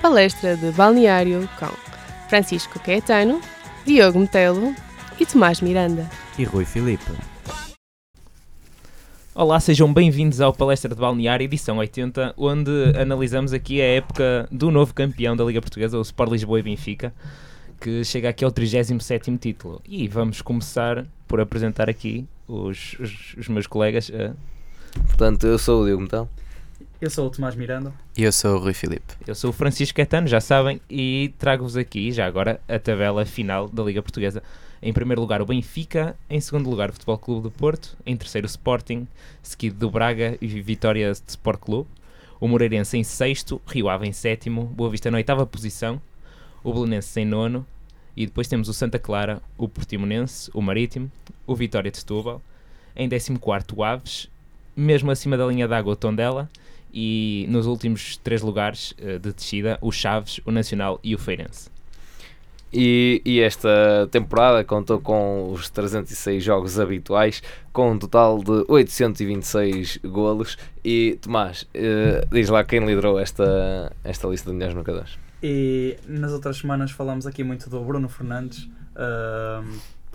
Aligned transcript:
palestra 0.00 0.56
de 0.56 0.70
balneário 0.72 1.48
com 1.58 1.68
Francisco 2.28 2.80
Caetano, 2.80 3.40
Diogo 3.84 4.18
Metelo 4.18 4.74
e 5.18 5.26
Tomás 5.26 5.60
Miranda. 5.60 6.08
E 6.38 6.44
Rui 6.44 6.64
Filipe. 6.64 7.12
Olá, 9.34 9.60
sejam 9.60 9.92
bem-vindos 9.92 10.40
ao 10.40 10.52
Palestra 10.52 10.94
de 10.94 11.00
Balneário, 11.00 11.44
edição 11.44 11.78
80, 11.78 12.34
onde 12.36 12.70
analisamos 12.98 13.52
aqui 13.52 13.80
a 13.80 13.84
época 13.84 14.48
do 14.50 14.70
novo 14.70 14.94
campeão 14.94 15.36
da 15.36 15.44
Liga 15.44 15.60
Portuguesa, 15.60 15.98
o 15.98 16.02
Sport 16.02 16.32
Lisboa 16.32 16.60
e 16.60 16.62
Benfica, 16.62 17.14
que 17.80 18.02
chega 18.04 18.30
aqui 18.30 18.44
ao 18.44 18.50
37º 18.50 19.38
título. 19.38 19.80
E 19.86 20.08
vamos 20.08 20.42
começar 20.42 21.06
por 21.28 21.40
apresentar 21.40 21.88
aqui 21.88 22.26
os, 22.48 22.96
os, 22.98 23.34
os 23.38 23.48
meus 23.48 23.66
colegas. 23.66 24.08
Uh, 24.08 24.34
Portanto, 25.06 25.46
eu 25.46 25.58
sou 25.58 25.82
o 25.82 25.86
Diogo 25.86 26.02
Metal. 26.02 26.28
Eu 27.00 27.08
sou 27.08 27.28
o 27.28 27.30
Tomás 27.30 27.56
Miranda. 27.56 27.94
E 28.14 28.24
eu 28.24 28.30
sou 28.30 28.56
o 28.56 28.58
Rui 28.58 28.74
Filipe. 28.74 29.14
Eu 29.26 29.34
sou 29.34 29.48
o 29.48 29.52
Francisco 29.54 29.96
Caetano, 29.96 30.28
já 30.28 30.38
sabem, 30.38 30.82
e 30.90 31.32
trago-vos 31.38 31.74
aqui, 31.74 32.12
já 32.12 32.26
agora, 32.26 32.60
a 32.68 32.78
tabela 32.78 33.24
final 33.24 33.70
da 33.70 33.82
Liga 33.82 34.02
Portuguesa. 34.02 34.42
Em 34.82 34.92
primeiro 34.92 35.22
lugar, 35.22 35.40
o 35.40 35.46
Benfica. 35.46 36.14
Em 36.28 36.38
segundo 36.42 36.68
lugar, 36.68 36.90
o 36.90 36.92
Futebol 36.92 37.16
Clube 37.16 37.42
do 37.44 37.50
Porto. 37.50 37.96
Em 38.04 38.14
terceiro, 38.18 38.46
o 38.46 38.50
Sporting, 38.50 39.08
seguido 39.42 39.78
do 39.78 39.90
Braga 39.90 40.36
e 40.42 40.46
Vitória 40.46 41.10
de 41.10 41.22
Sport 41.26 41.60
Clube. 41.60 41.88
O 42.38 42.46
Moreirense 42.46 42.98
em 42.98 43.02
sexto, 43.02 43.62
Rio 43.66 43.88
Ave 43.88 44.06
em 44.06 44.12
sétimo, 44.12 44.64
Boa 44.64 44.90
Vista 44.90 45.10
na 45.10 45.16
oitava 45.16 45.46
posição, 45.46 46.00
o 46.62 46.72
Belenense 46.72 47.18
em 47.18 47.24
nono, 47.24 47.66
e 48.14 48.26
depois 48.26 48.46
temos 48.46 48.68
o 48.68 48.74
Santa 48.74 48.98
Clara, 48.98 49.40
o 49.56 49.66
Portimonense, 49.66 50.50
o 50.52 50.60
Marítimo, 50.60 51.10
o 51.46 51.56
Vitória 51.56 51.90
de 51.90 51.96
Setúbal. 51.96 52.42
Em 52.94 53.08
décimo 53.08 53.38
quarto, 53.38 53.76
o 53.78 53.84
Aves, 53.84 54.28
mesmo 54.76 55.10
acima 55.10 55.38
da 55.38 55.46
linha 55.46 55.66
d'água, 55.66 55.94
o 55.94 55.96
Tondela, 55.96 56.50
e 56.92 57.46
nos 57.48 57.66
últimos 57.66 58.16
três 58.18 58.42
lugares 58.42 58.92
uh, 58.92 59.18
de 59.18 59.32
descida, 59.32 59.78
o 59.80 59.90
Chaves, 59.90 60.40
o 60.44 60.50
Nacional 60.50 60.98
e 61.02 61.14
o 61.14 61.18
Feirense. 61.18 61.70
E, 62.72 63.20
e, 63.24 63.40
esta 63.40 64.08
temporada 64.12 64.62
contou 64.62 65.00
com 65.00 65.50
os 65.52 65.68
306 65.70 66.42
jogos 66.42 66.78
habituais, 66.78 67.42
com 67.72 67.92
um 67.92 67.98
total 67.98 68.38
de 68.38 68.64
826 68.68 69.98
golos. 70.04 70.56
E 70.84 71.18
Tomás, 71.20 71.62
uh, 71.62 72.26
diz 72.32 72.48
lá 72.48 72.62
quem 72.62 72.84
liderou 72.86 73.18
esta, 73.18 73.92
esta 74.04 74.28
lista 74.28 74.50
de 74.50 74.54
melhores 74.54 74.76
marcadores. 74.76 75.18
E 75.42 75.96
nas 76.06 76.32
outras 76.32 76.58
semanas 76.58 76.92
falamos 76.92 77.26
aqui 77.26 77.42
muito 77.42 77.68
do 77.68 77.80
Bruno 77.80 78.08
Fernandes, 78.08 78.68
uh, 78.94 79.66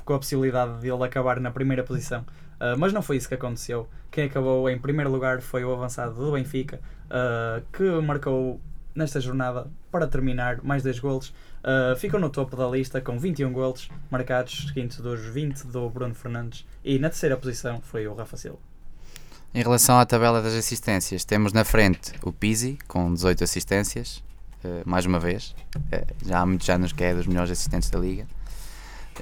com 0.06 0.14
a 0.14 0.20
possibilidade 0.20 0.80
de 0.80 0.88
ele 0.88 1.04
acabar 1.04 1.40
na 1.40 1.52
primeira 1.52 1.84
posição. 1.84 2.22
Uh, 2.22 2.78
mas 2.78 2.94
não 2.94 3.02
foi 3.02 3.18
isso 3.18 3.28
que 3.28 3.34
aconteceu. 3.34 3.90
Quem 4.12 4.26
acabou 4.26 4.70
em 4.70 4.78
primeiro 4.78 5.12
lugar 5.12 5.42
foi 5.42 5.66
o 5.66 5.74
avançado 5.74 6.14
do 6.14 6.32
Benfica, 6.32 6.80
uh, 7.08 7.62
que 7.74 7.84
marcou 8.02 8.62
nesta 8.94 9.20
jornada, 9.20 9.68
para 9.92 10.08
terminar, 10.08 10.62
mais 10.64 10.84
10 10.84 11.00
golos. 11.00 11.30
Uh, 11.62 11.96
ficou 11.98 12.20
no 12.20 12.30
topo 12.30 12.56
da 12.56 12.68
lista 12.68 13.02
com 13.02 13.20
21 13.20 13.52
golos 13.52 13.90
marcados, 14.10 14.68
seguinte 14.68 15.02
dos 15.02 15.20
20 15.20 15.68
do 15.68 15.90
Bruno 15.90 16.14
Fernandes. 16.14 16.66
E 16.84 16.98
na 16.98 17.10
terceira 17.10 17.36
posição 17.36 17.82
foi 17.82 18.08
o 18.08 18.14
Rafa 18.14 18.38
Silva. 18.38 18.60
Em 19.54 19.62
relação 19.62 19.98
à 19.98 20.06
tabela 20.06 20.42
das 20.42 20.54
assistências, 20.54 21.26
temos 21.26 21.52
na 21.52 21.66
frente 21.66 22.14
o 22.22 22.32
Pizzi 22.32 22.78
com 22.88 23.14
18 23.14 23.44
assistências, 23.44 24.22
mais 24.86 25.06
uma 25.06 25.18
vez. 25.18 25.56
já 26.26 26.42
há 26.42 26.46
muitos 26.46 26.70
anos 26.70 26.92
que 26.92 27.02
é 27.02 27.16
dos 27.16 27.26
melhores 27.26 27.52
assistentes 27.52 27.90
da 27.90 27.98
liga. 27.98 28.28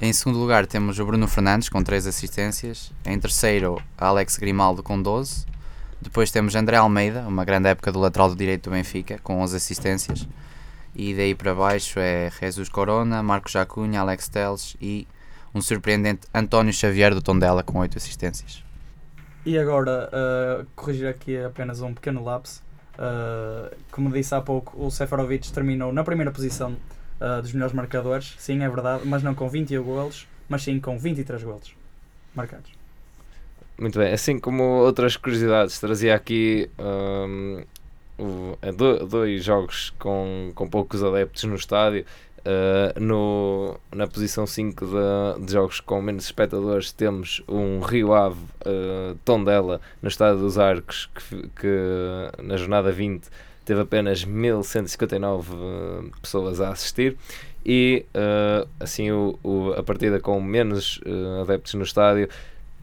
Em 0.02 0.12
segundo 0.12 0.38
lugar 0.38 0.66
temos 0.66 0.98
o 0.98 1.06
Bruno 1.06 1.28
Fernandes 1.28 1.68
com 1.68 1.82
3 1.82 2.08
assistências. 2.08 2.92
Em 3.06 3.18
terceiro, 3.18 3.80
Alex 3.96 4.36
Grimaldo 4.36 4.82
com 4.82 5.00
12. 5.00 5.46
Depois 6.00 6.30
temos 6.30 6.54
André 6.56 6.76
Almeida, 6.76 7.22
uma 7.22 7.44
grande 7.44 7.68
época 7.68 7.92
do 7.92 8.00
lateral 8.00 8.28
do 8.28 8.36
direito 8.36 8.64
do 8.64 8.72
Benfica, 8.72 9.18
com 9.22 9.40
11 9.40 9.56
assistências. 9.56 10.28
E 10.94 11.14
daí 11.14 11.34
para 11.34 11.54
baixo 11.54 11.98
é 12.00 12.30
Jesus 12.40 12.68
Corona, 12.68 13.22
Marcos 13.22 13.52
Jacunha, 13.52 14.00
Alex 14.00 14.28
Teles 14.28 14.76
e 14.80 15.06
um 15.54 15.62
surpreendente 15.62 16.26
António 16.34 16.72
Xavier 16.72 17.14
do 17.14 17.22
Tondela 17.22 17.62
com 17.62 17.78
8 17.78 17.96
assistências. 17.96 18.64
E 19.46 19.56
agora, 19.56 20.10
uh, 20.10 20.66
corrigir 20.74 21.06
aqui 21.06 21.38
apenas 21.38 21.80
um 21.80 21.94
pequeno 21.94 22.22
lapso. 22.24 22.62
Uh, 22.94 23.74
como 23.90 24.10
disse 24.10 24.34
há 24.34 24.40
pouco, 24.40 24.84
o 24.84 24.90
Seferovic 24.90 25.52
terminou 25.52 25.92
na 25.92 26.02
primeira 26.02 26.32
posição 26.32 26.76
uh, 27.20 27.42
dos 27.42 27.52
melhores 27.52 27.74
marcadores, 27.74 28.34
sim, 28.38 28.62
é 28.62 28.68
verdade, 28.68 29.06
mas 29.06 29.22
não 29.22 29.34
com 29.34 29.48
21 29.48 29.82
golos, 29.82 30.26
mas 30.48 30.62
sim 30.62 30.80
com 30.80 30.98
23 30.98 31.42
golos 31.42 31.74
marcados. 32.34 32.70
Muito 33.78 33.98
bem, 33.98 34.12
assim 34.12 34.38
como 34.38 34.62
outras 34.62 35.16
curiosidades, 35.16 35.80
trazia 35.80 36.14
aqui 36.14 36.70
um, 36.78 37.64
dois 39.08 39.44
jogos 39.44 39.90
com, 39.98 40.52
com 40.54 40.68
poucos 40.68 41.02
adeptos 41.02 41.44
no 41.44 41.56
estádio. 41.56 42.04
Uh, 42.46 43.00
no, 43.00 43.80
na 43.90 44.06
posição 44.06 44.46
5 44.46 44.84
de, 44.84 45.46
de, 45.46 45.52
jogos 45.54 45.80
com 45.80 46.02
menos 46.02 46.26
espectadores 46.26 46.92
temos 46.92 47.42
um 47.48 47.80
Rio 47.80 48.12
Ave 48.12 48.38
uh, 48.66 49.14
Tondela 49.24 49.80
no 50.02 50.10
estádio 50.10 50.40
dos 50.40 50.58
Arcos 50.58 51.08
que, 51.14 51.48
que 51.58 52.42
na 52.42 52.58
jornada 52.58 52.92
20 52.92 53.30
teve 53.64 53.80
apenas 53.80 54.24
1159 54.24 55.54
uh, 55.54 56.10
pessoas 56.20 56.60
a 56.60 56.70
assistir 56.70 57.16
e 57.64 58.04
uh, 58.14 58.68
assim 58.78 59.10
o, 59.10 59.38
o, 59.42 59.72
a 59.72 59.82
partida 59.82 60.20
com 60.20 60.40
menos 60.40 61.00
uh, 61.06 61.42
adeptos 61.42 61.74
no 61.74 61.82
estádio 61.82 62.28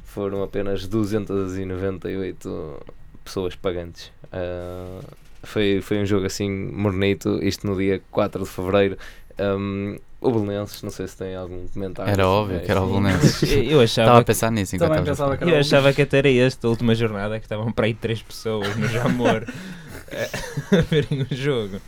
foram 0.04 0.44
apenas 0.44 0.88
298 0.88 2.84
pessoas 3.24 3.56
pagantes. 3.56 4.12
Uh, 4.26 5.04
foi, 5.44 5.82
foi 5.82 6.02
um 6.02 6.06
jogo 6.06 6.26
assim 6.26 6.50
mornito, 6.50 7.40
isto 7.42 7.66
no 7.66 7.76
dia 7.78 8.02
4 8.12 8.44
de 8.44 8.50
Fevereiro. 8.50 8.98
Um, 9.40 9.98
o 10.20 10.30
Belenenses, 10.32 10.84
não 10.84 10.92
sei 10.92 11.08
se 11.08 11.18
tem 11.18 11.36
algum 11.36 11.66
comentário. 11.68 12.12
Era 12.12 12.28
óbvio 12.28 12.60
que 12.60 12.70
era 12.70 12.82
o 12.82 12.88
Belenenses. 12.88 13.42
eu 13.50 13.82
achava 13.82 14.08
estava 14.08 14.20
a 14.20 14.24
pensar 14.24 14.52
nisso 14.52 14.76
enquanto 14.76 15.04
que 15.04 15.10
era 15.44 15.52
Eu 15.52 15.60
achava 15.60 15.94
que 15.94 16.02
até 16.02 16.20
era 16.20 16.32
esta 16.32 16.68
a 16.68 16.70
última 16.70 16.94
jornada 16.94 17.40
que 17.40 17.46
estavam 17.46 17.72
para 17.72 17.86
aí 17.86 17.94
três 17.94 18.22
pessoas 18.22 18.76
no 18.76 18.88
Jamor 18.88 19.46
a 19.48 19.91
verem 20.90 21.22
o 21.24 21.36
jogo. 21.36 21.80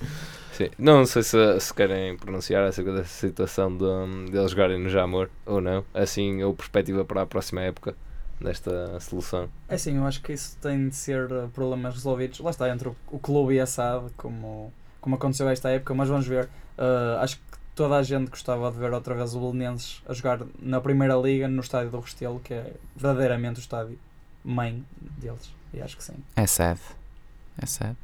Sim. 0.53 0.69
Não 0.77 1.05
sei 1.05 1.23
se, 1.23 1.59
se 1.59 1.73
querem 1.73 2.15
pronunciar 2.15 2.63
acerca 2.63 2.93
dessa 2.93 3.09
situação 3.09 3.75
de, 3.75 4.31
de 4.31 4.37
eles 4.37 4.51
jogarem 4.51 4.79
no 4.79 4.89
Jamor 4.89 5.29
ou 5.45 5.59
não. 5.59 5.83
Assim, 5.93 6.43
ou 6.43 6.53
perspectiva 6.53 7.03
para 7.03 7.23
a 7.23 7.25
próxima 7.25 7.61
época 7.61 7.95
desta 8.39 8.99
solução. 8.99 9.49
É 9.67 9.77
sim, 9.77 9.97
eu 9.97 10.05
acho 10.05 10.21
que 10.21 10.33
isso 10.33 10.57
tem 10.61 10.89
de 10.89 10.95
ser 10.95 11.31
uh, 11.31 11.49
problemas 11.49 11.95
resolvidos. 11.95 12.39
Lá 12.39 12.51
está, 12.51 12.69
entre 12.69 12.89
o, 12.89 12.95
o 13.11 13.17
clube 13.17 13.55
e 13.55 13.59
a 13.59 13.65
SAD, 13.65 14.11
como, 14.15 14.71
como 15.01 15.15
aconteceu 15.15 15.49
esta 15.49 15.69
época, 15.69 15.93
mas 15.93 16.09
vamos 16.09 16.27
ver. 16.27 16.45
Uh, 16.77 17.17
acho 17.19 17.37
que 17.37 17.43
toda 17.73 17.95
a 17.95 18.03
gente 18.03 18.29
gostava 18.29 18.71
de 18.71 18.77
ver 18.77 18.93
outra 18.93 19.15
vez 19.15 19.33
o 19.35 19.39
Belenenses 19.39 20.03
a 20.07 20.13
jogar 20.13 20.41
na 20.59 20.79
Primeira 20.79 21.15
Liga, 21.15 21.47
no 21.47 21.61
estádio 21.61 21.89
do 21.89 21.99
Restelo, 21.99 22.39
que 22.39 22.53
é 22.53 22.73
verdadeiramente 22.95 23.59
o 23.59 23.61
estádio 23.61 23.97
mãe 24.43 24.83
deles. 25.17 25.51
E 25.73 25.81
acho 25.81 25.97
que 25.97 26.03
sim. 26.03 26.15
É 26.35 26.45
sad. 26.45 26.79
É 27.61 27.65
sad. 27.65 27.95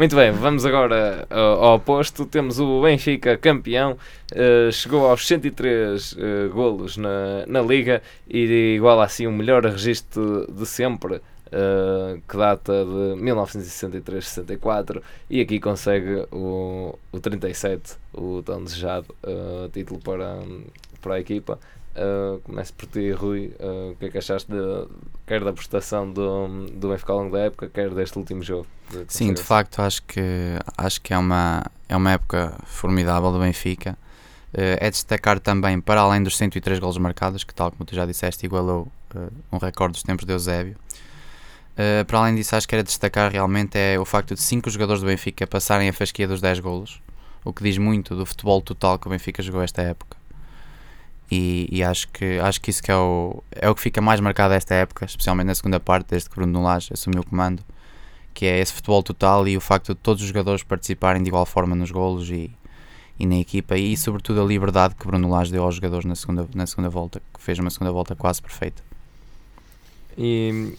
Muito 0.00 0.16
bem, 0.16 0.30
vamos 0.30 0.64
agora 0.64 1.26
uh, 1.30 1.62
ao 1.62 1.76
oposto. 1.76 2.24
Temos 2.24 2.58
o 2.58 2.80
Benfica 2.80 3.36
campeão, 3.36 3.98
uh, 4.32 4.72
chegou 4.72 5.06
aos 5.06 5.26
103 5.26 6.12
uh, 6.12 6.16
golos 6.52 6.96
na, 6.96 7.44
na 7.46 7.60
Liga 7.60 8.00
e 8.28 8.76
igual 8.76 9.00
assim 9.00 9.26
o 9.26 9.32
melhor 9.32 9.62
registro 9.66 10.50
de 10.50 10.64
sempre, 10.64 11.16
uh, 11.16 12.22
que 12.26 12.36
data 12.36 12.72
de 12.72 13.20
1963-64, 13.20 15.02
e 15.28 15.40
aqui 15.40 15.60
consegue 15.60 16.24
o, 16.30 16.98
o 17.12 17.20
37, 17.20 17.96
o 18.14 18.42
tão 18.42 18.64
desejado 18.64 19.14
título 19.72 20.00
para, 20.00 20.38
para 21.02 21.14
a 21.16 21.20
equipa. 21.20 21.58
Uh, 21.90 22.38
começo 22.42 22.72
por 22.74 22.86
ti, 22.86 23.10
Rui. 23.10 23.52
Uh, 23.58 23.92
o 23.92 23.96
que 23.96 24.06
é 24.06 24.10
que 24.10 24.18
achaste 24.18 24.50
de, 24.50 24.86
quer 25.26 25.42
da 25.42 25.52
prestação 25.52 26.10
do, 26.10 26.66
do 26.72 26.88
Benfica 26.88 27.12
ao 27.12 27.18
longo 27.18 27.32
da 27.32 27.40
época, 27.40 27.68
quer 27.68 27.90
deste 27.90 28.16
último 28.16 28.42
jogo? 28.42 28.66
De 28.90 29.04
Sim, 29.08 29.34
de 29.34 29.42
facto, 29.42 29.80
acho 29.80 30.02
que, 30.04 30.20
acho 30.76 31.00
que 31.00 31.12
é, 31.12 31.18
uma, 31.18 31.64
é 31.88 31.96
uma 31.96 32.12
época 32.12 32.56
formidável 32.64 33.32
do 33.32 33.40
Benfica. 33.40 33.98
Uh, 34.54 34.78
é 34.78 34.88
destacar 34.88 35.40
também, 35.40 35.80
para 35.80 36.00
além 36.00 36.22
dos 36.22 36.36
103 36.36 36.78
golos 36.78 36.98
marcados, 36.98 37.42
que, 37.42 37.52
tal 37.52 37.72
como 37.72 37.84
tu 37.84 37.94
já 37.94 38.06
disseste, 38.06 38.46
igualou 38.46 38.86
um 39.52 39.58
recorde 39.58 39.94
dos 39.94 40.04
tempos 40.04 40.24
de 40.24 40.32
Eusébio. 40.32 40.76
para 42.06 42.18
além 42.20 42.36
disso, 42.36 42.54
acho 42.54 42.68
que 42.68 42.76
era 42.76 42.84
destacar 42.84 43.32
realmente 43.32 43.76
é 43.76 43.98
o 43.98 44.04
facto 44.04 44.36
de 44.36 44.40
5 44.40 44.70
jogadores 44.70 45.02
do 45.02 45.06
Benfica 45.08 45.48
passarem 45.48 45.88
a 45.88 45.92
fasquia 45.92 46.28
dos 46.28 46.40
10 46.40 46.60
golos, 46.60 47.02
o 47.44 47.52
que 47.52 47.64
diz 47.64 47.76
muito 47.76 48.14
do 48.14 48.24
futebol 48.24 48.62
total 48.62 49.00
que 49.00 49.08
o 49.08 49.10
Benfica 49.10 49.42
jogou 49.42 49.62
esta 49.62 49.82
época 49.82 50.19
e, 51.30 51.68
e, 51.70 51.82
acho, 51.82 52.08
que, 52.08 52.38
acho 52.40 52.60
que 52.60 52.70
isso 52.70 52.82
que 52.82 52.90
é, 52.90 52.96
o, 52.96 53.42
é 53.52 53.68
o 53.70 53.74
que 53.74 53.80
fica 53.80 54.00
mais 54.00 54.20
marcado 54.20 54.54
esta 54.54 54.74
época, 54.74 55.04
especialmente 55.04 55.46
na 55.46 55.54
segunda 55.54 55.78
parte, 55.78 56.08
desde 56.10 56.28
que 56.28 56.34
Bruno 56.34 56.62
Lage 56.62 56.92
assumiu 56.92 57.20
o 57.20 57.26
comando, 57.26 57.62
que 58.34 58.46
é 58.46 58.58
esse 58.58 58.72
futebol 58.72 59.02
total 59.02 59.46
e 59.46 59.56
o 59.56 59.60
facto 59.60 59.94
de 59.94 60.00
todos 60.00 60.22
os 60.22 60.28
jogadores 60.28 60.62
participarem 60.62 61.22
de 61.22 61.28
igual 61.28 61.46
forma 61.46 61.76
nos 61.76 61.90
golos 61.90 62.28
e, 62.30 62.50
e 63.18 63.26
na 63.26 63.36
equipa 63.36 63.76
e 63.76 63.96
sobretudo 63.96 64.42
a 64.42 64.44
liberdade 64.44 64.94
que 64.94 65.06
Bruno 65.06 65.28
Lage 65.28 65.52
deu 65.52 65.62
aos 65.62 65.74
jogadores 65.76 66.04
na 66.04 66.14
segunda, 66.14 66.48
na 66.54 66.66
segunda 66.66 66.88
volta, 66.88 67.22
que 67.32 67.42
fez 67.42 67.58
uma 67.58 67.70
segunda 67.70 67.92
volta 67.92 68.16
quase 68.16 68.42
perfeita. 68.42 68.82
E 70.18 70.74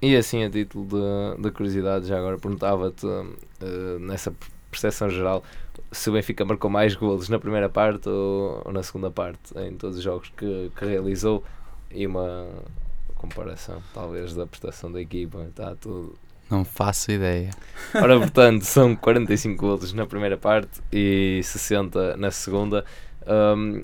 E 0.00 0.14
assim, 0.16 0.44
a 0.44 0.50
título 0.50 1.36
de 1.38 1.50
curiosidade, 1.50 2.06
já 2.06 2.18
agora 2.18 2.38
perguntava-te, 2.38 3.04
uh, 3.04 3.98
nessa 3.98 4.32
percepção 4.70 5.08
geral, 5.10 5.42
se 5.90 6.10
o 6.10 6.12
Benfica 6.12 6.44
marcou 6.44 6.70
mais 6.70 6.94
golos 6.94 7.28
na 7.28 7.38
primeira 7.38 7.68
parte 7.68 8.08
ou, 8.08 8.62
ou 8.64 8.72
na 8.72 8.82
segunda 8.82 9.10
parte, 9.10 9.56
em 9.58 9.74
todos 9.76 9.98
os 9.98 10.02
jogos 10.02 10.30
que, 10.36 10.70
que 10.76 10.84
realizou, 10.84 11.44
e 11.90 12.06
uma 12.06 12.48
comparação, 13.14 13.82
talvez, 13.92 14.34
da 14.34 14.46
prestação 14.46 14.90
da 14.92 15.00
equipa, 15.00 15.44
está 15.48 15.74
tudo. 15.74 16.14
Não 16.50 16.64
faço 16.64 17.12
ideia. 17.12 17.50
Ora, 17.94 18.18
portanto, 18.18 18.62
são 18.62 18.96
45 18.96 19.60
golos 19.60 19.92
na 19.92 20.06
primeira 20.06 20.36
parte 20.36 20.80
e 20.90 21.40
60 21.42 22.16
na 22.16 22.30
segunda. 22.30 22.84
Um, 23.26 23.82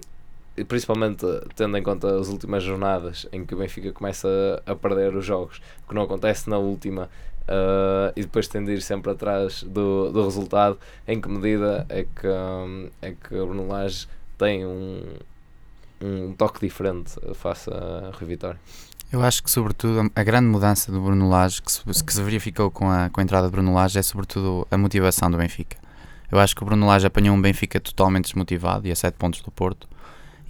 e 0.57 0.65
principalmente 0.65 1.27
tendo 1.57 1.77
em 1.77 1.83
conta 1.83 2.19
as 2.19 2.29
últimas 2.29 2.63
jornadas 2.63 3.27
em 3.33 3.45
que 3.45 3.55
o 3.55 3.59
Benfica 3.59 3.93
começa 3.93 4.63
a 4.65 4.75
perder 4.75 5.15
os 5.15 5.25
jogos, 5.25 5.61
que 5.87 5.95
não 5.95 6.03
acontece 6.03 6.49
na 6.49 6.59
última, 6.59 7.11
uh, 7.49 8.13
e 8.17 8.23
depois 8.23 8.49
tende 8.49 8.71
a 8.71 8.75
ir 8.75 8.83
sempre 8.83 9.13
atrás 9.13 9.63
do, 9.63 10.11
do 10.11 10.25
resultado, 10.25 10.79
em 11.07 11.21
que 11.21 11.29
medida 11.29 11.87
é 11.89 12.05
que, 12.05 12.27
um, 12.27 12.89
é 13.01 13.13
que 13.13 13.35
o 13.35 13.47
Bruno 13.47 13.69
Lage 13.69 14.07
tem 14.39 14.65
um, 14.67 15.03
um 16.01 16.33
toque 16.33 16.61
diferente 16.61 17.13
face 17.35 17.71
a 17.71 18.11
Rui 18.13 18.29
Vitória? 18.29 18.61
Eu 19.13 19.23
acho 19.23 19.43
que, 19.43 19.51
sobretudo, 19.51 20.11
a 20.15 20.23
grande 20.25 20.49
mudança 20.49 20.91
do 20.91 21.01
Bruno 21.01 21.29
Lage, 21.29 21.63
que 21.63 21.71
se, 21.71 21.83
que 22.05 22.13
se 22.13 22.23
verificou 22.23 22.71
com 22.71 22.91
a, 22.91 23.09
com 23.11 23.21
a 23.21 23.23
entrada 23.23 23.47
de 23.47 23.53
Bruno 23.53 23.73
Lage, 23.73 23.99
é 23.99 24.03
sobretudo 24.03 24.67
a 24.71 24.77
motivação 24.77 25.31
do 25.31 25.37
Benfica. 25.37 25.77
Eu 26.33 26.41
acho 26.41 26.57
que 26.57 26.63
o 26.63 26.67
Bruno 26.67 26.87
Lage 26.87 27.07
apanhou 27.07 27.37
um 27.37 27.41
Benfica 27.41 27.79
totalmente 27.79 28.25
desmotivado 28.25 28.89
e 28.89 28.91
a 28.91 28.97
7 28.97 29.15
pontos 29.15 29.41
do 29.41 29.53
Porto 29.53 29.87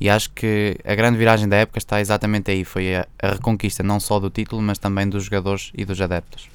e 0.00 0.10
acho 0.10 0.30
que 0.30 0.76
a 0.84 0.94
grande 0.94 1.16
viragem 1.16 1.48
da 1.48 1.56
época 1.56 1.78
está 1.78 2.00
exatamente 2.00 2.50
aí. 2.50 2.64
Foi 2.64 2.96
a, 2.96 3.06
a 3.22 3.30
reconquista 3.30 3.82
não 3.82 4.00
só 4.00 4.18
do 4.18 4.28
título, 4.28 4.60
mas 4.60 4.78
também 4.78 5.08
dos 5.08 5.24
jogadores 5.24 5.70
e 5.74 5.84
dos 5.84 6.00
adeptos. 6.00 6.48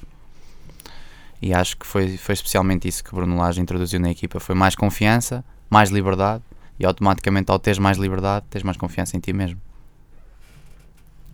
E 1.40 1.54
acho 1.54 1.76
que 1.76 1.86
foi, 1.86 2.16
foi 2.16 2.34
especialmente 2.34 2.86
isso 2.86 3.02
que 3.02 3.14
Bruno 3.14 3.36
Lage 3.38 3.60
introduziu 3.60 3.98
na 3.98 4.10
equipa. 4.10 4.38
Foi 4.38 4.54
mais 4.54 4.74
confiança, 4.74 5.44
mais 5.70 5.90
liberdade 5.90 6.42
e 6.78 6.84
automaticamente 6.84 7.50
ao 7.50 7.58
teres 7.58 7.78
mais 7.78 7.98
liberdade, 7.98 8.46
tens 8.50 8.62
mais 8.62 8.76
confiança 8.76 9.16
em 9.16 9.20
ti 9.20 9.32
mesmo. 9.32 9.60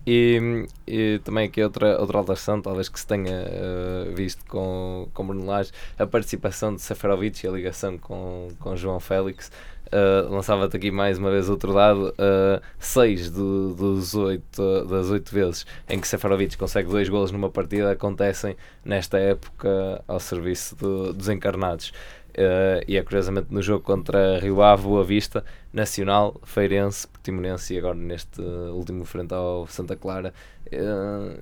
E, 0.09 0.65
e, 0.87 1.19
também 1.19 1.47
aqui 1.47 1.61
outra, 1.61 1.99
outra 1.99 2.17
alteração, 2.17 2.61
talvez 2.61 2.87
que 2.87 2.97
se 2.97 3.05
tenha 3.05 3.43
uh, 3.43 4.15
visto 4.15 4.45
com, 4.45 5.09
com 5.13 5.27
Bruno 5.27 5.45
Lage, 5.45 5.71
a 5.99 6.07
participação 6.07 6.73
de 6.73 6.81
Seferovic 6.81 7.45
e 7.45 7.49
a 7.49 7.51
ligação 7.51 7.97
com, 7.97 8.47
com 8.57 8.73
João 8.77 9.01
Félix. 9.01 9.51
Uh, 9.87 10.29
Lançava-te 10.29 10.75
aqui 10.75 10.91
mais 10.91 11.17
uma 11.17 11.31
vez 11.31 11.49
outro 11.49 11.73
dado: 11.73 12.09
uh, 12.09 12.61
seis 12.79 13.29
do, 13.29 13.73
dos 13.73 14.13
oito, 14.15 14.85
das 14.85 15.09
oito 15.09 15.33
vezes 15.33 15.65
em 15.89 15.99
que 15.99 16.07
Seferovic 16.07 16.57
consegue 16.57 16.89
dois 16.89 17.07
golos 17.09 17.31
numa 17.31 17.49
partida 17.49 17.91
acontecem 17.91 18.55
nesta 18.83 19.17
época 19.17 20.03
ao 20.07 20.19
serviço 20.19 20.75
do, 20.75 21.13
dos 21.13 21.29
encarnados. 21.29 21.91
Uh, 22.37 22.85
e 22.87 22.97
é 22.97 23.01
curiosamente 23.01 23.47
no 23.49 23.63
jogo 23.63 23.83
contra 23.83 24.37
Rio 24.39 24.61
Ave, 24.61 24.83
Boa 24.83 25.03
Vista, 25.03 25.43
Nacional, 25.73 26.39
Feirense, 26.43 27.07
Portimonense 27.07 27.73
e 27.73 27.79
agora 27.79 27.95
neste 27.95 28.39
último 28.41 29.05
frente 29.05 29.33
ao 29.33 29.65
Santa 29.65 29.95
Clara. 29.95 30.31
Uh, 30.67 31.39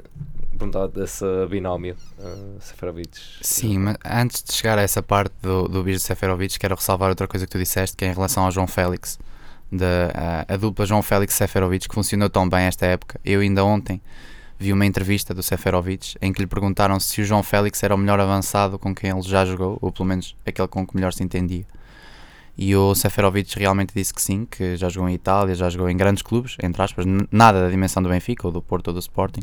perguntava 0.56 0.88
desse 0.88 1.26
binómio 1.50 1.96
uh, 2.20 2.58
Seferovic. 2.60 3.20
Sim, 3.42 3.80
mas 3.80 3.98
antes 4.06 4.44
de 4.44 4.54
chegar 4.54 4.78
a 4.78 4.82
essa 4.82 5.04
parte 5.04 5.34
do, 5.42 5.68
do 5.68 5.84
Bis 5.84 6.02
de 6.02 6.08
Seferovic, 6.08 6.58
quero 6.58 6.76
ressalvar 6.76 7.10
outra 7.10 7.28
coisa 7.28 7.46
que 7.46 7.52
tu 7.52 7.58
disseste, 7.58 7.96
que 7.96 8.06
é 8.06 8.10
em 8.10 8.14
relação 8.14 8.44
ao 8.44 8.52
João 8.52 8.68
Félix. 8.68 9.20
Da, 9.72 10.46
a, 10.48 10.54
a 10.54 10.58
dupla 10.58 10.86
João 10.86 11.02
Félix 11.02 11.34
Seferovic, 11.34 11.88
que 11.88 11.96
funcionou 11.96 12.30
tão 12.30 12.48
bem 12.48 12.66
esta 12.66 12.86
época. 12.86 13.20
Eu 13.26 13.42
ainda 13.42 13.64
ontem 13.66 14.02
vi 14.58 14.72
uma 14.72 14.86
entrevista 14.86 15.34
do 15.34 15.44
Seferovic 15.44 16.16
em 16.22 16.32
que 16.32 16.42
lhe 16.42 16.48
perguntaram 16.48 17.00
se 17.00 17.22
o 17.22 17.26
João 17.26 17.44
Félix 17.44 17.84
era 17.84 17.94
o 17.94 17.98
melhor 17.98 18.20
avançado 18.20 18.80
com 18.80 18.96
quem 18.96 19.10
ele 19.10 19.22
já 19.22 19.46
jogou, 19.46 19.78
ou 19.82 19.92
pelo 19.92 20.08
menos 20.08 20.36
aquele 20.46 20.68
com 20.68 20.86
que 20.86 20.96
melhor 20.96 21.12
se 21.12 21.24
entendia. 21.24 21.66
E 22.58 22.74
o 22.74 22.96
Seferovic 22.96 23.60
realmente 23.60 23.94
disse 23.94 24.14
que 24.14 24.22
sim, 24.22 24.48
que 24.50 24.78
já 24.78 24.88
jogou 24.88 25.10
em 25.10 25.14
Itália, 25.14 25.54
já 25.56 25.70
jogou 25.70 25.90
em 25.90 25.98
grandes 25.98 26.24
clubes, 26.24 26.56
entre 26.64 26.82
aspas, 26.82 27.06
nada 27.30 27.62
da 27.62 27.70
dimensão 27.70 28.02
do 28.02 28.08
Benfica, 28.08 28.48
ou 28.48 28.54
do 28.54 28.62
Porto, 28.62 28.88
ou 28.88 28.94
do 28.94 29.00
Sporting, 29.00 29.42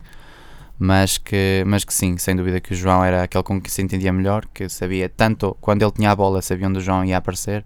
mas 0.83 1.17
que, 1.17 1.63
mas 1.65 1.85
que 1.85 1.95
sim, 1.95 2.19
sem 2.19 2.35
dúvida 2.35 2.59
que 2.59 2.73
o 2.73 2.75
João 2.75 3.05
era 3.05 3.23
aquele 3.23 3.45
com 3.45 3.63
que 3.63 3.71
se 3.71 3.81
entendia 3.81 4.13
melhor, 4.13 4.45
que 4.53 4.69
sabia 4.69 5.09
tanto 5.09 5.57
quando 5.61 5.81
ele 5.83 5.93
tinha 5.93 6.11
a 6.11 6.17
bola, 6.17 6.43
sabia 6.43 6.67
onde 6.67 6.79
o 6.79 6.81
João 6.81 7.05
ia 7.05 7.19
aparecer, 7.19 7.65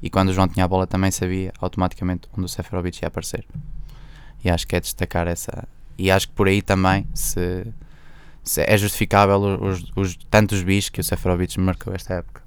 e 0.00 0.08
quando 0.08 0.30
o 0.30 0.32
João 0.32 0.48
tinha 0.48 0.64
a 0.64 0.68
bola 0.68 0.86
também 0.86 1.10
sabia 1.10 1.52
automaticamente 1.60 2.26
onde 2.32 2.46
o 2.46 2.48
Seferovic 2.48 3.02
ia 3.02 3.08
aparecer. 3.08 3.44
E 4.42 4.48
acho 4.48 4.66
que 4.66 4.74
é 4.74 4.80
destacar 4.80 5.28
essa, 5.28 5.68
e 5.98 6.10
acho 6.10 6.26
que 6.26 6.32
por 6.32 6.48
aí 6.48 6.62
também 6.62 7.06
se, 7.12 7.66
se 8.42 8.62
é 8.62 8.78
justificável 8.78 9.40
os, 9.60 9.84
os 9.94 10.16
tantos 10.30 10.62
bis 10.62 10.88
que 10.88 11.02
o 11.02 11.04
Seferovic 11.04 11.60
marcou 11.60 11.94
esta 11.94 12.14
época. 12.14 12.42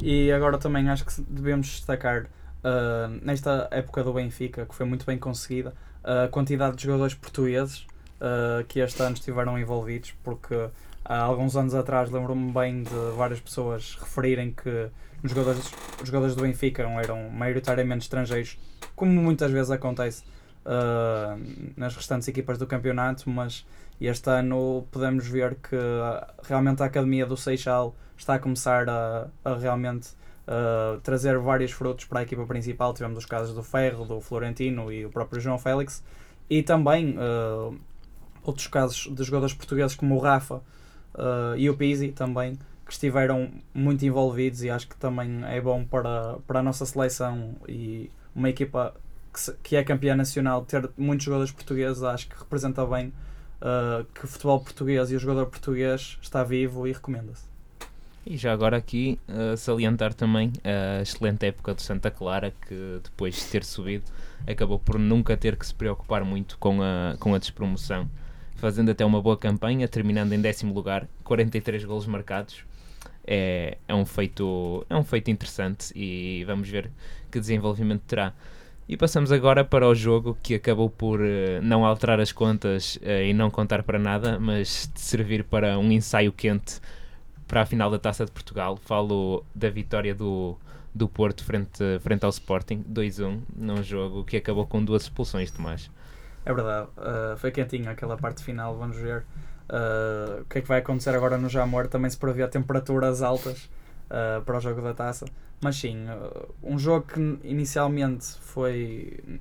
E 0.00 0.30
agora 0.30 0.56
também 0.56 0.88
acho 0.88 1.04
que 1.04 1.20
devemos 1.28 1.66
destacar 1.66 2.26
uh, 2.62 3.18
nesta 3.20 3.66
época 3.72 4.04
do 4.04 4.12
Benfica, 4.12 4.64
que 4.66 4.74
foi 4.74 4.86
muito 4.86 5.04
bem 5.04 5.18
conseguida, 5.18 5.74
a 6.04 6.28
quantidade 6.28 6.76
de 6.76 6.84
jogadores 6.84 7.14
portugueses 7.14 7.84
uh, 8.20 8.64
que 8.64 8.80
este 8.80 9.02
ano 9.02 9.14
estiveram 9.14 9.58
envolvidos, 9.58 10.14
porque 10.22 10.68
há 11.04 11.18
alguns 11.18 11.56
anos 11.56 11.74
atrás 11.74 12.10
lembro-me 12.10 12.52
bem 12.52 12.82
de 12.82 13.16
várias 13.16 13.40
pessoas 13.40 13.96
referirem 14.00 14.52
que 14.52 14.88
os 15.22 15.30
jogadores, 15.30 15.72
os 16.00 16.06
jogadores 16.06 16.34
do 16.34 16.42
Benfica 16.42 16.82
eram 16.82 17.30
maioritariamente 17.30 18.02
estrangeiros, 18.02 18.58
como 18.94 19.12
muitas 19.12 19.50
vezes 19.50 19.70
acontece 19.70 20.24
uh, 20.64 21.40
nas 21.76 21.94
restantes 21.96 22.28
equipas 22.28 22.58
do 22.58 22.66
campeonato, 22.66 23.28
mas 23.30 23.66
este 24.00 24.28
ano 24.28 24.86
podemos 24.90 25.26
ver 25.26 25.54
que 25.54 25.76
realmente 26.42 26.82
a 26.82 26.86
Academia 26.86 27.24
do 27.24 27.36
Seixal 27.36 27.94
está 28.16 28.34
a 28.34 28.38
começar 28.38 28.88
a, 28.88 29.28
a 29.44 29.54
realmente 29.54 30.10
uh, 30.46 31.00
trazer 31.00 31.38
vários 31.38 31.72
frutos 31.72 32.04
para 32.04 32.20
a 32.20 32.22
equipa 32.22 32.44
principal. 32.46 32.92
Tivemos 32.92 33.18
os 33.18 33.26
casos 33.26 33.54
do 33.54 33.62
Ferro, 33.62 34.04
do 34.04 34.20
Florentino 34.20 34.92
e 34.92 35.06
o 35.06 35.10
próprio 35.10 35.40
João 35.40 35.58
Félix, 35.58 36.02
e 36.48 36.62
também 36.62 37.16
outros 38.46 38.66
casos 38.66 39.08
de 39.10 39.24
jogadores 39.24 39.54
portugueses 39.54 39.94
como 39.94 40.14
o 40.14 40.18
Rafa 40.18 40.60
e 41.56 41.68
o 41.70 41.76
Pizzi 41.76 42.12
também 42.12 42.58
que 42.86 42.92
estiveram 42.92 43.50
muito 43.74 44.06
envolvidos 44.06 44.62
e 44.62 44.70
acho 44.70 44.86
que 44.86 44.96
também 44.96 45.44
é 45.44 45.60
bom 45.60 45.84
para, 45.84 46.36
para 46.46 46.60
a 46.60 46.62
nossa 46.62 46.86
seleção 46.86 47.56
e 47.68 48.10
uma 48.34 48.48
equipa 48.48 48.94
que, 49.34 49.52
que 49.62 49.76
é 49.76 49.82
campeã 49.82 50.14
nacional, 50.14 50.64
ter 50.64 50.88
muitos 50.96 51.24
jogadores 51.24 51.52
portugueses, 51.52 52.02
acho 52.02 52.28
que 52.28 52.38
representa 52.38 52.86
bem 52.86 53.12
uh, 53.60 54.04
que 54.14 54.24
o 54.24 54.28
futebol 54.28 54.60
português 54.60 55.10
e 55.10 55.16
o 55.16 55.18
jogador 55.18 55.46
português 55.46 56.16
está 56.22 56.44
vivo 56.44 56.86
e 56.86 56.92
recomenda-se. 56.92 57.44
E 58.24 58.36
já 58.36 58.52
agora 58.52 58.76
aqui 58.76 59.18
uh, 59.28 59.56
salientar 59.56 60.14
também 60.14 60.52
a 60.64 61.02
excelente 61.02 61.46
época 61.46 61.74
do 61.74 61.82
Santa 61.82 62.10
Clara, 62.10 62.52
que 62.68 63.00
depois 63.02 63.34
de 63.34 63.44
ter 63.46 63.64
subido 63.64 64.04
acabou 64.46 64.78
por 64.78 64.98
nunca 64.98 65.36
ter 65.36 65.56
que 65.56 65.66
se 65.66 65.74
preocupar 65.74 66.24
muito 66.24 66.56
com 66.58 66.82
a, 66.82 67.16
com 67.18 67.34
a 67.34 67.38
despromoção, 67.38 68.08
fazendo 68.56 68.90
até 68.90 69.04
uma 69.04 69.22
boa 69.22 69.36
campanha, 69.36 69.86
terminando 69.86 70.32
em 70.32 70.40
décimo 70.40 70.74
lugar, 70.74 71.08
43 71.24 71.84
golos 71.84 72.06
marcados. 72.06 72.64
É, 73.28 73.78
é, 73.88 73.94
um 73.94 74.04
feito, 74.04 74.86
é 74.88 74.96
um 74.96 75.02
feito 75.02 75.30
interessante 75.30 75.92
e 75.96 76.44
vamos 76.44 76.68
ver 76.68 76.90
que 77.30 77.40
desenvolvimento 77.40 78.02
terá. 78.02 78.32
E 78.88 78.96
passamos 78.96 79.32
agora 79.32 79.64
para 79.64 79.86
o 79.86 79.94
jogo 79.94 80.38
que 80.40 80.54
acabou 80.54 80.88
por 80.88 81.20
uh, 81.20 81.60
não 81.60 81.84
alterar 81.84 82.20
as 82.20 82.30
contas 82.30 82.96
uh, 82.96 83.24
e 83.24 83.32
não 83.32 83.50
contar 83.50 83.82
para 83.82 83.98
nada, 83.98 84.38
mas 84.38 84.90
servir 84.94 85.42
para 85.42 85.76
um 85.76 85.90
ensaio 85.90 86.32
quente 86.32 86.80
para 87.48 87.62
a 87.62 87.66
final 87.66 87.90
da 87.90 87.98
Taça 87.98 88.24
de 88.24 88.30
Portugal. 88.30 88.76
Falo 88.76 89.44
da 89.52 89.68
vitória 89.70 90.14
do, 90.14 90.56
do 90.94 91.08
Porto 91.08 91.44
frente, 91.44 91.82
frente 92.00 92.24
ao 92.24 92.30
Sporting, 92.30 92.84
2-1, 92.88 93.40
num 93.56 93.82
jogo 93.82 94.24
que 94.24 94.36
acabou 94.36 94.66
com 94.66 94.84
duas 94.84 95.02
expulsões, 95.02 95.50
Tomás. 95.50 95.90
É 96.46 96.54
verdade, 96.54 96.88
uh, 96.96 97.36
foi 97.36 97.50
quentinho 97.50 97.90
aquela 97.90 98.16
parte 98.16 98.42
final, 98.42 98.76
vamos 98.76 98.96
ver 98.96 99.26
o 100.40 100.44
que 100.44 100.58
é 100.58 100.62
que 100.62 100.68
vai 100.68 100.78
acontecer 100.78 101.10
agora 101.10 101.36
no 101.36 101.48
Jamor. 101.48 101.88
Também 101.88 102.08
se 102.08 102.16
prevê 102.16 102.46
temperaturas 102.46 103.20
altas 103.20 103.68
para 104.44 104.56
o 104.56 104.60
jogo 104.60 104.80
da 104.80 104.94
Taça. 104.94 105.26
Mas 105.60 105.76
sim, 105.76 106.06
uh, 106.08 106.54
um 106.62 106.78
jogo 106.78 107.06
que 107.06 107.20
inicialmente 107.42 108.26
foi, 108.40 109.40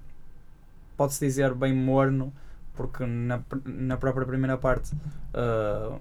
pode-se 0.96 1.26
dizer, 1.26 1.54
bem 1.54 1.74
morno, 1.74 2.34
porque 2.74 3.06
na, 3.06 3.42
na 3.66 3.98
própria 3.98 4.26
primeira 4.26 4.58
parte 4.58 4.94
uh, 5.34 6.00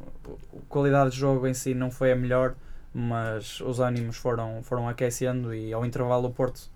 a 0.57 0.61
qualidade 0.69 1.11
de 1.11 1.17
jogo 1.19 1.47
em 1.47 1.55
si 1.55 1.75
não 1.75 1.91
foi 1.91 2.13
a 2.13 2.17
melhor, 2.17 2.55
mas 2.93 3.61
os 3.61 3.81
ânimos 3.81 4.17
foram, 4.17 4.63
foram 4.63 4.89
aquecendo 4.89 5.53
e 5.53 5.73
ao 5.73 5.85
intervalo 5.85 6.29
o 6.29 6.33
Porto 6.33 6.71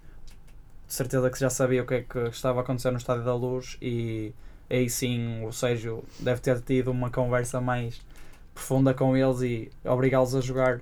de 0.89 0.95
certeza 0.95 1.31
que 1.31 1.39
já 1.39 1.51
sabia 1.51 1.83
o 1.83 1.87
que 1.87 1.95
é 1.95 2.01
que 2.03 2.19
estava 2.31 2.61
a 2.61 2.63
acontecer 2.63 2.91
no 2.91 2.97
Estádio 2.97 3.25
da 3.25 3.35
Luz 3.35 3.77
e 3.81 4.35
aí 4.71 4.89
sim 4.89 5.45
o 5.45 5.53
Sérgio 5.53 6.03
deve 6.19 6.41
ter 6.41 6.61
tido 6.63 6.91
uma 6.91 7.11
conversa 7.11 7.61
mais 7.61 8.01
profunda 8.55 8.95
com 8.95 9.17
eles 9.17 9.43
e 9.43 9.71
obrigá-los 9.85 10.35
a 10.35 10.41
jogar 10.41 10.81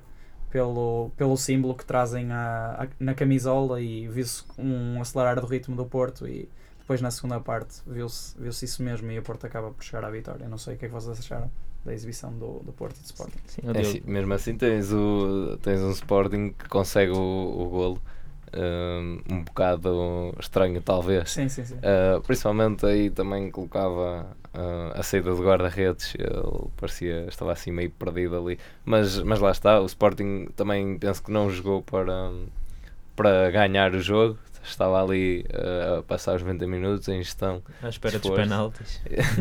pelo, 0.50 1.10
pelo 1.16 1.36
símbolo 1.36 1.74
que 1.74 1.84
trazem 1.84 2.32
a, 2.32 2.84
a, 2.84 2.88
na 2.98 3.14
camisola 3.14 3.80
e 3.80 4.06
viu-se 4.08 4.44
um 4.56 5.00
acelerar 5.00 5.40
do 5.40 5.46
ritmo 5.46 5.76
do 5.76 5.84
Porto 5.84 6.26
e 6.26 6.48
depois 6.78 7.00
na 7.00 7.10
segunda 7.10 7.40
parte 7.40 7.82
viu-se 7.84 8.38
viu 8.38 8.50
isso 8.50 8.82
mesmo 8.82 9.10
e 9.10 9.18
o 9.18 9.22
Porto 9.22 9.44
acaba 9.44 9.70
por 9.72 9.82
chegar 9.82 10.04
à 10.04 10.10
vitória. 10.10 10.48
Não 10.48 10.56
sei 10.56 10.74
o 10.74 10.78
que 10.78 10.86
é 10.86 10.88
que 10.88 10.94
vocês 10.94 11.18
acharam. 11.18 11.50
da 11.84 11.92
exibição 11.92 12.32
do, 12.32 12.60
do 12.60 12.72
Porto 12.72 12.96
e 12.96 13.00
do 13.00 13.06
Sporting. 13.06 13.38
Sim, 13.46 13.62
É 13.74 13.80
assim, 13.80 14.02
mesmo 14.06 14.32
assim 14.32 14.56
tens, 14.56 14.92
o, 14.92 15.58
tens 15.62 15.80
um 15.80 15.90
Sporting 15.90 16.54
que 16.56 16.68
consegue 16.68 17.12
o, 17.12 17.16
o 17.16 17.68
golo. 17.68 18.02
Um, 18.54 19.20
um 19.30 19.42
bocado 19.42 20.34
estranho 20.38 20.80
talvez. 20.80 21.32
Sim, 21.32 21.48
sim, 21.48 21.64
sim. 21.64 21.74
Uh, 21.76 22.20
principalmente 22.22 22.86
aí 22.86 23.10
também 23.10 23.50
colocava 23.50 24.26
uh, 24.54 24.98
a 24.98 25.02
saída 25.02 25.34
de 25.34 25.42
guarda-redes, 25.42 26.14
ele 26.18 26.68
parecia, 26.76 27.26
estava 27.28 27.52
assim 27.52 27.70
meio 27.70 27.90
perdido 27.90 28.36
ali, 28.38 28.58
mas, 28.84 29.20
mas 29.20 29.40
lá 29.40 29.50
está, 29.50 29.80
o 29.80 29.86
Sporting 29.86 30.46
também 30.56 30.98
penso 30.98 31.22
que 31.22 31.30
não 31.30 31.50
jogou 31.50 31.82
para, 31.82 32.30
para 33.14 33.50
ganhar 33.50 33.94
o 33.94 34.00
jogo, 34.00 34.38
estava 34.62 35.02
ali 35.02 35.44
uh, 35.52 35.98
a 35.98 36.02
passar 36.02 36.36
os 36.36 36.42
90 36.42 36.66
minutos 36.66 37.08
em 37.08 37.22
gestão, 37.22 37.62
À 37.82 37.88
espera 37.88 38.18
dos 38.18 38.30
penaltis. 38.30 39.00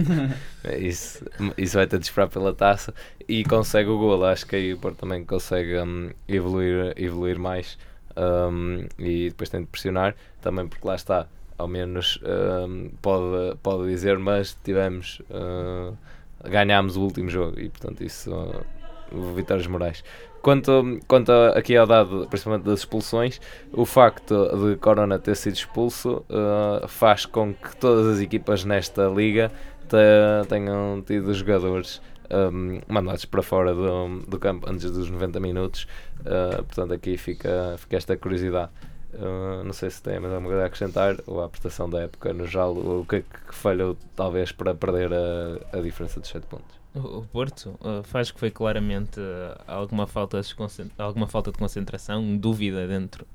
isso, 0.80 1.26
isso 1.58 1.78
vai 1.78 1.88
ter 1.88 2.00
de 2.00 2.06
esperar 2.06 2.28
pela 2.28 2.54
taça. 2.54 2.94
E 3.28 3.44
consegue 3.44 3.90
o 3.90 3.98
golo, 3.98 4.26
acho 4.26 4.46
que 4.46 4.56
aí 4.56 4.74
o 4.74 4.78
Porto 4.78 4.98
também 4.98 5.26
consegue 5.26 5.78
um, 5.80 6.12
evoluir, 6.28 6.94
evoluir 6.96 7.40
mais 7.40 7.78
um, 8.18 8.86
e 9.00 9.30
depois 9.30 9.50
tem 9.50 9.62
de 9.62 9.68
pressionar, 9.68 10.16
também 10.42 10.68
porque 10.68 10.88
lá 10.88 10.96
está, 10.96 11.28
ao 11.58 11.68
menos 11.68 12.20
um, 12.24 12.90
pode, 13.02 13.58
pode 13.64 13.88
dizer, 13.90 14.18
mas 14.18 14.58
tivemos, 14.64 15.22
uh, 15.30 15.96
ganhámos 16.44 16.98
o 16.98 17.02
último 17.02 17.30
jogo 17.30 17.60
e 17.60 17.70
portanto 17.70 18.04
isso, 18.04 18.34
uh, 18.34 19.34
vitórias 19.34 19.68
morais. 19.68 20.04
Quanto, 20.42 21.00
quanto 21.08 21.32
aqui 21.32 21.76
ao 21.76 21.88
dado, 21.88 22.28
principalmente 22.30 22.66
das 22.66 22.80
expulsões, 22.80 23.42
o 23.74 23.84
facto 23.84 24.48
de 24.56 24.76
Corona 24.76 25.18
ter 25.18 25.36
sido 25.36 25.56
expulso 25.56 26.24
uh, 26.30 26.88
faz 26.88 27.26
com 27.26 27.52
que 27.54 27.76
todas 27.78 28.06
as 28.16 28.20
equipas 28.22 28.64
nesta 28.64 29.08
liga 29.08 29.52
te- 29.90 30.48
tenham 30.48 31.02
tido 31.04 31.34
jogadores 31.34 32.00
um, 32.32 32.82
mandados 32.88 33.26
para 33.26 33.42
fora 33.42 33.74
do, 33.74 34.20
do 34.28 34.40
campo 34.40 34.70
antes 34.70 34.90
dos 34.92 35.10
90 35.10 35.40
minutos. 35.40 35.88
Uh, 36.22 36.64
portanto, 36.64 36.94
aqui 36.94 37.18
fica, 37.18 37.76
fica 37.78 37.98
esta 37.98 38.16
curiosidade. 38.18 38.72
Uh, 39.14 39.64
não 39.64 39.72
sei 39.72 39.90
se 39.90 40.02
tem 40.02 40.20
mais 40.20 40.34
alguma 40.34 40.50
coisa 40.50 40.64
a 40.64 40.66
acrescentar 40.66 41.16
ou 41.26 41.42
a 41.42 41.48
prestação 41.48 41.90
da 41.90 42.02
época 42.02 42.34
no 42.34 42.46
ou 42.68 43.02
o 43.02 43.06
que 43.06 43.18
é 43.18 43.22
que 43.22 43.56
falhou 43.56 43.96
talvez 44.14 44.52
para 44.52 44.76
perder 44.76 45.14
a, 45.14 45.78
a 45.78 45.82
diferença 45.82 46.20
de 46.20 46.28
7 46.28 46.46
pontos. 46.48 46.76
O 46.94 47.24
Porto 47.24 47.78
uh, 47.82 48.04
faz 48.04 48.32
que 48.32 48.40
foi 48.40 48.52
claramente 48.52 49.20
uh, 49.20 49.62
alguma, 49.68 50.08
falta 50.08 50.42
de 50.42 50.56
alguma 50.98 51.28
falta 51.28 51.52
de 51.52 51.58
concentração, 51.58 52.38
dúvida 52.38 52.88
dentro, 52.88 53.26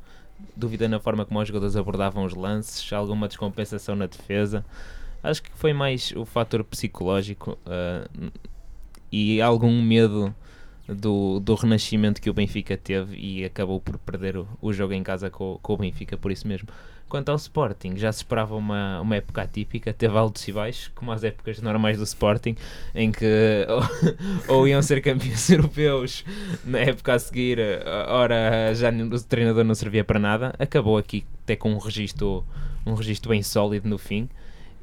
dúvida 0.56 0.88
na 0.88 0.98
forma 0.98 1.24
como 1.26 1.40
os 1.40 1.48
jogadores 1.48 1.76
abordavam 1.76 2.24
os 2.24 2.34
lances, 2.34 2.90
alguma 2.92 3.28
descompensação 3.28 3.94
na 3.94 4.06
defesa. 4.06 4.64
Acho 5.22 5.42
que 5.42 5.50
foi 5.54 5.74
mais 5.74 6.12
o 6.16 6.24
fator 6.24 6.64
psicológico 6.64 7.58
uh, 7.66 8.32
e 9.10 9.40
algum 9.40 9.82
medo 9.82 10.34
do, 10.88 11.40
do 11.40 11.54
renascimento 11.54 12.20
que 12.20 12.28
o 12.28 12.34
Benfica 12.34 12.76
teve 12.76 13.16
e 13.16 13.44
acabou 13.44 13.80
por 13.80 13.98
perder 13.98 14.36
o, 14.36 14.48
o 14.60 14.72
jogo 14.72 14.92
em 14.92 15.02
casa 15.02 15.30
com, 15.30 15.58
com 15.62 15.74
o 15.74 15.76
Benfica 15.76 16.16
por 16.16 16.30
isso 16.30 16.46
mesmo. 16.46 16.68
Quanto 17.08 17.30
ao 17.30 17.36
Sporting, 17.36 17.96
já 17.96 18.12
se 18.12 18.18
esperava 18.18 18.54
uma, 18.54 19.00
uma 19.00 19.16
época 19.16 19.42
atípica, 19.42 19.92
teve 19.92 20.16
altos 20.16 20.46
e 20.46 20.52
baixos, 20.52 20.92
como 20.94 21.10
as 21.10 21.24
épocas 21.24 21.60
normais 21.60 21.98
do 21.98 22.04
Sporting, 22.04 22.54
em 22.94 23.10
que 23.10 23.66
ou, 23.68 23.82
ou 24.58 24.68
iam 24.68 24.80
ser 24.80 25.02
campeões 25.02 25.50
europeus 25.50 26.24
na 26.64 26.78
época 26.78 27.14
a 27.14 27.18
seguir, 27.18 27.58
ora 28.06 28.72
já 28.74 28.90
o 28.90 29.20
treinador 29.24 29.64
não 29.64 29.74
servia 29.74 30.04
para 30.04 30.20
nada. 30.20 30.54
Acabou 30.56 30.96
aqui 30.96 31.24
até 31.42 31.56
com 31.56 31.72
um 31.72 31.78
registro, 31.78 32.46
um 32.86 32.94
registro 32.94 33.30
bem 33.30 33.42
sólido 33.42 33.88
no 33.88 33.98
fim. 33.98 34.28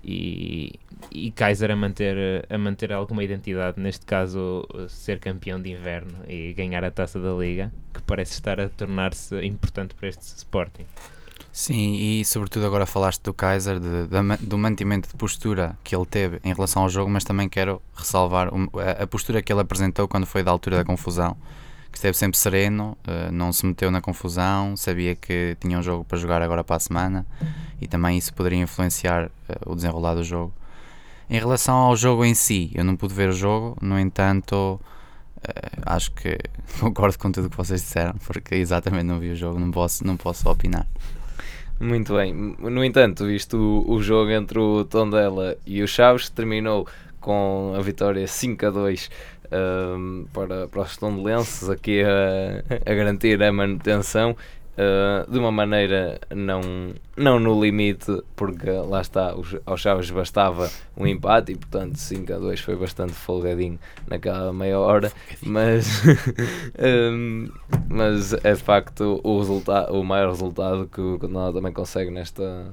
E, 0.08 0.80
e 1.12 1.32
Kaiser 1.32 1.70
a 1.70 1.76
manter, 1.76 2.46
a 2.50 2.58
manter 2.58 2.94
alguma 2.94 3.24
identidade, 3.24 3.78
neste 3.80 4.06
caso 4.06 4.66
ser 4.88 5.20
campeão 5.20 5.62
de 5.62 5.72
inverno 5.72 6.14
e 6.28 6.54
ganhar 6.54 6.84
a 6.86 6.90
taça 6.92 7.20
da 7.20 7.34
Liga, 7.34 7.72
que 7.94 8.02
parece 8.04 8.32
estar 8.32 8.58
a 8.60 8.70
tornar-se 8.70 9.36
importante 9.46 9.94
para 9.96 10.08
este 10.08 10.22
Sporting. 10.38 10.86
Sim, 11.52 11.96
e 11.96 12.24
sobretudo 12.24 12.66
agora 12.68 12.86
falaste 12.86 13.22
do 13.24 13.34
Kaiser, 13.34 13.80
de- 13.80 14.22
ma- 14.22 14.38
do 14.40 14.58
mantimento 14.58 15.10
de 15.10 15.16
postura 15.16 15.76
que 15.84 15.96
ele 15.96 16.06
teve 16.06 16.40
em 16.44 16.54
relação 16.54 16.84
ao 16.84 16.90
jogo, 16.90 17.10
mas 17.10 17.24
também 17.24 17.50
quero 17.50 17.82
ressalvar 17.96 18.48
a, 18.50 19.04
a 19.04 19.08
postura 19.08 19.42
que 19.42 19.52
ele 19.52 19.62
apresentou 19.62 20.08
quando 20.08 20.26
foi 20.26 20.44
da 20.44 20.52
altura 20.52 20.78
da 20.78 20.86
confusão, 20.86 21.36
esteve 21.98 22.18
sempre 22.18 22.38
sereno, 22.38 22.98
eh, 23.08 23.30
não 23.32 23.52
se 23.52 23.66
meteu 23.66 23.92
na 23.92 24.02
confusão, 24.02 24.76
sabia 24.76 25.16
que 25.16 25.58
tinha 25.60 25.78
um 25.78 25.82
jogo 25.82 26.04
para 26.04 26.18
jogar 26.18 26.42
agora 26.42 26.64
para 26.64 26.76
a 26.76 26.80
semana 26.80 27.26
e 27.82 27.88
também 27.88 28.18
isso 28.18 28.34
poderia 28.34 28.60
influenciar 28.60 29.30
eh, 29.50 29.56
o 29.66 29.76
desenrolar 29.76 30.16
do 30.16 30.24
jogo. 30.24 30.54
Em 31.30 31.40
relação 31.40 31.76
ao 31.76 31.96
jogo 31.96 32.24
em 32.24 32.34
si, 32.34 32.72
eu 32.74 32.84
não 32.84 32.96
pude 32.96 33.14
ver 33.14 33.30
o 33.30 33.34
jogo, 33.34 33.78
no 33.82 34.00
entanto, 34.00 34.80
eh, 35.44 35.72
acho 35.86 36.12
que 36.12 36.38
concordo 36.80 37.18
com 37.20 37.32
tudo 37.32 37.48
o 37.48 37.50
que 37.50 37.58
vocês 37.58 37.82
disseram, 37.82 38.14
porque 38.26 38.56
exatamente 38.56 39.04
não 39.04 39.20
vi 39.20 39.32
o 39.32 39.36
jogo, 39.36 39.60
não 39.60 39.72
posso, 39.72 40.06
não 40.06 40.16
posso 40.16 40.50
opinar. 40.50 40.88
Muito 41.80 42.16
bem. 42.16 42.34
No 42.34 42.84
entanto, 42.84 43.26
visto 43.26 43.86
o 43.88 44.02
jogo 44.02 44.32
entre 44.32 44.58
o 44.58 44.84
Tondela 44.84 45.56
e 45.66 45.84
o 45.84 45.88
Chaves, 45.88 46.28
terminou 46.28 46.88
com 47.20 47.74
a 47.78 47.82
vitória 47.82 48.26
5 48.26 48.66
a 48.66 48.70
2 48.70 49.12
um, 49.52 50.26
para, 50.34 50.68
para 50.68 50.82
os 50.82 50.98
tondelenses, 50.98 51.70
aqui 51.70 52.02
a, 52.04 52.92
a 52.92 52.94
garantir 52.94 53.42
a 53.42 53.52
manutenção. 53.52 54.36
uh, 54.78 55.30
de 55.30 55.38
uma 55.38 55.52
maneira 55.52 56.20
não, 56.34 56.62
não 57.16 57.40
no 57.40 57.62
limite, 57.62 58.22
porque 58.36 58.70
lá 58.70 59.02
está, 59.02 59.36
os, 59.36 59.56
aos 59.66 59.82
Chaves 59.82 60.12
bastava 60.12 60.70
um 60.96 61.06
empate 61.08 61.54
e 61.54 61.56
portanto 61.56 61.96
5 61.98 62.34
a 62.34 62.38
2 62.38 62.60
foi 62.60 62.76
bastante 62.76 63.14
folgadinho 63.14 63.80
naquela 64.08 64.54
meia 64.54 64.80
hora, 64.80 65.12
mas, 65.42 66.04
um, 66.80 67.48
mas 67.90 68.34
é 68.34 68.54
de 68.54 68.64
facto 68.64 69.20
o, 69.24 69.40
resulta 69.40 69.92
o 69.92 70.04
maior 70.04 70.30
resultado 70.30 70.88
que 70.88 71.02
o 71.02 71.18
Tondela 71.18 71.54
também 71.54 71.74
consegue 71.74 72.12
nesta 72.12 72.72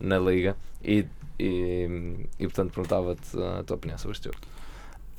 na 0.00 0.18
Liga 0.18 0.56
e, 0.82 1.06
e, 1.38 2.26
e 2.38 2.44
portanto 2.46 2.72
perguntava-te 2.72 3.38
a 3.38 3.62
tua 3.62 3.76
opinião 3.76 3.98
sobre 3.98 4.16
este 4.16 4.24
jogo. 4.24 4.61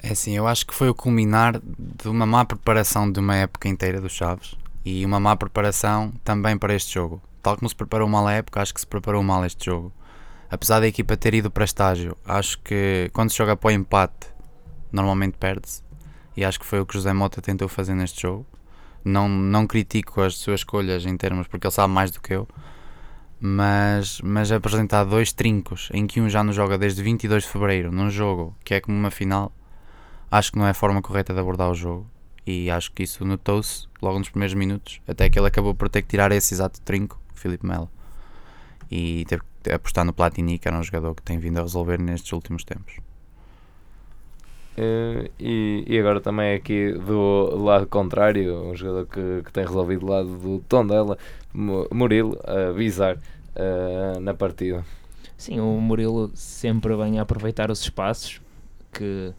É 0.06 0.12
assim, 0.12 0.36
eu 0.36 0.46
acho 0.46 0.68
que 0.68 0.74
foi 0.74 0.90
o 0.90 0.94
culminar 0.94 1.62
de 1.64 2.10
uma 2.10 2.26
má 2.26 2.44
preparação 2.44 3.10
de 3.10 3.22
uma 3.22 3.38
época 3.38 3.70
inteira 3.70 4.02
dos 4.02 4.12
Chaves 4.12 4.54
e 4.84 5.06
uma 5.06 5.18
má 5.18 5.34
preparação 5.34 6.12
também 6.26 6.58
para 6.58 6.76
este 6.76 6.96
jogo. 6.96 7.22
Tal 7.42 7.56
como 7.56 7.70
se 7.70 7.76
preparou 7.76 8.10
mal 8.10 8.28
a 8.28 8.34
época, 8.34 8.62
acho 8.62 8.74
que 8.74 8.82
se 8.82 8.86
preparou 8.86 9.24
mal 9.24 9.46
este 9.46 9.66
jogo. 9.66 9.94
Apesar 10.52 10.82
da 10.82 10.88
equipa 10.88 11.16
ter 11.16 11.34
ido 11.34 11.50
para 11.50 11.64
estágio, 11.64 12.18
acho 12.26 12.60
que 12.60 13.10
quando 13.14 13.30
se 13.30 13.38
joga 13.38 13.56
para 13.56 13.70
o 13.70 13.72
empate, 13.72 14.28
normalmente 14.92 15.38
perde-se. 15.38 15.82
E 16.36 16.44
acho 16.44 16.60
que 16.60 16.66
foi 16.66 16.82
o 16.82 16.86
que 16.86 16.96
José 16.96 17.14
Mota 17.14 17.42
tentou 17.42 17.70
fazer 17.70 17.96
neste 17.96 18.24
jogo. 18.24 18.46
Não, 19.06 19.30
não 19.30 19.66
critico 19.66 20.20
as 20.20 20.36
suas 20.36 20.60
escolhas 20.60 21.06
em 21.06 21.16
termos, 21.16 21.48
porque 21.48 21.66
ele 21.66 21.74
sabe 21.74 21.94
mais 21.94 22.12
do 22.12 22.20
que 22.20 22.34
eu. 22.34 22.46
Mas, 23.40 24.20
mas 24.22 24.52
apresentar 24.52 25.06
dois 25.06 25.32
trincos, 25.32 25.90
em 25.94 26.06
que 26.06 26.20
um 26.20 26.30
já 26.30 26.44
não 26.44 26.52
joga 26.52 26.78
desde 26.78 27.02
22 27.02 27.44
de 27.44 27.50
Fevereiro, 27.50 27.90
num 27.90 28.10
jogo 28.10 28.54
que 28.66 28.74
é 28.74 28.82
como 28.82 28.98
uma 28.98 29.10
final, 29.10 29.50
acho 30.34 30.52
que 30.52 30.58
não 30.58 30.66
é 30.66 30.72
a 30.72 30.74
forma 30.74 31.02
correta 31.02 31.34
de 31.34 31.40
abordar 31.40 31.70
o 31.70 31.76
jogo 31.76 32.08
e 32.46 32.70
acho 32.72 32.92
que 32.92 33.04
isso 33.04 33.24
notou-se 33.24 33.88
logo 34.02 34.18
nos 34.18 34.30
primeiros 34.30 34.56
minutos, 34.56 35.00
até 35.08 35.30
que 35.30 35.38
ele 35.40 35.48
acabou 35.48 35.76
por 35.76 35.88
ter 35.90 36.02
que 36.02 36.08
tirar 36.08 36.32
esse 36.32 36.54
exato 36.54 36.82
trinco, 36.82 37.20
o 37.34 37.38
Filipe 37.38 37.66
Melo, 37.66 37.90
e 38.90 39.26
teve 39.26 39.44
que 39.64 39.72
apostar 39.72 40.04
no 40.04 40.12
Platini, 40.12 40.58
que 40.58 40.68
era 40.68 40.78
um 40.78 40.84
jogador 40.84 41.14
que 41.16 41.22
tem 41.22 41.38
vindo 41.38 41.60
a 41.60 41.62
resolver 41.62 42.00
nestes 42.00 42.34
últimos 42.34 42.64
tempos. 42.64 42.98
Uh, 44.76 45.30
e, 45.40 45.84
e 45.88 46.00
agora 46.00 46.20
também 46.20 46.56
aqui 46.56 46.94
do, 46.94 47.52
do 47.52 47.64
lado 47.64 47.86
contrário, 47.86 48.56
um 48.56 48.76
jogador 48.76 49.06
que, 49.06 49.44
que 49.46 49.54
tem 49.54 49.64
resolvido 49.66 50.00
do 50.00 50.12
lado 50.12 50.38
do 50.38 50.60
Tondela, 50.68 51.16
Mu- 51.54 51.88
Murilo, 51.92 52.40
a 52.44 52.72
visar 52.72 53.18
uh, 53.18 54.20
na 54.20 54.34
partida. 54.34 54.84
Sim, 55.38 55.60
o 55.60 55.80
Murilo 55.80 56.32
sempre 56.34 56.96
vem 56.96 57.20
a 57.20 57.22
aproveitar 57.22 57.70
os 57.70 57.82
espaços 57.82 58.42
que, 58.92 59.32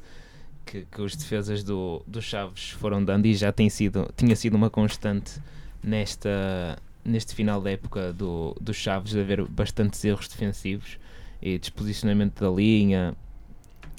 que, 0.64 0.86
que 0.90 1.02
os 1.02 1.14
defesas 1.14 1.62
do, 1.62 2.02
do 2.06 2.20
Chaves 2.20 2.70
foram 2.70 3.04
dando 3.04 3.26
e 3.26 3.34
já 3.34 3.52
tem 3.52 3.68
sido, 3.68 4.10
tinha 4.16 4.34
sido 4.34 4.54
uma 4.54 4.70
constante 4.70 5.40
nesta, 5.82 6.78
neste 7.04 7.34
final 7.34 7.60
da 7.60 7.70
época 7.70 8.12
do, 8.12 8.56
do 8.60 8.72
Chaves 8.72 9.12
de 9.12 9.20
haver 9.20 9.46
bastantes 9.46 10.04
erros 10.04 10.28
defensivos 10.28 10.98
e 11.40 11.58
desposicionamento 11.58 12.42
da 12.42 12.50
linha 12.50 13.14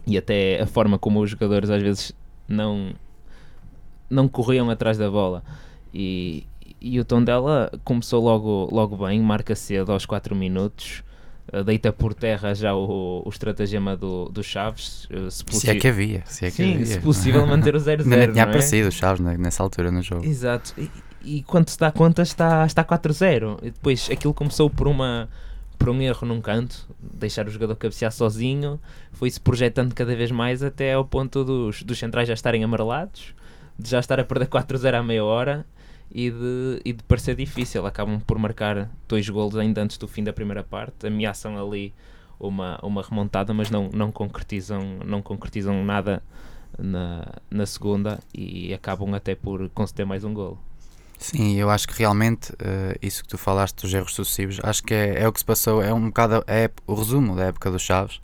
e 0.08 0.18
até 0.18 0.62
a 0.62 0.68
forma 0.68 0.98
como 0.98 1.22
os 1.22 1.30
jogadores 1.30 1.70
às 1.70 1.82
vezes 1.82 2.12
não, 2.48 2.94
não 4.10 4.28
corriam 4.28 4.70
atrás 4.70 4.98
da 4.98 5.10
bola. 5.10 5.44
E, 5.94 6.46
e 6.82 7.00
o 7.00 7.06
Tondela 7.06 7.72
começou 7.84 8.24
logo, 8.24 8.70
logo 8.72 9.06
bem, 9.06 9.22
marca 9.22 9.56
cedo 9.56 9.92
aos 9.92 10.06
4 10.06 10.36
minutos, 10.36 11.04
deita 11.64 11.92
por 11.94 12.14
terra 12.14 12.54
já 12.54 12.74
o, 12.76 13.22
o 13.26 13.30
estratagema 13.30 13.96
do, 13.96 14.30
do 14.30 14.44
Chaves. 14.44 15.08
eh, 15.10 15.30
Se, 15.30 15.44
Se 15.60 15.70
é 15.70 15.76
que 15.76 15.88
havia, 15.88 16.24
se 16.26 16.46
é 16.46 16.50
que 16.50 16.58
Sim, 16.58 16.74
havia. 16.74 16.86
se 16.86 17.00
possível 17.00 17.46
manter 17.48 17.76
o 17.76 17.80
0-0. 17.80 18.02
Ainda 18.02 18.28
tinha 18.28 18.44
é? 18.44 18.48
aparecido 18.48 18.90
os 18.90 18.96
Chaves 18.96 19.20
ne- 19.20 19.38
nessa 19.38 19.62
altura 19.64 19.92
no 19.92 20.02
jogo. 20.02 20.26
Exato. 20.26 20.74
E, 20.78 20.90
e 21.24 21.44
quando 21.44 21.70
se 21.70 21.78
dá 21.80 21.92
conta 21.92 22.22
está, 22.22 22.66
está 22.66 22.84
4-0. 22.84 23.60
E 23.62 23.72
depois 23.72 24.10
aquilo 24.12 24.34
começou 24.34 24.70
por 24.70 24.88
uma 24.88 25.30
por 25.78 25.90
um 25.90 26.02
erro 26.02 26.26
num 26.26 26.40
canto, 26.40 26.88
deixar 27.00 27.46
o 27.48 27.52
jogador 27.52 27.76
cabecear 27.76 28.10
sozinho, 28.12 28.80
foi-se 29.12 29.40
projetando 29.42 29.94
cada 29.94 30.16
vez 30.16 30.32
mais 30.32 30.64
até 30.64 30.94
ao 30.94 31.04
ponto 31.04 31.44
dos, 31.44 31.84
dos 31.84 32.00
centrais 32.00 32.30
já 32.30 32.34
estarem 32.34 32.64
amarelados, 32.64 33.34
de 33.78 33.90
já 33.90 34.00
estar 34.00 34.18
a 34.18 34.24
perder 34.24 34.48
4-0 34.48 34.94
à 34.98 35.04
meia 35.04 35.26
hora 35.26 35.66
e 36.12 36.30
de, 36.30 36.82
e 36.84 36.94
de 36.94 37.04
parecer 37.04 37.36
difícil. 37.36 37.86
Acabam 37.86 38.20
por 38.20 38.38
marcar 38.38 38.90
dois 39.08 39.28
golos 39.28 39.56
ainda 39.56 39.82
antes 39.82 39.98
do 39.98 40.08
fim 40.08 40.24
da 40.24 40.34
primeira 40.34 40.64
parte, 40.64 41.08
ameaçam 41.08 41.58
ali 41.58 41.94
uma, 42.40 42.80
uma 42.84 43.02
remontada, 43.02 43.54
mas 43.54 43.70
não, 43.70 43.90
não, 43.94 44.12
concretizam, 44.12 45.00
não 45.06 45.22
concretizam 45.22 45.84
nada 45.84 46.22
na, 46.78 47.26
na 47.50 47.66
segunda 47.66 48.20
e 48.34 48.74
acabam 48.74 49.14
até 49.14 49.36
por 49.36 49.70
conceder 49.70 50.06
mais 50.06 50.24
um 50.24 50.34
golo. 50.34 50.60
Sim, 51.18 51.56
eu 51.56 51.70
acho 51.70 51.88
que 51.88 51.98
realmente 51.98 52.52
uh, 52.52 52.98
isso 53.02 53.24
que 53.24 53.30
tu 53.30 53.38
falaste 53.38 53.82
dos 53.82 53.94
erros 53.94 54.14
sucessivos, 54.14 54.60
acho 54.62 54.84
que 54.84 54.94
é, 54.94 55.22
é 55.22 55.28
o 55.28 55.32
que 55.32 55.40
se 55.40 55.46
passou, 55.46 55.82
é 55.82 55.94
um 55.94 56.08
bocado 56.08 56.44
é 56.46 56.70
o 56.86 56.94
resumo 56.94 57.36
da 57.36 57.46
época 57.46 57.72
dos 57.72 57.82
Chaves, 57.82 58.20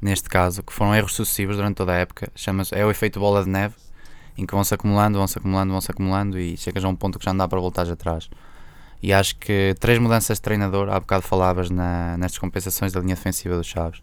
neste 0.00 0.28
caso, 0.28 0.62
que 0.62 0.72
foram 0.72 0.94
erros 0.94 1.14
sucessivos 1.14 1.56
durante 1.56 1.76
toda 1.76 1.92
a 1.92 1.96
época, 1.96 2.30
chama-se, 2.34 2.74
é 2.74 2.86
o 2.86 2.90
efeito 2.90 3.18
bola 3.18 3.42
de 3.42 3.50
neve, 3.50 3.74
em 4.36 4.46
que 4.46 4.54
vão-se 4.54 4.74
acumulando, 4.74 5.18
vão-se 5.18 5.38
acumulando, 5.38 5.72
vão-se 5.72 5.90
acumulando 5.90 6.38
e 6.38 6.56
chegas 6.56 6.84
a 6.84 6.88
um 6.88 6.96
ponto 6.96 7.18
que 7.18 7.24
já 7.24 7.32
não 7.32 7.38
dá 7.38 7.48
para 7.48 7.60
voltar 7.60 7.90
atrás. 7.90 8.28
E 9.02 9.12
acho 9.12 9.36
que 9.36 9.74
três 9.80 9.98
mudanças 9.98 10.38
de 10.38 10.42
treinador, 10.42 10.90
há 10.90 11.00
bocado 11.00 11.22
falavas 11.22 11.70
na, 11.70 12.16
nestas 12.18 12.38
compensações 12.38 12.92
da 12.92 13.00
linha 13.00 13.14
defensiva 13.14 13.56
dos 13.56 13.66
Chaves. 13.66 14.02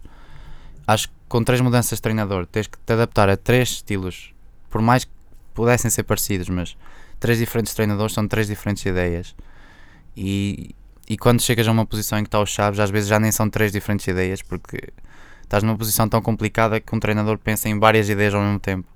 Acho 0.86 1.08
que 1.08 1.14
com 1.28 1.44
três 1.44 1.60
mudanças 1.60 1.98
de 1.98 2.02
treinador 2.02 2.46
tens 2.46 2.66
que 2.66 2.78
te 2.78 2.92
adaptar 2.92 3.28
a 3.28 3.36
três 3.36 3.70
estilos, 3.70 4.34
por 4.68 4.80
mais 4.80 5.04
que 5.04 5.10
pudessem 5.54 5.90
ser 5.90 6.02
parecidos, 6.02 6.48
mas 6.48 6.76
três 7.20 7.38
diferentes 7.38 7.74
treinadores 7.74 8.12
são 8.12 8.26
três 8.26 8.48
diferentes 8.48 8.84
ideias. 8.84 9.36
E, 10.16 10.74
e 11.08 11.16
quando 11.16 11.40
chegas 11.40 11.68
a 11.68 11.70
uma 11.70 11.86
posição 11.86 12.18
em 12.18 12.22
que 12.22 12.28
está 12.28 12.40
os 12.40 12.50
Chaves, 12.50 12.80
às 12.80 12.90
vezes 12.90 13.08
já 13.08 13.20
nem 13.20 13.30
são 13.30 13.48
três 13.48 13.70
diferentes 13.70 14.06
ideias, 14.06 14.42
porque 14.42 14.92
estás 15.42 15.62
numa 15.62 15.76
posição 15.76 16.08
tão 16.08 16.20
complicada 16.20 16.80
que 16.80 16.94
um 16.94 16.98
treinador 16.98 17.38
pensa 17.38 17.68
em 17.68 17.78
várias 17.78 18.08
ideias 18.08 18.34
ao 18.34 18.42
mesmo 18.42 18.58
tempo. 18.58 18.88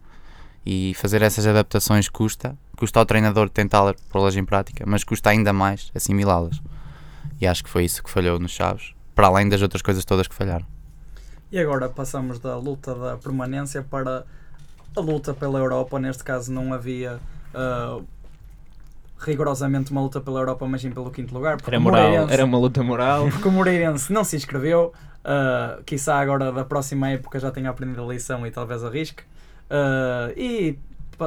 E 0.65 0.95
fazer 0.95 1.23
essas 1.23 1.47
adaptações 1.47 2.09
custa, 2.09 2.57
custa 2.77 2.99
ao 2.99 3.07
treinador 3.07 3.49
tentar 3.49 3.95
pô-las 4.11 4.37
em 4.37 4.45
prática, 4.45 4.85
mas 4.87 5.03
custa 5.03 5.31
ainda 5.31 5.53
mais 5.53 5.91
assimilá-las. 5.95 6.61
E 7.41 7.47
acho 7.47 7.65
que 7.65 7.71
foi 7.71 7.85
isso 7.85 8.03
que 8.03 8.11
falhou 8.11 8.39
nos 8.39 8.53
Chaves, 8.53 8.95
para 9.15 9.27
além 9.27 9.49
das 9.49 9.63
outras 9.63 9.83
coisas 9.83 10.05
todas 10.05 10.29
que 10.29 10.35
falharam. 10.35 10.65
E 11.51 11.59
agora 11.59 11.89
passamos 11.89 12.39
da 12.39 12.57
luta 12.57 12.95
da 12.95 13.17
permanência 13.17 13.83
para 13.83 14.25
a 14.97 15.01
luta 15.01 15.35
pela 15.35 15.59
Europa. 15.59 15.99
Neste 15.99 16.25
caso, 16.25 16.53
não 16.53 16.73
havia 16.73 17.19
uh, 17.55 18.03
rigorosamente 19.19 19.91
uma 19.91 20.01
luta 20.01 20.21
pela 20.21 20.41
Europa, 20.41 20.67
mas 20.67 20.81
sim 20.81 20.91
pelo 20.91 21.11
quinto 21.11 21.35
lugar. 21.35 21.59
Era, 21.67 21.81
moral, 21.81 22.29
era 22.31 22.45
uma 22.45 22.59
luta 22.59 22.83
moral. 22.83 23.29
Porque 23.31 23.49
o 23.49 23.53
Moreirense 23.53 24.13
não 24.13 24.25
se 24.25 24.37
inscreveu, 24.37 24.93
uh, 25.25 25.83
quiçá 25.85 26.19
agora 26.19 26.51
da 26.53 26.65
próxima 26.65 27.11
época 27.11 27.39
já 27.39 27.51
tenha 27.51 27.71
aprendido 27.71 28.03
a 28.03 28.07
lição 28.07 28.47
e 28.47 28.51
talvez 28.51 28.83
arrisque. 28.85 29.25
Uh, 29.71 30.33
e 30.37 30.79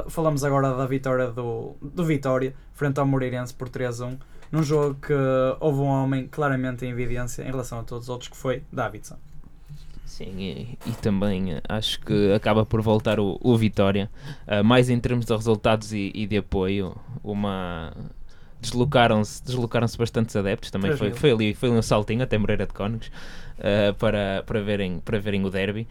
falamos 0.10 0.44
agora 0.44 0.76
da 0.76 0.86
vitória 0.86 1.28
do, 1.28 1.76
do 1.82 2.04
Vitória 2.04 2.54
frente 2.74 3.00
ao 3.00 3.06
Moreirense 3.06 3.54
por 3.54 3.70
3-1, 3.70 4.18
num 4.52 4.62
jogo 4.62 4.96
que 4.96 5.14
houve 5.60 5.80
um 5.80 5.88
homem 5.88 6.28
claramente 6.28 6.86
em 6.86 6.90
evidência 6.90 7.44
em 7.44 7.48
relação 7.48 7.80
a 7.80 7.84
todos 7.84 8.06
os 8.06 8.10
outros, 8.10 8.30
que 8.30 8.38
foi 8.38 8.64
Davidson. 8.72 9.18
Sim, 10.06 10.36
e, 10.38 10.78
e, 10.86 10.92
também 11.02 11.60
acho 11.68 12.00
que 12.00 12.32
acaba 12.32 12.66
por 12.66 12.82
voltar 12.82 13.20
o, 13.20 13.40
o 13.42 13.58
Vitória, 13.58 14.10
uh, 14.48 14.64
mais 14.64 14.90
em 14.90 15.00
termos 15.00 15.26
de 15.26 15.34
resultados 15.34 15.92
e, 15.92 16.12
e 16.14 16.28
de 16.28 16.38
apoio, 16.38 16.96
uma 17.24 17.92
deslocaram-se 18.62 19.44
deslocaram 19.44 19.88
bastantes 19.98 20.36
adeptos, 20.36 20.72
também 20.72 20.96
foi, 20.96 21.12
foi, 21.12 21.32
ali, 21.32 21.54
foi 21.54 21.70
um 21.70 21.82
saltinho 21.82 22.24
até 22.24 22.38
Moreira 22.38 22.66
de 22.66 22.74
Cónegos 22.74 23.08
uh, 23.60 23.94
para, 23.96 24.44
para, 24.46 24.62
verem, 24.62 25.00
para 25.00 25.20
verem 25.20 25.44
o 25.44 25.50
derby. 25.50 25.88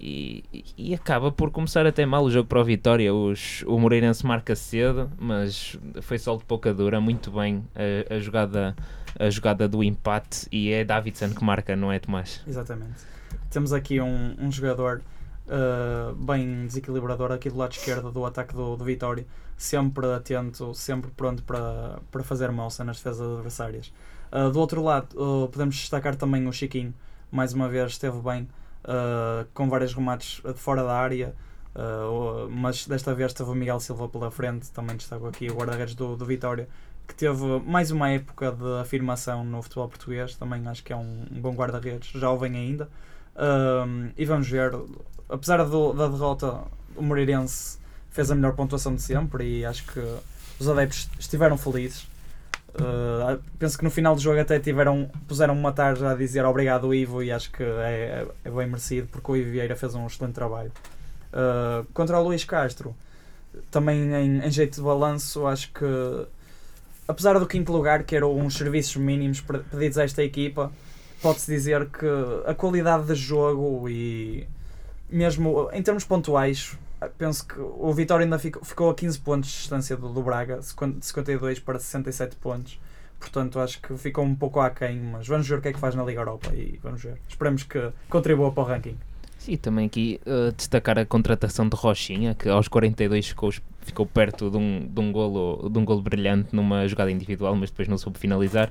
E, 0.00 0.44
e, 0.76 0.94
acaba 0.94 1.32
por 1.32 1.50
começar 1.50 1.84
até 1.84 2.06
mal 2.06 2.22
o 2.22 2.30
jogo 2.30 2.48
para 2.48 2.60
o 2.60 2.64
Vitória. 2.64 3.12
Os, 3.12 3.64
o 3.66 3.78
Moreirense 3.78 4.24
marca 4.24 4.54
cedo, 4.54 5.10
mas 5.18 5.76
foi 6.02 6.18
só 6.18 6.36
de 6.36 6.44
pouca 6.44 6.72
dura, 6.72 7.00
muito 7.00 7.32
bem 7.32 7.64
a, 7.74 8.14
a, 8.14 8.18
jogada, 8.20 8.76
a 9.18 9.28
jogada 9.28 9.68
do 9.68 9.82
empate. 9.82 10.46
E 10.52 10.70
é 10.70 10.84
Davidson 10.84 11.30
que 11.30 11.42
marca, 11.42 11.74
não 11.74 11.90
é 11.90 11.98
Tomás? 11.98 12.42
Exatamente. 12.46 13.00
Temos 13.50 13.72
aqui 13.72 14.00
um, 14.00 14.36
um 14.38 14.52
jogador 14.52 15.02
uh, 15.48 16.14
bem 16.14 16.66
desequilibrador 16.66 17.32
aqui 17.32 17.50
do 17.50 17.56
lado 17.56 17.72
esquerdo 17.72 18.12
do 18.12 18.24
ataque 18.24 18.54
do, 18.54 18.76
do 18.76 18.84
Vitória, 18.84 19.26
sempre 19.56 20.06
atento, 20.12 20.72
sempre 20.74 21.10
pronto 21.10 21.42
para, 21.42 21.98
para 22.10 22.22
fazer 22.22 22.50
moça 22.52 22.84
nas 22.84 22.98
defesas 22.98 23.26
adversárias. 23.36 23.92
Uh, 24.30 24.50
do 24.50 24.60
outro 24.60 24.82
lado, 24.82 25.08
uh, 25.16 25.48
podemos 25.48 25.76
destacar 25.76 26.14
também 26.14 26.46
o 26.46 26.52
Chiquinho, 26.52 26.94
mais 27.30 27.52
uma 27.52 27.68
vez 27.68 27.92
esteve 27.92 28.20
bem, 28.20 28.46
com 29.54 29.68
vários 29.68 29.94
remates 29.94 30.42
de 30.42 30.54
fora 30.54 30.82
da 30.82 30.94
área. 30.94 31.34
Uh, 31.74 32.50
mas 32.50 32.86
desta 32.88 33.14
vez 33.14 33.32
teve 33.32 33.48
o 33.48 33.54
Miguel 33.54 33.78
Silva 33.78 34.08
pela 34.08 34.32
frente, 34.32 34.68
também 34.72 34.96
destaco 34.96 35.28
aqui 35.28 35.48
o 35.48 35.54
guarda-redes 35.54 35.94
do, 35.94 36.16
do 36.16 36.26
Vitória, 36.26 36.68
que 37.06 37.14
teve 37.14 37.44
mais 37.64 37.92
uma 37.92 38.10
época 38.10 38.50
de 38.50 38.80
afirmação 38.80 39.44
no 39.44 39.62
futebol 39.62 39.88
português, 39.88 40.34
também 40.34 40.66
acho 40.66 40.82
que 40.82 40.92
é 40.92 40.96
um, 40.96 41.26
um 41.30 41.40
bom 41.40 41.54
guarda-redes, 41.54 42.08
jovem 42.08 42.56
ainda, 42.56 42.88
um, 43.36 44.10
e 44.16 44.24
vamos 44.24 44.48
ver, 44.48 44.72
apesar 45.28 45.62
do, 45.64 45.92
da 45.92 46.08
derrota, 46.08 46.64
o 46.96 47.02
Moreirense 47.02 47.78
fez 48.10 48.28
a 48.30 48.34
melhor 48.34 48.54
pontuação 48.56 48.94
de 48.96 49.02
sempre 49.02 49.60
e 49.60 49.64
acho 49.64 49.86
que 49.86 50.00
os 50.58 50.68
adeptos 50.68 51.08
estiveram 51.18 51.56
felizes. 51.56 52.08
Uh, 52.74 53.42
penso 53.58 53.78
que 53.78 53.84
no 53.84 53.90
final 53.90 54.14
do 54.14 54.20
jogo 54.20 54.38
até 54.38 54.60
tiveram, 54.60 55.10
puseram 55.26 55.54
uma 55.54 55.72
tarja 55.72 56.10
a 56.10 56.14
dizer 56.14 56.44
obrigado 56.44 56.94
Ivo 56.94 57.22
e 57.22 57.32
acho 57.32 57.50
que 57.50 57.62
é, 57.62 58.26
é 58.44 58.50
bem 58.50 58.66
merecido 58.66 59.08
porque 59.10 59.32
o 59.32 59.36
Ivo 59.36 59.50
Vieira 59.50 59.74
fez 59.74 59.94
um 59.94 60.06
excelente 60.06 60.34
trabalho. 60.34 60.70
Uh, 61.32 61.84
contra 61.92 62.18
o 62.18 62.22
Luís 62.22 62.44
Castro, 62.44 62.94
também 63.70 64.14
em, 64.14 64.44
em, 64.44 64.50
jeito 64.50 64.76
de 64.76 64.82
balanço, 64.82 65.46
acho 65.46 65.72
que 65.72 65.84
apesar 67.06 67.38
do 67.38 67.46
quinto 67.46 67.72
lugar, 67.72 68.04
que 68.04 68.14
eram 68.14 68.36
uns 68.36 68.54
serviços 68.54 68.96
mínimos 68.96 69.40
pedidos 69.40 69.98
a 69.98 70.04
esta 70.04 70.22
equipa, 70.22 70.70
pode-se 71.22 71.50
dizer 71.50 71.86
que 71.86 72.06
a 72.46 72.54
qualidade 72.54 73.06
de 73.06 73.14
jogo 73.14 73.88
e 73.88 74.46
mesmo 75.10 75.70
em 75.72 75.82
termos 75.82 76.04
pontuais, 76.04 76.76
penso 77.16 77.46
que 77.46 77.58
o 77.60 77.92
Vitória 77.92 78.24
ainda 78.24 78.38
ficou, 78.38 78.64
ficou 78.64 78.90
a 78.90 78.94
15 78.94 79.18
pontos 79.20 79.50
de 79.50 79.56
distância 79.56 79.96
do, 79.96 80.08
do 80.08 80.22
Braga, 80.22 80.58
de 80.58 81.06
52 81.06 81.60
para 81.60 81.78
67 81.78 82.36
pontos. 82.36 82.78
Portanto, 83.18 83.58
acho 83.58 83.80
que 83.80 83.96
ficou 83.96 84.24
um 84.24 84.34
pouco 84.34 84.60
aquém, 84.60 85.00
mas 85.00 85.26
vamos 85.26 85.48
ver 85.48 85.58
o 85.58 85.62
que 85.62 85.68
é 85.68 85.72
que 85.72 85.78
faz 85.78 85.94
na 85.94 86.04
Liga 86.04 86.20
Europa 86.20 86.54
e 86.54 86.78
vamos 86.82 87.02
ver. 87.02 87.18
Esperemos 87.28 87.64
que 87.64 87.90
contribua 88.08 88.52
para 88.52 88.62
o 88.62 88.66
ranking. 88.66 88.96
Sim, 89.38 89.56
também 89.56 89.86
aqui 89.86 90.20
uh, 90.26 90.52
destacar 90.52 90.98
a 90.98 91.06
contratação 91.06 91.68
de 91.68 91.76
Rochinha, 91.76 92.34
que 92.34 92.48
aos 92.48 92.68
42 92.68 93.28
ficou, 93.28 93.52
ficou 93.80 94.06
perto 94.06 94.50
de 94.50 94.56
um, 94.56 94.86
de, 94.88 95.00
um 95.00 95.12
golo, 95.12 95.68
de 95.68 95.78
um 95.78 95.84
golo 95.84 96.02
brilhante 96.02 96.54
numa 96.54 96.86
jogada 96.86 97.10
individual, 97.10 97.54
mas 97.54 97.70
depois 97.70 97.88
não 97.88 97.98
soube 97.98 98.18
finalizar 98.18 98.70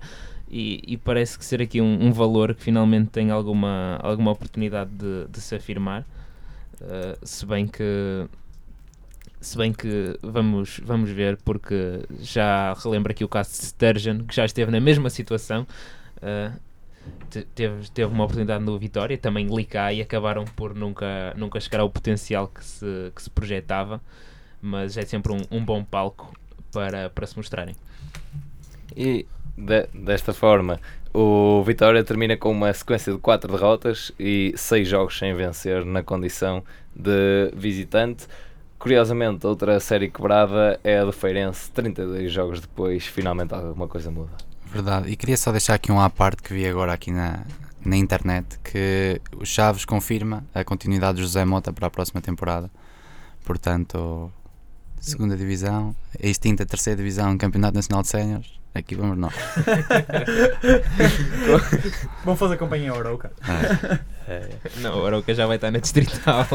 e, 0.50 0.82
e, 0.88 0.98
parece 0.98 1.38
que 1.38 1.44
ser 1.44 1.62
aqui 1.62 1.82
um, 1.82 2.06
um, 2.06 2.12
valor 2.12 2.56
que 2.56 2.64
finalmente 2.64 3.10
tem 3.10 3.32
alguma, 3.32 3.98
alguma 4.02 4.32
oportunidade 4.32 4.92
de, 4.92 5.28
de 5.30 5.42
se 5.42 5.56
afirmar, 5.56 6.06
uh, 6.82 7.26
se 7.26 7.46
bem 7.46 7.68
que 7.68 8.28
se 9.40 9.58
bem 9.58 9.72
que 9.72 10.18
vamos, 10.22 10.80
vamos 10.84 11.12
ver, 11.12 11.38
porque 11.38 12.02
já 12.20 12.74
relembro 12.74 13.12
aqui 13.12 13.24
o 13.24 13.30
caso 13.30 13.52
de 13.52 13.66
Sturgeon, 13.66 14.26
que 14.26 14.36
já 14.36 14.46
esteve 14.46 14.72
na 14.72 14.80
mesma 14.80 15.10
situação, 15.10 15.66
uh, 16.18 16.60
teve, 17.54 17.90
teve 17.92 18.12
uma 18.12 18.24
oportunidade 18.24 18.64
no 18.64 18.78
Vitória, 18.80 19.18
também 19.18 19.48
Licá, 19.48 19.94
e 19.94 20.02
acabaram 20.02 20.44
por 20.44 20.74
nunca, 20.74 21.34
nunca 21.38 21.60
chegar 21.60 21.82
ao 21.82 21.90
potencial 21.90 22.48
que 22.48 22.64
se, 22.64 23.12
que 23.16 23.22
se 23.22 23.30
projetava, 23.30 24.02
mas 24.62 24.98
é 24.98 25.06
sempre 25.06 25.32
um, 25.32 25.42
um 25.52 25.64
bom 25.64 25.84
palco 25.84 26.34
para, 26.72 27.10
para 27.10 27.28
se 27.28 27.38
mostrarem. 27.38 27.76
E 28.96 29.26
de, 29.58 29.88
desta 29.94 30.34
forma, 30.34 30.80
o 31.14 31.64
Vitória 31.64 32.04
termina 32.04 32.38
com 32.38 32.52
uma 32.52 32.72
sequência 32.72 33.12
de 33.12 33.18
4 33.18 33.52
derrotas 33.52 34.12
e 34.20 34.54
6 34.56 34.88
jogos 34.88 35.18
sem 35.18 35.34
vencer 35.34 35.84
na 35.84 36.04
condição 36.04 36.64
de 36.96 37.52
visitante. 37.56 38.28
Curiosamente, 38.78 39.48
outra 39.48 39.80
série 39.80 40.10
quebrada 40.10 40.80
é 40.84 41.00
a 41.00 41.06
do 41.06 41.12
Feirense, 41.12 41.72
32 41.72 42.32
jogos 42.32 42.62
depois, 42.62 43.08
finalmente 43.08 43.54
alguma 43.54 43.88
coisa 43.88 44.12
muda. 44.12 44.32
Verdade, 44.68 45.10
e 45.10 45.16
queria 45.16 45.38
só 45.38 45.52
deixar 45.52 45.74
aqui 45.74 45.92
um 45.92 46.00
à 46.00 46.10
parte 46.10 46.44
que 46.44 46.54
vi 46.54 46.68
agora 46.68 46.94
aqui 46.94 47.10
na, 47.10 47.44
na 47.84 47.98
internet, 47.98 48.60
que 48.60 49.20
o 49.36 49.46
Chaves 49.46 49.86
confirma 49.86 50.46
a 50.54 50.64
continuidade 50.64 51.18
de 51.18 51.24
José 51.24 51.44
Mota 51.46 51.74
para 51.74 51.88
a 51.88 51.90
próxima 51.90 52.22
temporada. 52.22 52.70
Portanto, 53.44 54.32
segunda 55.00 55.36
divisão, 55.36 55.96
extinta 56.20 56.66
terceira 56.66 56.98
divisão, 56.98 57.38
Campeonato 57.38 57.76
Nacional 57.76 58.04
de 58.04 58.10
Séniores, 58.10 58.60
Aqui 58.74 58.96
vamos 58.96 59.18
nós. 59.18 59.34
Vamos 62.24 62.40
fazer 62.40 62.58
companhia 62.58 62.92
ao 62.92 63.00
Arouca. 63.00 63.32
É. 63.48 63.98
É. 64.28 64.50
Não, 64.82 65.02
o 65.02 65.06
Arouca 65.06 65.34
já 65.34 65.48
vai 65.48 65.56
estar 65.56 65.72
na 65.72 65.80
Distrital. 65.80 66.46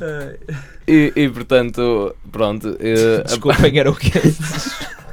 é. 0.00 0.38
e, 0.86 1.12
e 1.14 1.28
portanto, 1.28 2.16
pronto. 2.30 2.70
Uh, 2.70 3.24
Desculpem, 3.24 3.78
Arouca. 3.80 4.06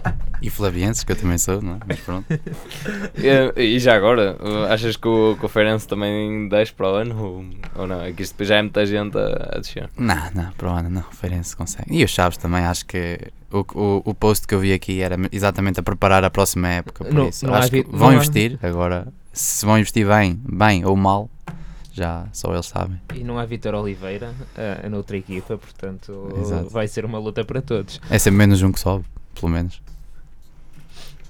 E 0.41 0.49
Flavienses, 0.49 1.03
que 1.03 1.11
eu 1.11 1.15
também 1.15 1.37
sou, 1.37 1.61
não 1.61 1.75
é? 1.75 1.79
Mas 1.87 1.99
pronto. 1.99 2.25
E, 3.15 3.61
e 3.75 3.79
já 3.79 3.95
agora, 3.95 4.37
achas 4.69 4.95
que 4.97 5.07
o, 5.07 5.37
que 5.39 5.45
o 5.45 5.49
Feirense 5.49 5.87
também 5.87 6.49
desce 6.49 6.73
para 6.73 6.91
o 6.91 6.95
ano 6.95 7.23
ou, 7.23 7.45
ou 7.75 7.87
não? 7.87 8.01
É 8.01 8.11
que 8.11 8.23
isto 8.23 8.33
depois 8.33 8.49
já 8.49 8.55
é 8.57 8.61
muita 8.61 8.85
gente 8.85 9.17
a, 9.17 9.51
a 9.55 9.59
descer. 9.59 9.89
Não, 9.97 10.31
não, 10.33 10.51
para 10.53 10.67
o 10.69 10.71
ano 10.73 10.89
não, 10.89 11.01
o 11.01 11.15
Feirense 11.15 11.55
consegue. 11.55 11.95
E 11.95 12.03
os 12.03 12.11
Chaves 12.11 12.37
também, 12.37 12.65
acho 12.65 12.85
que 12.85 13.19
o, 13.51 13.59
o, 13.75 14.01
o 14.05 14.13
post 14.15 14.47
que 14.47 14.55
eu 14.55 14.59
vi 14.59 14.73
aqui 14.73 15.01
era 15.01 15.15
exatamente 15.31 15.79
a 15.79 15.83
preparar 15.83 16.23
a 16.23 16.29
próxima 16.29 16.67
época, 16.69 17.03
por 17.05 17.13
Não- 17.13 17.29
isso 17.29 17.45
não 17.45 17.53
acho 17.53 17.69
que 17.69 17.83
vão 17.83 18.09
não 18.09 18.13
investir, 18.15 18.57
agora 18.63 19.07
se 19.33 19.65
vão 19.65 19.77
investir 19.77 20.07
bem, 20.07 20.39
bem 20.43 20.85
ou 20.85 20.95
mal, 20.95 21.29
já 21.93 22.27
só 22.31 22.53
eles 22.53 22.65
sabem. 22.65 22.99
E 23.13 23.23
não 23.23 23.37
há 23.37 23.45
Vitor 23.45 23.75
Oliveira 23.75 24.33
uh, 24.85 24.89
noutra 24.89 25.17
equipa, 25.17 25.57
portanto 25.57 26.33
Exato. 26.41 26.69
vai 26.69 26.87
ser 26.87 27.05
uma 27.05 27.19
luta 27.19 27.43
para 27.43 27.61
todos. 27.61 27.99
É 28.09 28.17
sempre 28.17 28.37
menos 28.39 28.61
um 28.61 28.71
que 28.71 28.79
sobe, 28.79 29.05
pelo 29.35 29.51
menos. 29.51 29.81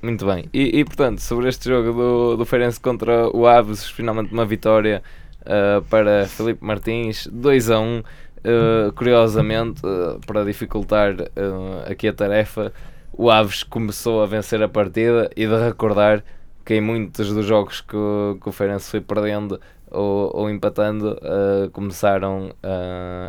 Muito 0.02 0.26
bem. 0.26 0.46
E, 0.52 0.80
e, 0.80 0.86
portanto, 0.86 1.20
sobre 1.20 1.48
este 1.48 1.70
jogo 1.70 1.94
do, 1.94 2.38
do 2.38 2.46
Feirense 2.46 2.80
contra 2.80 3.28
o 3.36 3.46
Aves, 3.46 3.88
finalmente 3.88 4.34
uma 4.34 4.46
vitória 4.46 5.04
uh, 5.42 5.82
para 5.84 6.26
Felipe 6.28 6.64
Martins, 6.66 7.28
2 7.28 7.70
a 7.70 7.80
1. 7.80 8.00
Uh, 8.00 8.92
curiosamente, 8.96 9.86
uh, 9.86 10.20
para 10.26 10.44
dificultar 10.44 11.14
aqui 11.86 12.08
a 12.08 12.14
tarefa, 12.14 12.74
o 13.14 13.30
Aves 13.30 13.62
começou 13.62 14.24
a 14.24 14.26
vencer 14.26 14.64
a 14.64 14.68
partida 14.68 15.30
e 15.36 15.46
de 15.46 15.56
recordar 15.64 16.24
que 16.66 16.74
em 16.74 16.82
muitos 16.82 17.32
dos 17.32 17.46
jogos 17.46 17.82
que, 17.82 17.96
o- 17.96 18.40
que 18.42 18.50
o 18.50 18.52
Feirense 18.52 18.90
foi 18.90 19.02
perdendo 19.02 19.60
ou, 19.92 20.32
ou 20.36 20.50
empatando, 20.50 21.20
começaram 21.74 22.52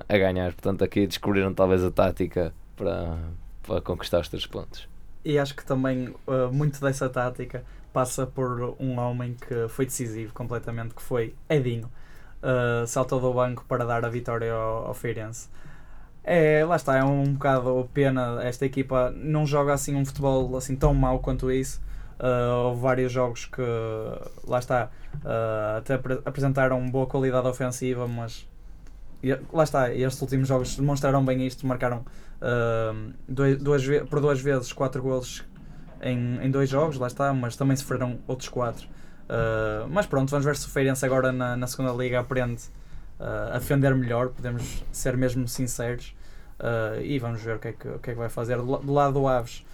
a 0.09 0.17
ganhar. 0.19 0.53
Portanto, 0.53 0.85
aqui 0.85 1.07
descobriram 1.07 1.53
talvez 1.53 1.83
a 1.85 1.91
tática 1.91 2.55
para, 2.77 3.19
para 3.67 3.81
conquistar 3.81 4.21
os 4.21 4.29
três 4.29 4.47
pontos. 4.47 4.92
E 5.25 5.39
acho 5.39 5.55
que 5.55 5.65
também 5.65 6.15
uh, 6.27 6.53
muito 6.53 6.81
dessa 6.81 7.09
tática 7.09 7.65
passa 7.93 8.27
por 8.27 8.75
um 8.81 8.99
homem 8.99 9.35
que 9.35 9.69
foi 9.69 9.85
decisivo 9.87 10.33
completamente, 10.33 10.95
que 10.95 11.03
foi 11.03 11.35
Edinho. 11.49 11.91
Uh, 12.43 12.87
saltou 12.87 13.21
do 13.21 13.33
banco 13.33 13.65
para 13.69 13.85
dar 13.85 14.05
a 14.05 14.09
vitória 14.09 14.53
ao, 14.53 14.89
ao 14.89 14.95
Feirense. 14.95 15.49
É, 16.25 16.65
lá 16.65 16.77
está, 16.77 16.97
é 16.97 17.05
um 17.05 17.35
bocado 17.35 17.89
pena. 17.93 18.43
Esta 18.43 18.67
equipa 18.67 19.13
não 19.15 19.47
joga 19.47 19.73
assim 19.73 19.95
um 19.95 20.05
futebol 20.05 20.57
assim 20.57 20.75
tão 20.77 20.95
mau 20.95 21.21
quanto 21.21 21.51
isso. 21.51 21.81
Uh, 22.19 22.67
houve 22.67 22.81
vários 22.81 23.11
jogos 23.11 23.47
que, 23.47 23.63
lá 24.47 24.59
está, 24.59 24.91
uh, 25.25 25.79
até 25.79 25.95
apre- 25.95 26.21
apresentaram 26.25 26.89
boa 26.89 27.07
qualidade 27.07 27.49
ofensiva, 27.49 28.07
mas 28.07 28.49
lá 29.53 29.65
está, 29.65 29.93
estes 29.95 30.21
últimos 30.21 30.49
jogos 30.49 30.77
demonstraram 30.77 31.25
bem 31.25 31.47
isto, 31.47 31.67
marcaram 31.67 31.99
uh, 32.41 33.13
dois, 33.29 33.59
duas 33.63 33.85
por 34.09 34.21
duas 34.21 34.41
vezes 34.41 34.73
quatro 34.73 35.03
golos 35.03 35.45
em, 36.01 36.39
em 36.43 36.51
dois 36.51 36.69
jogos, 36.69 36.99
lá 36.99 37.07
está, 37.07 37.33
mas 37.33 37.57
também 37.57 37.77
sofreram 37.77 38.19
outros 38.27 38.49
quatro. 38.49 38.87
Uh, 39.25 39.87
mas 39.89 40.07
pronto, 40.07 40.31
vamos 40.31 40.45
ver 40.45 40.57
se 40.57 40.67
o 40.67 40.71
Feirense 40.71 41.05
agora 41.07 41.31
na, 41.33 41.57
na 41.57 41.67
segunda 41.67 41.93
liga 41.93 42.21
aprende 42.21 42.63
uh, 43.21 43.55
a 43.55 43.59
defender 43.59 43.95
melhor, 43.95 44.29
podemos 44.31 44.85
ser 44.93 45.17
mesmo 45.17 45.47
sinceros. 45.47 46.15
E 47.03 47.19
vamos 47.19 47.43
ver 47.43 47.57
o 47.57 47.59
que 47.59 47.69
é 47.69 47.73
que, 47.73 47.89
o 47.89 47.99
que, 47.99 48.11
é 48.11 48.13
que 48.13 48.19
vai 48.21 48.29
fazer. 48.29 48.57
Do, 48.57 48.71
la- 48.71 48.79
do 48.79 48.93
lado 48.93 49.15
do 49.15 49.27
Aves, 49.27 49.67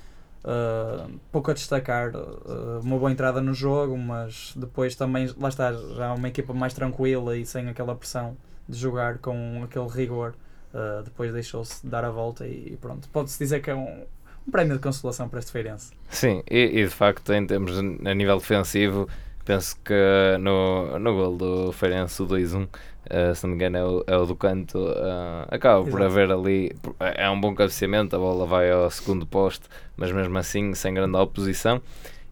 uh, 0.42 1.20
pouco 1.30 1.50
a 1.50 1.54
destacar, 1.54 2.16
uh, 2.16 2.80
uma 2.82 2.96
boa 2.96 3.12
entrada 3.12 3.42
no 3.42 3.52
jogo, 3.52 3.94
mas 3.98 4.54
depois 4.56 4.96
também, 4.96 5.30
lá 5.38 5.50
está, 5.50 5.70
já 5.70 6.14
uma 6.14 6.28
equipa 6.28 6.54
mais 6.54 6.72
tranquila 6.72 7.36
e 7.36 7.44
sem 7.44 7.68
aquela 7.68 7.94
pressão 7.94 8.38
de 8.68 8.78
jogar 8.78 9.18
com 9.18 9.62
aquele 9.64 9.88
rigor. 9.88 10.34
Uh, 10.72 11.02
depois 11.02 11.32
deixou-se 11.32 11.86
dar 11.86 12.04
a 12.04 12.10
volta 12.10 12.46
e, 12.46 12.72
e 12.72 12.76
pronto. 12.76 13.08
Pode-se 13.08 13.38
dizer 13.38 13.60
que 13.60 13.70
é 13.70 13.74
um, 13.74 14.04
um 14.46 14.50
prémio 14.50 14.74
de 14.74 14.82
consolação 14.82 15.28
para 15.28 15.38
este 15.38 15.50
Feirense. 15.50 15.92
Sim, 16.10 16.42
e, 16.50 16.80
e 16.80 16.84
de 16.84 16.90
facto, 16.90 17.32
em 17.32 17.46
termos 17.46 17.78
a 17.78 18.14
nível 18.14 18.38
defensivo, 18.38 19.08
penso 19.44 19.76
que 19.82 19.94
no, 20.40 20.98
no 20.98 21.14
gol 21.14 21.36
do 21.36 21.72
Feirense, 21.72 22.22
o 22.22 22.26
2-1, 22.26 22.68
eh, 23.10 23.34
se 23.34 23.44
não 23.44 23.50
me 23.50 23.56
engano, 23.56 23.76
é 23.78 23.84
o, 23.84 24.04
é 24.06 24.16
o 24.18 24.26
do 24.26 24.36
canto, 24.36 24.78
eh, 24.78 25.46
acaba 25.48 25.82
por 25.82 26.00
Exato. 26.00 26.04
haver 26.04 26.30
ali. 26.30 26.76
É 27.00 27.30
um 27.30 27.40
bom 27.40 27.54
cabeceamento, 27.54 28.14
a 28.14 28.18
bola 28.18 28.46
vai 28.46 28.70
ao 28.70 28.90
segundo 28.90 29.26
poste, 29.26 29.66
mas 29.96 30.12
mesmo 30.12 30.36
assim, 30.36 30.74
sem 30.74 30.92
grande 30.92 31.16
oposição. 31.16 31.80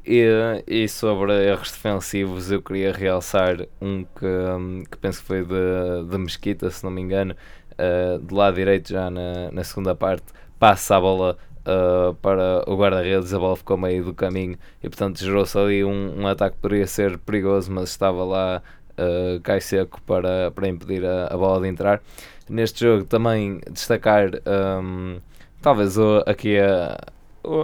E, 0.07 0.63
e 0.67 0.89
sobre 0.89 1.33
erros 1.47 1.73
defensivos, 1.73 2.51
eu 2.53 2.63
queria 2.63 2.93
realçar 2.93 3.67
um 3.81 4.05
que, 4.05 4.25
hum, 4.25 4.85
que 4.89 4.97
penso 4.99 5.21
que 5.21 5.27
foi 5.27 5.45
de, 5.45 6.09
de 6.09 6.19
Mesquita, 6.19 6.71
se 6.71 6.85
não 6.85 6.93
me 6.93 7.01
engano, 7.01 7.35
eh, 7.79 8.19
do 8.23 8.35
lado 8.35 8.55
direito, 8.55 8.91
já 8.91 9.11
na, 9.11 9.51
na 9.51 9.65
segunda 9.65 9.95
parte, 9.95 10.27
passa 10.59 10.97
a 10.97 11.01
bola 11.01 11.37
uh, 11.67 12.15
para 12.15 12.65
o 12.67 12.77
guarda-redes, 12.77 13.35
a 13.35 13.39
bola 13.39 13.57
ficou 13.57 13.77
meio 13.77 14.05
do 14.05 14.15
caminho 14.15 14.57
e 14.83 14.89
portanto 14.89 15.19
gerou-se 15.19 15.59
ali 15.59 15.85
um, 15.85 16.21
um 16.21 16.27
ataque 16.27 16.57
que 16.57 16.63
poderia 16.63 16.87
ser 16.87 17.19
perigoso, 17.19 17.71
mas 17.71 17.91
estava 17.91 18.25
lá 18.25 18.63
uh, 18.93 19.41
cai 19.43 19.61
seco 19.61 20.01
para, 20.03 20.51
para 20.53 20.69
impedir 20.69 21.05
a, 21.05 21.27
a 21.27 21.37
bola 21.37 21.61
de 21.61 21.69
entrar. 21.69 22.03
Neste 22.49 22.85
jogo 22.85 23.05
também 23.05 23.61
destacar 23.71 24.31
um, 24.83 25.19
talvez 25.61 25.99
o, 25.99 26.23
aqui 26.27 26.59
a, 26.59 26.97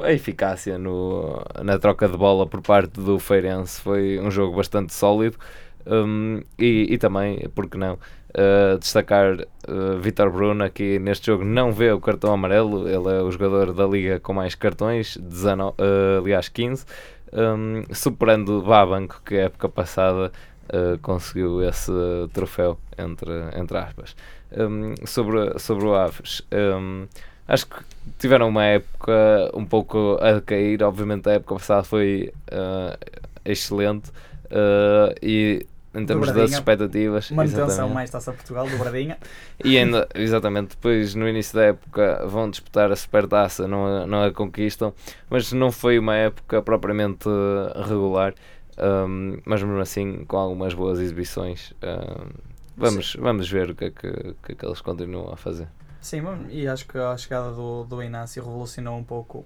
a 0.05 0.13
eficácia 0.13 0.79
no, 0.79 1.43
na 1.63 1.79
troca 1.79 2.09
de 2.09 2.17
bola 2.17 2.47
por 2.47 2.61
parte 2.63 3.01
do 3.01 3.19
Feirense 3.19 3.81
foi 3.81 4.19
um 4.21 4.31
jogo 4.31 4.57
bastante 4.57 4.93
sólido. 4.95 5.37
Um, 5.85 6.43
e, 6.59 6.87
e 6.91 6.99
também, 6.99 7.49
porque 7.55 7.77
não, 7.77 7.95
uh, 7.95 8.79
destacar 8.79 9.35
uh, 9.35 9.99
Vitor 10.01 10.31
Bruno 10.31 10.69
que 10.71 10.99
neste 10.99 11.27
jogo 11.27 11.45
não 11.45 11.73
vê 11.73 11.91
o 11.91 12.01
cartão 12.01 12.33
amarelo, 12.33 12.89
ele 12.89 13.19
é 13.19 13.23
o 13.23 13.31
jogador 13.31 13.73
da 13.73 13.87
liga 13.87 14.21
com 14.21 14.33
mais 14.33 14.55
cartões, 14.55 15.17
19, 15.17 15.73
uh, 15.73 16.21
aliás 16.21 16.49
15, 16.49 16.85
um, 17.33 17.83
superando 17.95 18.63
Babanco 18.63 19.23
que 19.25 19.37
a 19.37 19.43
época 19.45 19.69
passada 19.69 20.33
uh, 20.69 20.99
conseguiu 21.01 21.63
esse 21.63 21.93
troféu, 22.33 22.79
entre, 22.97 23.31
entre 23.59 23.79
aspas. 23.79 24.17
Um, 24.57 24.95
sobre, 25.07 25.59
sobre 25.59 25.87
o 25.87 25.95
Aves, 25.95 26.43
um, 26.53 27.07
acho 27.47 27.67
que 27.67 27.77
tiveram 28.19 28.49
uma 28.49 28.65
época 28.65 29.51
um 29.55 29.65
pouco 29.65 30.19
a 30.21 30.41
cair, 30.41 30.83
obviamente 30.83 31.29
a 31.29 31.33
época 31.33 31.55
passada 31.57 31.83
foi 31.83 32.33
uh, 32.53 32.97
excelente 33.45 34.11
uh, 34.51 35.15
e 35.23 35.67
em 35.95 36.07
termos 36.07 36.33
das 36.33 36.53
expectativas 36.53 37.31
Manutenção 37.31 37.67
exatamente. 37.67 37.95
mais 37.95 38.11
Taça 38.11 38.33
Portugal 38.33 38.67
do 38.67 38.79
Bradinha. 38.79 39.19
E 39.63 39.77
ainda, 39.77 40.09
exatamente, 40.15 40.71
depois 40.71 41.15
no 41.15 41.29
início 41.29 41.55
da 41.55 41.65
época 41.67 42.27
vão 42.27 42.49
disputar 42.51 42.91
a 42.91 42.97
supertaça, 42.97 43.69
não 43.69 43.87
a, 43.87 44.07
não 44.07 44.25
a 44.25 44.33
conquistam, 44.33 44.95
mas 45.29 45.53
não 45.53 45.71
foi 45.71 45.99
uma 45.99 46.17
época 46.17 46.63
propriamente 46.63 47.29
eh, 47.29 47.83
regular, 47.87 48.35
um, 48.79 49.39
mas 49.45 49.63
mesmo 49.63 49.81
assim 49.81 50.25
com 50.25 50.39
algumas 50.39 50.73
boas 50.73 50.99
exibições. 50.99 51.75
um, 51.83 52.31
vamos, 52.75 53.15
vamos 53.17 53.51
ver 53.51 53.71
o 53.71 53.75
que 53.75 53.85
é 53.85 53.91
que, 53.91 54.35
que 54.43 54.53
é 54.53 54.55
que 54.55 54.65
eles 54.65 54.81
continuam 54.81 55.31
a 55.31 55.37
fazer. 55.37 55.69
Sim, 56.03 56.23
e 56.51 56.67
acho 56.69 56.87
que 56.87 56.99
a 56.99 57.17
chegada 57.17 57.53
do, 57.53 57.85
do 57.85 58.03
Inácio 58.03 58.43
revolucionou 58.45 58.99
um 58.99 59.05
pouco 59.05 59.39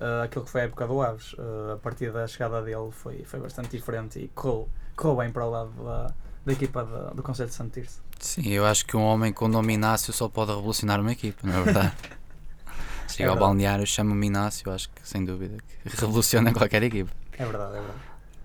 uh, 0.00 0.24
aquilo 0.24 0.44
que 0.44 0.50
foi 0.50 0.62
a 0.62 0.64
época 0.64 0.86
do 0.86 1.00
Aves. 1.00 1.32
Uh, 1.34 1.72
a 1.74 1.76
partir 1.76 2.12
da 2.12 2.26
chegada 2.26 2.60
dele 2.62 2.90
foi, 2.90 3.22
foi 3.24 3.40
bastante 3.40 3.70
diferente 3.70 4.18
e 4.18 4.28
correu, 4.28 4.68
correu 4.96 5.16
bem 5.16 5.30
para 5.30 5.46
o 5.46 5.50
lado 5.50 5.70
da, 5.84 6.12
da 6.44 6.52
equipa 6.52 6.84
da- 6.84 7.10
do 7.10 7.22
Conselho 7.22 7.48
de 7.48 7.54
Santo 7.54 7.72
Tirso. 7.80 8.02
Sim, 8.18 8.48
eu 8.48 8.66
acho 8.66 8.84
que 8.84 8.96
um 8.96 9.02
homem 9.02 9.32
com 9.32 9.44
o 9.44 9.48
nome 9.48 9.72
Inácio 9.74 10.12
só 10.12 10.28
pode 10.28 10.50
revolucionar 10.50 11.00
uma 11.00 11.12
equipa, 11.12 11.46
não 11.46 11.54
é 11.58 11.62
verdade? 11.62 11.92
Chega 13.08 13.30
ao 13.30 13.34
verdade. 13.36 13.38
balneário, 13.38 13.86
chama-me 13.86 14.26
Inácio, 14.26 14.70
acho 14.70 14.88
que 14.90 15.00
sem 15.08 15.24
dúvida 15.24 15.56
que 15.84 15.96
revoluciona 16.00 16.52
qualquer 16.52 16.82
equipa. 16.82 17.10
É 17.38 17.44
verdade, 17.46 17.76
é 17.76 17.80
verdade. 17.80 17.98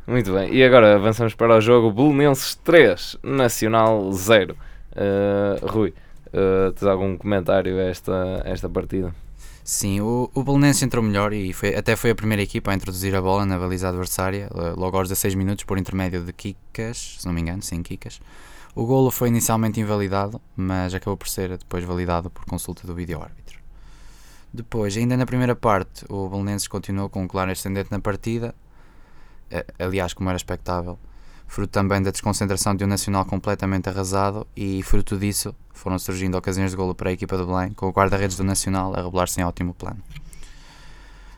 Muito 0.08 0.34
bem, 0.34 0.54
e 0.54 0.64
agora 0.64 0.96
avançamos 0.96 1.34
para 1.34 1.56
o 1.58 1.62
jogo 1.62 1.92
Belenenses 1.92 2.54
3, 2.56 3.18
Nacional 3.24 4.12
0. 4.12 4.56
Uh, 4.92 5.66
Rui, 5.68 5.94
uh, 6.36 6.72
tens 6.74 6.88
algum 6.88 7.18
comentário 7.18 7.80
a 7.80 7.84
esta, 7.84 8.44
a 8.46 8.50
esta 8.50 8.70
partida? 8.70 9.14
Sim, 9.64 10.00
o, 10.02 10.30
o 10.36 10.44
Belenense 10.44 10.86
entrou 10.86 11.04
melhor 11.04 11.34
e 11.34 11.52
foi, 11.52 11.76
até 11.76 11.96
foi 11.96 12.12
a 12.12 12.16
primeira 12.16 12.44
equipa 12.44 12.70
a 12.70 12.76
introduzir 12.76 13.16
a 13.16 13.22
bola 13.22 13.48
na 13.48 13.58
baliza 13.58 13.90
adversária, 13.90 14.48
eh, 14.54 14.74
logo 14.78 14.96
aos 14.96 15.10
16 15.10 15.34
minutos, 15.34 15.64
por 15.64 15.80
intermédio 15.80 16.24
de 16.24 16.32
Kikas, 16.32 17.18
se 17.20 17.26
não 17.26 17.34
me 17.34 17.42
engano, 17.42 17.64
sim, 17.64 17.82
Kikas. 17.82 18.20
O 18.76 18.86
golo 18.86 19.10
foi 19.10 19.30
inicialmente 19.30 19.80
invalidado, 19.80 20.40
mas 20.56 20.94
acabou 20.94 21.18
por 21.18 21.28
ser 21.28 21.58
depois 21.58 21.84
validado 21.84 22.30
por 22.30 22.46
consulta 22.46 22.86
do 22.86 22.94
vídeo-árbitro. 22.94 23.60
Depois, 24.54 24.96
ainda 24.96 25.18
na 25.18 25.26
primeira 25.26 25.56
parte, 25.56 26.06
o 26.10 26.30
Belenenses 26.30 26.68
continuou 26.68 27.10
com 27.10 27.24
um 27.24 27.28
claro 27.28 27.50
ascendente 27.50 27.90
na 27.90 28.00
partida, 28.00 28.54
eh, 29.50 29.66
aliás, 29.80 30.14
como 30.14 30.30
era 30.30 30.38
expectável, 30.38 31.00
fruto 31.48 31.72
também 31.72 32.02
da 32.02 32.12
desconcentração 32.12 32.76
de 32.76 32.84
um 32.84 32.88
Nacional 32.88 33.26
completamente 33.26 33.90
arrasado 33.90 34.46
e, 34.56 34.82
fruto 34.84 35.18
disso, 35.18 35.56
foram 35.74 36.00
surgindo 36.00 36.38
ocasiões 36.38 36.72
de 36.72 36.78
golo 36.78 36.96
para 36.96 37.10
a 37.10 37.14
equipa 37.14 37.38
de 37.38 37.46
Belém, 37.46 37.72
com 37.72 37.88
o 37.88 37.92
guarda-redes 37.92 38.38
do 38.38 38.44
Nacional 38.44 38.94
a 38.96 39.02
revelar-se 39.02 39.40
em 39.40 39.44
ótimo 39.44 39.74
plano. 39.74 40.02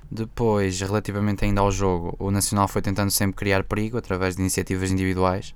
Depois, 0.09 0.79
relativamente 0.79 1.43
ainda 1.43 1.61
ao 1.61 1.71
jogo, 1.71 2.15
o 2.17 2.31
Nacional 2.31 2.67
foi 2.67 2.81
tentando 2.81 3.11
sempre 3.11 3.35
criar 3.35 3.63
perigo 3.63 3.97
através 3.97 4.35
de 4.35 4.41
iniciativas 4.41 4.89
individuais, 4.89 5.53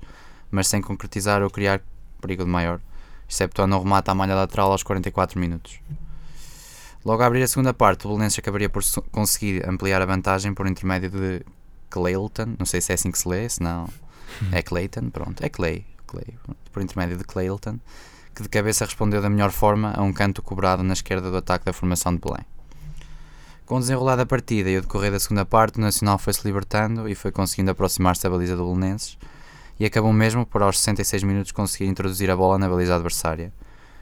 mas 0.50 0.68
sem 0.68 0.82
concretizar 0.82 1.42
ou 1.42 1.50
criar 1.50 1.82
perigo 2.20 2.44
de 2.44 2.50
maior, 2.50 2.82
exceptuando 3.30 3.76
um 3.78 3.80
remate 3.80 4.12
à 4.12 4.14
malha 4.16 4.36
lateral 4.36 4.72
aos 4.72 4.84
44 4.84 5.40
minutos. 5.40 5.80
Logo 7.04 7.24
a 7.24 7.26
abrir 7.26 7.42
a 7.42 7.48
segunda 7.48 7.74
parte, 7.74 8.06
o 8.06 8.10
Belenenses 8.10 8.38
acabaria 8.38 8.70
por 8.70 8.84
conseguir 9.12 9.68
ampliar 9.68 10.02
a 10.02 10.06
vantagem 10.06 10.54
por 10.54 10.68
intermédio 10.68 11.10
de 11.10 11.44
Clayton, 11.90 12.56
não 12.60 12.66
sei 12.66 12.82
se 12.82 12.92
é 12.92 12.96
assim 12.96 13.10
que 13.10 13.18
se 13.18 13.28
lê, 13.28 13.50
se 13.50 13.64
não 13.64 13.88
é 14.52 14.62
Clayton, 14.62 15.10
pronto, 15.10 15.44
é 15.44 15.50
Clay, 15.50 15.86
Clay 16.08 16.36
por 16.72 16.82
intermédio 16.82 17.18
de 17.18 17.24
Clayton, 17.24 17.80
que 18.34 18.44
de 18.44 18.50
cabeça 18.50 18.86
respondeu 18.86 19.22
da 19.22 19.30
melhor 19.30 19.52
forma 19.52 19.94
a 19.96 20.02
um 20.02 20.14
canto 20.14 20.42
cobrado 20.42 20.84
na 20.84 20.94
esquerda 20.94 21.30
do 21.30 21.38
ataque 21.38 21.66
da 21.66 21.74
formação 21.74 22.14
de 22.14 22.20
Belém. 22.20 22.46
Com 23.66 23.78
o 23.78 23.80
desenrolar 23.80 24.16
da 24.16 24.26
partida 24.26 24.70
e 24.70 24.78
o 24.78 24.82
decorrer 24.82 25.12
da 25.12 25.20
segunda 25.20 25.46
parte, 25.46 25.78
o 25.78 25.82
Nacional 25.82 26.18
foi-se 26.18 26.46
libertando 26.46 27.08
e 27.08 27.16
foi 27.16 27.32
conseguindo 27.32 27.72
aproximar-se 27.72 28.24
da 28.24 28.30
baliza 28.30 28.56
do 28.56 28.66
Belenenses 28.66 29.18
e 29.80 29.86
acabou 29.86 30.12
mesmo 30.12 30.46
por 30.46 30.62
aos 30.62 30.80
66 30.80 31.24
minutos 31.24 31.52
conseguir 31.52 31.86
introduzir 31.86 32.30
a 32.30 32.36
bola 32.36 32.58
na 32.58 32.68
baliza 32.68 32.96
adversária. 32.96 33.54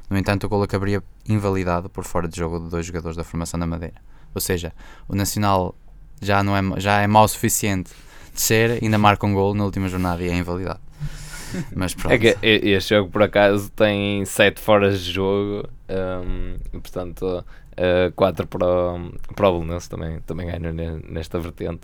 No 0.09 0.17
entanto, 0.17 0.45
o 0.45 0.49
gol 0.49 0.63
acabaria 0.63 1.03
invalidado 1.27 1.87
por 1.87 2.03
fora 2.03 2.27
de 2.27 2.35
jogo 2.35 2.59
de 2.59 2.69
dois 2.69 2.85
jogadores 2.85 3.15
da 3.15 3.23
formação 3.23 3.59
da 3.59 3.67
Madeira. 3.67 4.01
Ou 4.33 4.41
seja, 4.41 4.73
o 5.07 5.15
Nacional 5.15 5.75
já, 6.19 6.41
não 6.43 6.57
é, 6.57 6.79
já 6.79 7.01
é 7.01 7.07
mau 7.07 7.23
o 7.23 7.27
suficiente 7.27 7.91
ainda 8.81 8.97
marca 8.97 9.25
um 9.25 9.33
gol 9.33 9.53
na 9.53 9.65
última 9.65 9.87
jornada 9.89 10.23
e 10.23 10.29
é 10.29 10.35
invalidado. 10.35 10.79
Mas 11.75 11.93
pronto. 11.93 12.13
É 12.13 12.17
que 12.17 12.37
e- 12.41 12.71
este 12.71 12.95
jogo, 12.95 13.09
por 13.09 13.23
acaso, 13.23 13.69
tem 13.71 14.23
7 14.25 14.59
foras 14.61 15.01
de 15.03 15.11
jogo, 15.11 15.67
hum, 15.89 16.55
e, 16.73 17.43
portanto, 17.79 18.13
4 18.15 18.47
para, 18.47 18.65
o- 18.67 19.11
para 19.35 19.49
o 19.49 19.59
Belenenses 19.59 19.87
também, 19.87 20.19
também 20.21 20.47
ganha 20.47 20.71
ne- 20.71 21.01
nesta 21.07 21.39
vertente. 21.39 21.81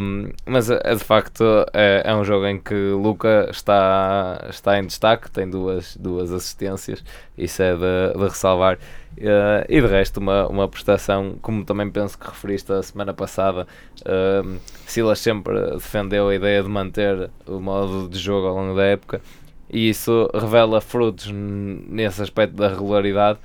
Hum, 0.00 0.30
mas, 0.46 0.70
é, 0.70 0.94
de 0.94 1.02
facto, 1.04 1.42
é, 1.72 2.02
é 2.04 2.14
um 2.14 2.24
jogo 2.24 2.46
em 2.46 2.58
que 2.58 2.74
Luca 2.74 3.48
está, 3.50 4.46
está 4.48 4.78
em 4.78 4.86
destaque, 4.86 5.30
tem 5.30 5.48
duas, 5.48 5.96
duas 5.96 6.32
assistências, 6.32 7.02
isso 7.36 7.62
é 7.62 7.74
de, 7.74 8.18
de 8.18 8.24
ressalvar. 8.24 8.78
Eh, 9.18 9.66
e 9.70 9.80
de 9.80 9.86
resto, 9.86 10.18
uma, 10.20 10.46
uma 10.46 10.68
prestação, 10.68 11.36
como 11.40 11.64
também 11.64 11.90
penso 11.90 12.18
que 12.18 12.26
referiste 12.26 12.70
a 12.72 12.82
semana 12.82 13.14
passada, 13.14 13.66
hum, 14.44 14.58
Silas 14.86 15.18
sempre 15.20 15.54
defendeu 15.72 16.28
a 16.28 16.34
ideia 16.34 16.62
de 16.62 16.68
manter 16.68 17.30
o 17.46 17.58
modo 17.60 18.08
de 18.08 18.18
jogo 18.18 18.46
ao 18.46 18.54
longo 18.54 18.76
da 18.76 18.84
época 18.84 19.20
e 19.70 19.88
isso 19.88 20.30
revela 20.34 20.80
frutos 20.80 21.30
nesse 21.32 22.22
aspecto 22.22 22.54
da 22.56 22.68
regularidade, 22.68 23.38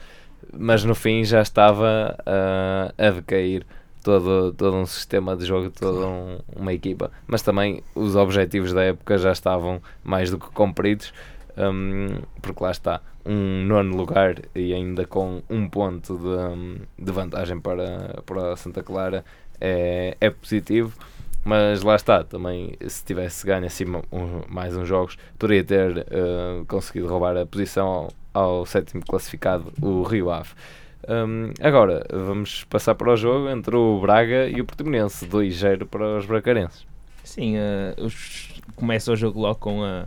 mas 0.57 0.83
no 0.83 0.95
fim 0.95 1.23
já 1.23 1.41
estava 1.41 2.15
ah, 2.25 2.93
a 2.97 3.09
decair 3.11 3.65
todo, 4.03 4.53
todo 4.53 4.75
um 4.77 4.85
sistema 4.85 5.35
de 5.35 5.45
jogo, 5.45 5.69
toda 5.71 6.07
um- 6.07 6.39
uma 6.55 6.73
equipa. 6.73 7.11
Mas 7.27 7.41
também 7.41 7.83
os 7.95 8.15
objetivos 8.15 8.73
da 8.73 8.83
época 8.83 9.17
já 9.17 9.31
estavam 9.31 9.81
mais 10.03 10.29
do 10.31 10.39
que 10.39 10.47
cumpridos, 10.51 11.13
hum, 11.57 12.21
porque 12.41 12.63
lá 12.63 12.71
está, 12.71 13.01
um 13.25 13.65
nono 13.65 13.95
lugar 13.95 14.35
e 14.55 14.73
ainda 14.73 15.05
com 15.05 15.43
um 15.49 15.69
ponto 15.69 16.17
de, 16.17 16.25
hum, 16.27 16.77
de 16.97 17.11
vantagem 17.11 17.59
para, 17.59 18.21
para 18.25 18.55
Santa 18.55 18.81
Clara 18.81 19.23
é, 19.59 20.17
é 20.19 20.29
positivo. 20.29 20.97
Mas 21.43 21.81
lá 21.81 21.95
está, 21.95 22.23
também 22.23 22.75
se 22.87 23.03
tivesse 23.03 23.45
ganho 23.45 23.65
assim 23.65 23.85
um- 24.11 24.41
mais 24.47 24.75
uns 24.75 24.87
jogos, 24.87 25.17
poderia 25.39 25.63
ter 25.63 26.05
eh, 26.09 26.63
conseguido 26.67 27.07
roubar 27.07 27.35
a 27.35 27.45
posição 27.45 28.09
ao, 28.33 28.59
ao 28.59 28.65
sétimo 28.65 29.03
classificado, 29.03 29.73
o 29.81 30.03
Rio 30.03 30.29
Ave. 30.29 30.49
Hum, 31.09 31.51
agora, 31.59 32.05
vamos 32.13 32.63
passar 32.65 32.93
para 32.93 33.11
o 33.11 33.15
jogo 33.17 33.49
entre 33.49 33.75
o 33.75 33.99
Braga 33.99 34.47
e 34.47 34.61
o 34.61 34.65
Portimonense, 34.65 35.25
2-0 35.25 35.85
para 35.87 36.17
os 36.19 36.27
bracarenses. 36.27 36.85
Sim, 37.23 37.55
eh, 37.57 37.95
os- 37.97 38.61
começa 38.75 39.11
o 39.11 39.15
jogo 39.15 39.39
logo 39.41 39.55
com 39.55 39.83
a, 39.83 40.05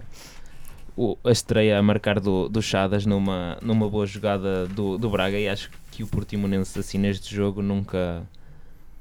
o- 0.96 1.18
a 1.24 1.32
estreia 1.32 1.76
a 1.78 1.82
marcar 1.82 2.20
do, 2.20 2.48
do 2.48 2.62
Chadas 2.62 3.04
numa, 3.06 3.58
numa 3.60 3.88
boa 3.90 4.06
jogada 4.06 4.66
do, 4.68 4.96
do 4.96 5.10
Braga 5.10 5.36
e 5.36 5.48
acho 5.48 5.68
que 5.90 6.04
o 6.04 6.06
Portimonense 6.06 6.78
assim 6.78 6.98
neste 6.98 7.34
jogo 7.34 7.60
nunca 7.60 8.22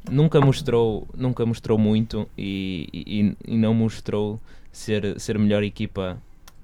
nunca 0.09 0.39
mostrou 0.41 1.07
nunca 1.15 1.45
mostrou 1.45 1.77
muito 1.77 2.27
e, 2.37 2.87
e, 2.93 3.53
e 3.53 3.57
não 3.57 3.73
mostrou 3.73 4.39
ser, 4.71 5.19
ser 5.19 5.35
a 5.35 5.39
melhor 5.39 5.63
equipa 5.63 6.17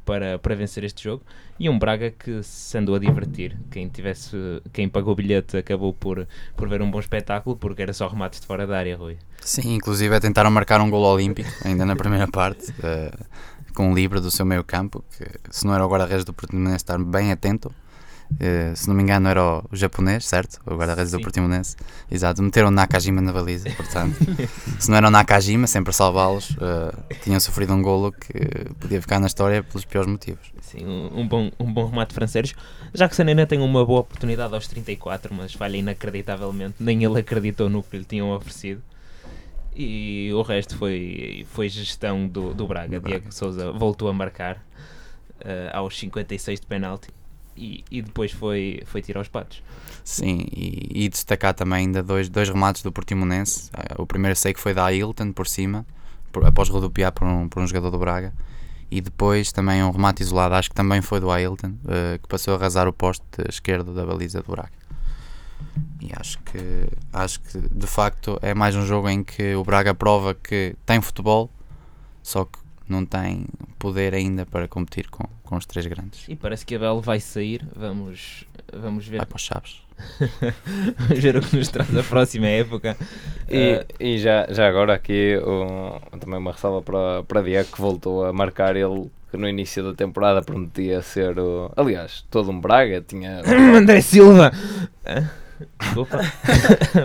para, 0.10 0.39
para 0.39 0.56
vencer 0.56 0.84
este 0.84 1.04
jogo. 1.04 1.21
E 1.60 1.69
um 1.69 1.78
Braga 1.78 2.10
que 2.10 2.41
se 2.41 2.78
andou 2.78 2.95
a 2.95 2.99
divertir. 2.99 3.56
Quem 3.69 3.88
tivesse 3.88 4.36
quem 4.73 4.89
pagou 4.89 5.13
o 5.13 5.15
bilhete 5.15 5.58
acabou 5.58 5.93
por, 5.93 6.28
por 6.56 6.67
ver 6.67 6.82
um 6.82 6.89
bom 6.89 6.99
espetáculo 6.99 7.56
porque 7.56 7.84
era 7.84 7.93
só 7.93 8.08
remates 8.08 8.39
de 8.39 8.47
fora 8.47 8.65
da 8.65 8.78
área 8.78 8.97
Rui. 8.97 9.17
Sim, 9.41 9.75
inclusive 9.75 10.15
é 10.15 10.19
tentaram 10.19 10.49
marcar 10.49 10.82
um 10.82 10.89
gol 10.89 11.04
olímpico, 11.04 11.49
ainda 11.63 11.86
na 11.86 11.95
primeira 11.95 12.28
parte, 12.28 12.73
eh, 12.84 13.12
com 13.75 13.91
um 13.91 13.93
livre 13.93 14.19
do 14.19 14.32
seu 14.32 14.45
meio 14.45 14.63
campo, 14.63 15.04
que 15.15 15.25
se 15.49 15.65
não 15.65 15.73
era 15.73 15.86
o 15.86 15.89
guarda-redes 15.89 16.25
do 16.25 16.34
Portimonense, 16.34 16.78
estar 16.78 16.97
bem 16.97 17.32
atento. 17.32 17.71
Eh, 18.39 18.73
se 18.75 18.87
não 18.87 18.95
me 18.95 19.03
engano 19.03 19.27
era 19.27 19.43
o, 19.43 19.63
o 19.71 19.75
japonês, 19.75 20.25
certo? 20.25 20.59
O 20.65 20.75
guarda-redes 20.75 21.11
do. 21.11 21.19
Portimonense. 21.19 21.75
Exato, 22.09 22.41
meteram 22.41 22.71
Nakajima 22.71 23.21
na 23.21 23.33
baliza, 23.33 23.69
portanto. 23.71 24.15
se 24.79 24.89
não 24.89 24.97
era 24.97 25.07
o 25.07 25.11
Nakajima, 25.11 25.67
sempre 25.67 25.89
a 25.89 25.93
salvá-los, 25.93 26.55
eh, 26.61 27.15
tinham 27.21 27.39
sofrido 27.39 27.73
um 27.73 27.81
golo 27.81 28.11
que 28.11 28.33
podia 28.79 29.01
ficar 29.01 29.19
na 29.19 29.27
história 29.27 29.63
pelos 29.63 29.83
piores 29.85 30.09
motivos. 30.09 30.51
Sim, 30.61 30.85
um, 30.85 31.21
um 31.21 31.27
bom, 31.27 31.51
um 31.59 31.71
bom 31.71 31.87
remate 31.87 32.13
francês. 32.13 32.53
Já 32.93 33.09
que 33.09 33.15
Sanena 33.15 33.45
tem 33.45 33.59
uma 33.59 33.85
boa 33.85 34.01
oportunidade 34.01 34.53
aos 34.53 34.67
34, 34.67 35.33
mas 35.33 35.53
falha 35.53 35.77
inacreditavelmente. 35.77 36.75
Nem 36.79 37.03
ele 37.03 37.19
acreditou 37.19 37.69
no 37.69 37.83
que 37.83 37.97
lhe 37.97 38.05
tinham 38.05 38.31
oferecido. 38.31 38.81
E 39.75 40.31
o 40.33 40.41
resto 40.41 40.77
foi, 40.77 41.45
foi 41.51 41.69
gestão 41.69 42.27
do, 42.27 42.53
do 42.53 42.67
Braga. 42.67 42.99
Do 42.99 43.01
Braga. 43.01 43.19
Diego 43.19 43.33
Souza 43.33 43.71
voltou 43.71 44.07
a 44.07 44.13
marcar 44.13 44.63
eh, 45.41 45.69
aos 45.73 45.97
56 45.97 46.59
de 46.59 46.65
penalti 46.65 47.18
e, 47.91 48.02
depois 48.02 48.32
foi, 48.32 48.82
foi 48.86 49.02
tirar 49.02 49.22
os 49.22 49.28
patos. 49.28 49.62
Sim, 50.04 50.45
e, 50.52 51.06
e 51.06 51.10
destacar 51.10 51.54
também 51.54 51.80
ainda 51.80 52.02
dois, 52.02 52.30
dois 52.30 52.50
remates 52.50 52.82
do 52.82 52.91
Portimonense. 52.91 53.69
Eh, 53.78 53.95
O 53.98 54.06
primeiro 54.06 54.36
sei 54.36 54.54
que 54.54 54.60
foi 54.60 54.74
da 54.74 54.86
Ailton 54.86 55.32
por 55.32 55.48
cima, 55.48 55.86
por- 56.32 56.45
após 56.45 56.69
rodopiar 56.69 57.12
por 57.12 57.28
um, 57.28 57.48
por 57.50 57.62
um 57.62 57.67
jogador 57.67 57.91
do 57.91 58.00
Braga. 58.00 58.34
E 58.91 59.02
depois 59.02 59.52
também 59.52 59.84
um 59.84 59.91
remate 59.91 60.24
isolado, 60.24 60.56
acho 60.56 60.69
que 60.69 60.76
também 60.76 61.02
foi 61.02 61.19
do 61.19 61.30
Ailton, 61.30 61.74
eh, 61.88 62.17
que 62.22 62.28
passou 62.28 62.54
a 62.54 62.58
arrasar 62.58 62.88
o 62.88 62.93
poste 62.93 63.24
esquerdo 63.48 63.93
da 63.93 64.06
baliza 64.06 64.41
do 64.41 64.52
Braga. 64.52 64.72
E 66.02 66.10
acho 66.17 66.39
que, 66.39 66.88
acho 67.12 67.39
que 67.41 67.60
de 67.60 67.86
facto 67.88 68.39
é 68.41 68.54
mais 68.54 68.76
um 68.76 68.86
jogo 68.86 69.10
em 69.10 69.24
que 69.24 69.54
o 69.56 69.63
Braga 69.63 69.93
prova 69.93 70.34
que 70.34 70.76
tem 70.86 71.02
futebol, 71.02 71.52
só 72.24 72.45
que 72.45 72.58
não 72.88 73.06
tem 73.06 73.45
poder 73.78 74.13
ainda 74.15 74.45
para 74.45 74.67
competir 74.67 75.10
com, 75.10 75.26
com 75.49 75.57
os 75.57 75.65
três 75.65 75.85
grandes. 75.88 76.25
E 76.29 76.35
parece 76.35 76.65
que 76.65 76.75
a 76.75 76.79
Bel 76.79 77.01
vai 77.01 77.19
sair. 77.19 77.65
Vamos, 77.75 78.45
vamos 78.71 79.07
ver. 79.07 79.17
Vai 79.17 79.25
para 79.25 79.35
os 79.35 79.41
Chaves. 79.41 79.81
vamos 80.97 81.19
ver 81.23 81.35
o 81.35 81.41
que 81.41 81.57
nos 81.57 81.67
traz 81.69 81.95
a 81.97 82.03
próxima 82.03 82.47
época. 82.47 82.95
E, 83.49 83.57
Eh, 83.57 83.85
e 83.99 84.17
já, 84.19 84.47
já 84.49 84.67
agora 84.67 84.93
aqui 84.93 85.38
o- 85.43 85.99
também 86.19 86.39
uma 86.39 86.51
ressalva 86.51 86.81
para, 86.81 87.23
para 87.23 87.41
Diego 87.41 87.69
que 87.71 87.81
voltou 87.81 88.25
a 88.25 88.31
marcar 88.31 88.75
ele 88.75 89.09
que 89.31 89.38
no 89.38 89.47
início 89.47 89.83
da 89.83 89.93
temporada 89.93 90.41
prometia 90.41 91.01
ser 91.01 91.38
o. 91.39 91.71
Aliás, 91.75 92.23
todo 92.31 92.49
um 92.51 92.59
Braga 92.62 93.01
tinha. 93.01 93.41
André 93.75 94.01
Silva! 94.01 94.51
Desculpa. 95.79 96.19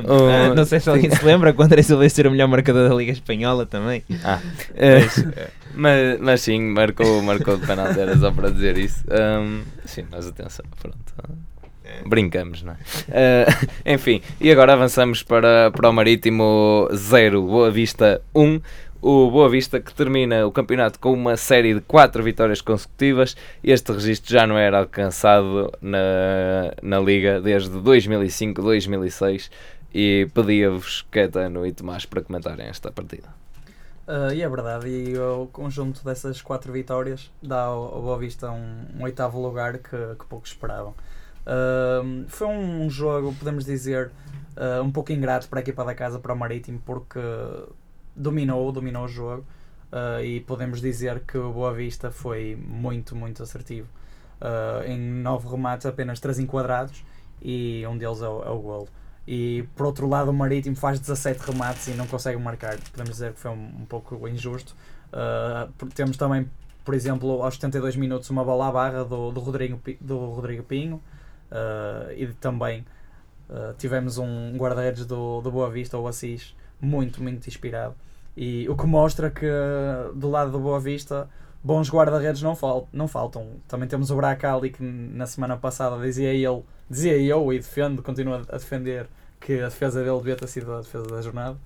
Oh, 0.07 0.29
Ah, 0.53 0.55
não 0.55 0.65
sei 0.65 0.79
se 0.81 0.89
alguém 0.89 1.11
se 1.11 1.25
lembra 1.25 1.53
que 1.53 1.61
o 1.61 1.65
André 1.65 1.83
Silva 1.83 2.05
ia 2.05 2.11
ser 2.11 2.27
o 2.27 2.31
melhor 2.31 2.47
marcador 2.49 2.89
da 2.89 2.95
Liga 2.95 3.11
Espanhola 3.13 3.67
também. 3.67 4.03
Ah, 4.23 4.41
eh, 4.77 5.01
mas, 5.77 6.21
mas 6.21 6.41
sim, 6.41 6.61
marcou, 6.61 7.23
marcou 7.23 7.57
de 7.57 7.67
penalti, 7.67 8.01
era 8.01 8.17
só 8.17 8.31
para 8.31 8.51
dizer 8.51 8.79
isso. 8.79 9.05
Ahm, 9.11 9.63
sim, 9.85 10.05
mas 10.11 10.27
atenção, 10.27 10.65
pronto. 10.81 11.15
Brincamos, 12.07 12.63
não 12.63 12.73
é? 12.73 12.77
Ah, 13.11 13.67
enfim, 13.95 14.21
e 14.41 14.51
agora 14.51 14.73
avançamos 14.73 15.23
para, 15.23 15.71
para 15.71 15.89
o 15.89 15.93
Marítimo 15.93 16.89
0, 16.93 17.43
Boa 17.43 17.71
Vista 17.71 18.21
1. 18.35 18.61
O 19.01 19.31
Boa 19.31 19.51
Vista 19.51 19.79
que 19.81 19.93
termina 19.93 20.47
o 20.47 20.53
campeonato 20.53 20.99
com 20.99 21.13
uma 21.13 21.37
série 21.37 21.75
de 21.75 21.81
4 21.83 22.23
vitórias 22.23 22.63
consecutivas. 22.63 23.37
Este 23.63 23.93
registro 23.93 24.33
já 24.33 24.47
não 24.47 24.57
era 24.57 24.79
alcançado 24.79 25.71
na, 25.81 26.73
na 26.83 27.01
Liga 27.01 27.41
desde 27.41 27.77
2005-2006. 27.79 29.51
E 29.93 30.27
pedia-vos, 30.35 31.07
Caetano 31.11 31.67
e 31.67 31.73
Tomás, 31.73 32.07
para 32.07 32.23
comentarem 32.23 32.67
esta 32.67 32.91
partida. 32.91 33.44
Uh, 34.07 34.35
e 34.35 34.43
é 34.43 34.49
verdade, 34.49 34.87
e 34.87 35.17
o 35.17 35.47
conjunto 35.47 36.05
dessas 36.05 36.43
quatro 36.43 36.71
vitórias 36.71 37.33
dá 37.43 37.63
ao, 37.63 37.95
ao 37.95 38.03
Boa 38.03 38.19
Vista 38.19 38.51
um, 38.51 38.87
um 38.99 39.03
oitavo 39.03 39.41
lugar 39.41 39.79
que, 39.79 39.97
que 40.19 40.27
poucos 40.29 40.51
esperavam. 40.51 40.95
Uh, 41.47 42.27
foi 42.29 42.47
um 42.49 42.91
jogo, 42.91 43.35
podemos 43.35 43.65
dizer, 43.65 44.13
uh, 44.57 44.83
um 44.83 44.91
pouco 44.91 45.11
ingrato 45.11 45.49
para 45.49 45.61
a 45.61 45.63
equipa 45.63 45.83
da 45.85 45.95
casa, 45.95 46.19
para 46.19 46.35
o 46.35 46.37
Marítimo, 46.37 46.83
porque 46.85 47.19
dominou, 48.15 48.71
dominou 48.73 49.05
o 49.05 49.09
jogo 49.09 49.45
e 50.25 50.41
podemos 50.41 50.81
dizer 50.81 51.21
que 51.21 51.39
o 51.39 51.53
Boa 51.53 51.73
Vista 51.73 52.11
foi 52.11 52.57
muito, 52.61 53.15
muito 53.15 53.45
assertivo. 53.45 53.87
Em 54.87 54.99
nove 54.99 55.49
remates, 55.49 55.87
apenas 55.87 56.19
três 56.19 56.41
enquadrados 56.41 57.05
e 57.41 57.87
um 57.87 57.97
deles 57.97 58.21
é 58.21 58.29
o, 58.29 58.43
é 58.43 58.51
o 58.51 58.59
golo. 58.59 58.89
E 59.27 59.65
por 59.75 59.87
outro 59.87 60.09
lado, 60.09 60.31
o 60.31 60.35
Marítimo 60.35 60.77
faz 60.77 61.01
17 61.01 61.41
remates 61.51 61.89
e 61.89 61.93
não 61.93 62.07
consegue 62.07 62.39
marcar. 62.39 62.77
Podemos 62.91 63.13
dizer 63.13 63.33
que 63.33 63.41
foi 63.41 63.51
um, 63.51 63.73
um 63.81 63.85
pouco 63.87 64.29
injusto. 64.29 64.77
Uh, 65.13 65.87
temos 65.95 66.17
também, 66.17 66.49
por 66.85 66.95
exemplo, 66.95 67.43
aos 67.43 67.55
72 67.55 67.97
minutos, 67.97 68.29
uma 68.31 68.45
bola 68.45 68.69
à 68.69 68.73
barra 68.73 69.05
do, 69.05 69.31
do, 69.31 69.41
Rodrigo, 69.41 69.81
do 70.01 70.19
Rodrigo 70.31 70.63
Pinho 70.63 70.97
uh, 71.51 72.13
e 72.15 72.27
também 72.35 72.85
Uh, 73.49 73.75
tivemos 73.77 74.17
um 74.17 74.57
guarda-redes 74.57 75.05
do, 75.05 75.41
do 75.43 75.51
Boa 75.51 75.71
Vista, 75.71 75.99
o 75.99 76.09
Assis, 76.09 76.55
muito, 76.81 77.23
muito 77.23 77.47
inspirado. 77.47 77.95
E 78.37 78.69
o 78.69 78.77
que 78.77 78.87
mostra 78.87 79.31
que 79.31 79.47
do 80.15 80.31
lado 80.31 80.51
do 80.51 80.59
Boa 80.59 80.81
Vista 80.81 81.29
bons 81.63 81.91
guarda-redes 81.91 82.43
não, 82.43 82.57
fal 82.57 82.89
não 82.93 83.07
faltam. 83.07 83.53
Também 83.69 83.89
temos 83.89 84.11
o 84.11 84.17
Bracali 84.17 84.71
que 84.71 84.83
na 84.83 85.27
semana 85.27 85.57
passada 85.57 86.03
dizia 86.03 86.33
ele, 86.33 86.63
dizia 86.89 87.17
eu 87.19 87.53
e 87.53 87.59
defendo, 87.59 88.03
continuo 88.03 88.35
a 88.35 88.57
defender 88.57 89.09
que 89.41 89.61
a 89.61 89.69
defesa 89.69 90.03
dele 90.03 90.17
devia 90.19 90.37
ter 90.37 90.49
sido 90.49 90.73
a 90.73 90.81
defesa 90.81 91.07
da 91.07 91.21
jornada. 91.21 91.59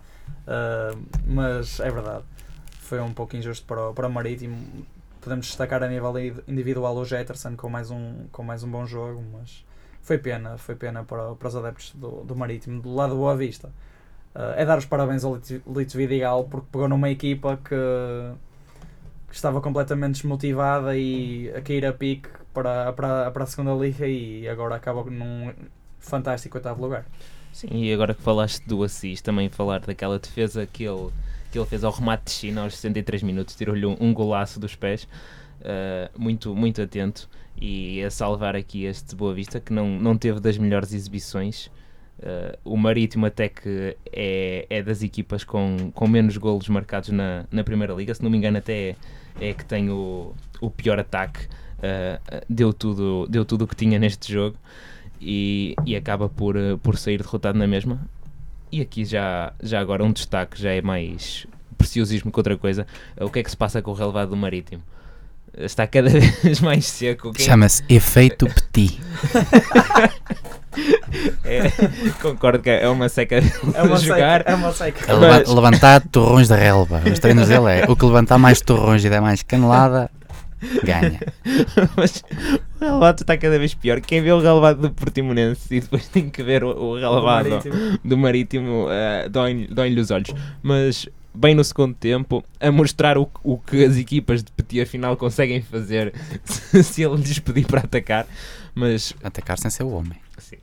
Uh, 0.46 1.07
mas 1.26 1.81
é 1.81 1.90
verdade, 1.90 2.24
foi 2.81 3.00
um 3.00 3.12
pouco 3.12 3.37
injusto 3.37 3.66
para 3.66 3.90
o, 3.90 3.94
para 3.94 4.09
o 4.09 4.11
Marítimo. 4.11 4.57
Podemos 5.20 5.46
destacar 5.46 5.83
a 5.83 5.88
nível 5.88 6.14
individual 6.46 6.96
o 6.96 7.04
Jetterson 7.04 7.57
com 7.57 7.68
mais 7.68 7.90
um, 7.90 8.26
com 8.33 8.42
mais 8.42 8.62
um 8.62 8.70
bom 8.70 8.87
jogo, 8.87 9.22
mas 9.33 9.64
foi 10.02 10.18
pena, 10.18 10.57
foi 10.57 10.74
pena 10.74 11.04
para, 11.04 11.35
para 11.35 11.48
os 11.48 11.57
adeptos 11.57 11.92
do, 11.94 12.24
do 12.24 12.35
Marítimo. 12.35 12.81
Do 12.81 12.94
lado 12.94 13.11
do 13.11 13.16
Boa 13.16 13.37
Vista, 13.37 13.68
uh, 14.35 14.54
é 14.57 14.64
dar 14.64 14.78
os 14.78 14.87
parabéns 14.87 15.24
ao 15.24 15.37
Lito 15.37 15.96
Vidigal 15.96 16.44
porque 16.44 16.66
pegou 16.72 16.88
numa 16.88 17.11
equipa 17.11 17.59
que, 17.62 17.74
que, 19.28 19.35
estava 19.35 19.61
completamente 19.61 20.14
desmotivada 20.14 20.96
e 20.96 21.50
a 21.54 21.61
cair 21.61 21.85
a 21.85 21.92
pique 21.92 22.28
para, 22.62 22.92
para, 22.92 23.30
para 23.30 23.44
a 23.44 23.46
segunda 23.46 23.72
liga 23.72 24.06
e 24.06 24.48
agora 24.48 24.74
acaba 24.74 25.04
num 25.08 25.52
fantástico 26.00 26.56
oitavo 26.56 26.82
lugar. 26.82 27.06
Sim, 27.52 27.68
e 27.72 27.92
agora 27.92 28.14
que 28.14 28.22
falaste 28.22 28.66
do 28.66 28.82
Assis, 28.82 29.20
também 29.20 29.48
falar 29.48 29.80
daquela 29.80 30.18
defesa 30.18 30.66
que 30.66 30.84
ele, 30.84 31.10
que 31.52 31.58
ele 31.58 31.66
fez 31.66 31.84
ao 31.84 31.92
remate 31.92 32.24
de 32.24 32.30
China 32.32 32.62
aos 32.62 32.74
63 32.76 33.22
minutos, 33.22 33.54
tirou-lhe 33.54 33.86
um, 33.86 33.96
um 34.00 34.12
golaço 34.12 34.58
dos 34.58 34.74
pés, 34.74 35.04
uh, 35.60 36.10
muito, 36.18 36.54
muito 36.54 36.82
atento 36.82 37.28
e 37.60 38.02
a 38.02 38.10
salvar 38.10 38.54
aqui 38.54 38.84
este 38.84 39.14
Boa 39.14 39.34
Vista 39.34 39.60
que 39.60 39.72
não, 39.72 39.88
não 39.88 40.16
teve 40.16 40.40
das 40.40 40.58
melhores 40.58 40.92
exibições. 40.92 41.66
Uh, 42.18 42.58
o 42.64 42.76
Marítimo 42.76 43.26
até 43.26 43.48
que 43.48 43.96
é, 44.12 44.66
é 44.68 44.82
das 44.82 45.02
equipas 45.02 45.44
com, 45.44 45.92
com 45.94 46.08
menos 46.08 46.36
golos 46.36 46.68
marcados 46.68 47.10
na, 47.10 47.44
na 47.52 47.62
Primeira 47.62 47.94
Liga, 47.94 48.12
se 48.12 48.22
não 48.22 48.30
me 48.30 48.36
engano 48.36 48.58
até 48.58 48.96
é, 49.40 49.50
é 49.50 49.54
que 49.54 49.64
tem 49.64 49.88
o, 49.88 50.34
o 50.60 50.68
pior 50.68 50.98
ataque, 50.98 51.46
uh, 51.78 52.44
deu 52.48 52.72
tudo 52.72 53.26
deu 53.28 53.44
tudo 53.44 53.64
o 53.64 53.68
que 53.68 53.76
tinha 53.76 53.98
neste 53.98 54.32
jogo 54.32 54.56
e, 55.20 55.74
e 55.84 55.96
acaba 55.96 56.28
por, 56.28 56.56
uh, 56.56 56.78
por 56.78 56.96
sair 56.96 57.18
derrotado 57.18 57.58
na 57.58 57.66
mesma. 57.66 58.00
E 58.70 58.80
aqui 58.80 59.04
já, 59.04 59.52
já 59.62 59.80
agora 59.80 60.04
um 60.04 60.12
destaque, 60.12 60.60
já 60.60 60.70
é 60.70 60.82
mais 60.82 61.46
preciosismo 61.76 62.30
que 62.30 62.38
outra 62.38 62.56
coisa, 62.56 62.86
o 63.20 63.30
que 63.30 63.38
é 63.38 63.42
que 63.42 63.50
se 63.50 63.56
passa 63.56 63.80
com 63.80 63.90
o 63.90 63.94
relevado 63.94 64.30
do 64.30 64.36
Marítimo? 64.36 64.82
está 65.56 65.86
cada 65.86 66.10
vez 66.10 66.60
mais 66.60 66.86
seco. 66.86 67.32
Quem... 67.32 67.46
Chama-se 67.46 67.82
efeito 67.88 68.46
petit. 68.46 69.00
é, 71.44 71.70
concordo 72.20 72.60
que 72.60 72.70
é 72.70 72.88
uma 72.88 73.08
seca 73.08 73.36
é 73.74 73.82
uma 73.82 73.96
jogar. 73.96 74.40
Seca, 74.40 74.50
é 74.50 74.54
uma 74.54 74.72
seca. 74.72 75.12
É 75.12 75.16
mas... 75.16 75.48
Levantar 75.48 76.00
torrões 76.08 76.48
da 76.48 76.56
relva. 76.56 77.02
Os 77.10 77.18
treinos 77.18 77.48
dele 77.48 77.80
é 77.80 77.84
o 77.88 77.96
que 77.96 78.04
levantar 78.04 78.38
mais 78.38 78.60
torrões 78.60 79.04
e 79.04 79.10
der 79.10 79.20
mais 79.20 79.42
canelada 79.42 80.10
ganha. 80.84 81.20
mas 81.96 82.24
o 82.80 82.84
relevado 82.84 83.20
está 83.20 83.36
cada 83.36 83.58
vez 83.58 83.74
pior. 83.74 84.00
Quem 84.00 84.22
vê 84.22 84.32
o 84.32 84.40
relevado 84.40 84.80
do 84.80 84.90
Portimonense 84.90 85.76
e 85.76 85.80
depois 85.80 86.08
tem 86.08 86.28
que 86.28 86.42
ver 86.42 86.64
o, 86.64 86.70
o 86.70 86.94
relevado 86.94 87.44
do 87.44 87.50
Marítimo, 87.50 87.98
do 88.04 88.18
marítimo 88.18 88.86
uh, 88.86 89.28
dói-lhe 89.70 90.00
os 90.00 90.10
olhos. 90.10 90.34
Mas 90.62 91.08
bem 91.34 91.54
no 91.54 91.62
segundo 91.62 91.94
tempo, 91.94 92.44
a 92.58 92.72
mostrar 92.72 93.16
o, 93.16 93.30
o 93.44 93.58
que 93.58 93.84
as 93.84 93.96
equipas 93.96 94.42
de 94.42 94.50
Petit 94.50 94.80
afinal 94.80 95.16
conseguem 95.16 95.62
fazer 95.62 96.12
se 96.82 97.02
ele 97.02 97.16
lhes 97.16 97.38
pedir 97.38 97.66
para 97.66 97.80
atacar. 97.80 98.26
Mas, 98.74 99.12
atacar 99.24 99.58
sem 99.58 99.70
ser 99.70 99.82
o 99.82 99.90
homem. 99.90 100.18
Sim. 100.38 100.56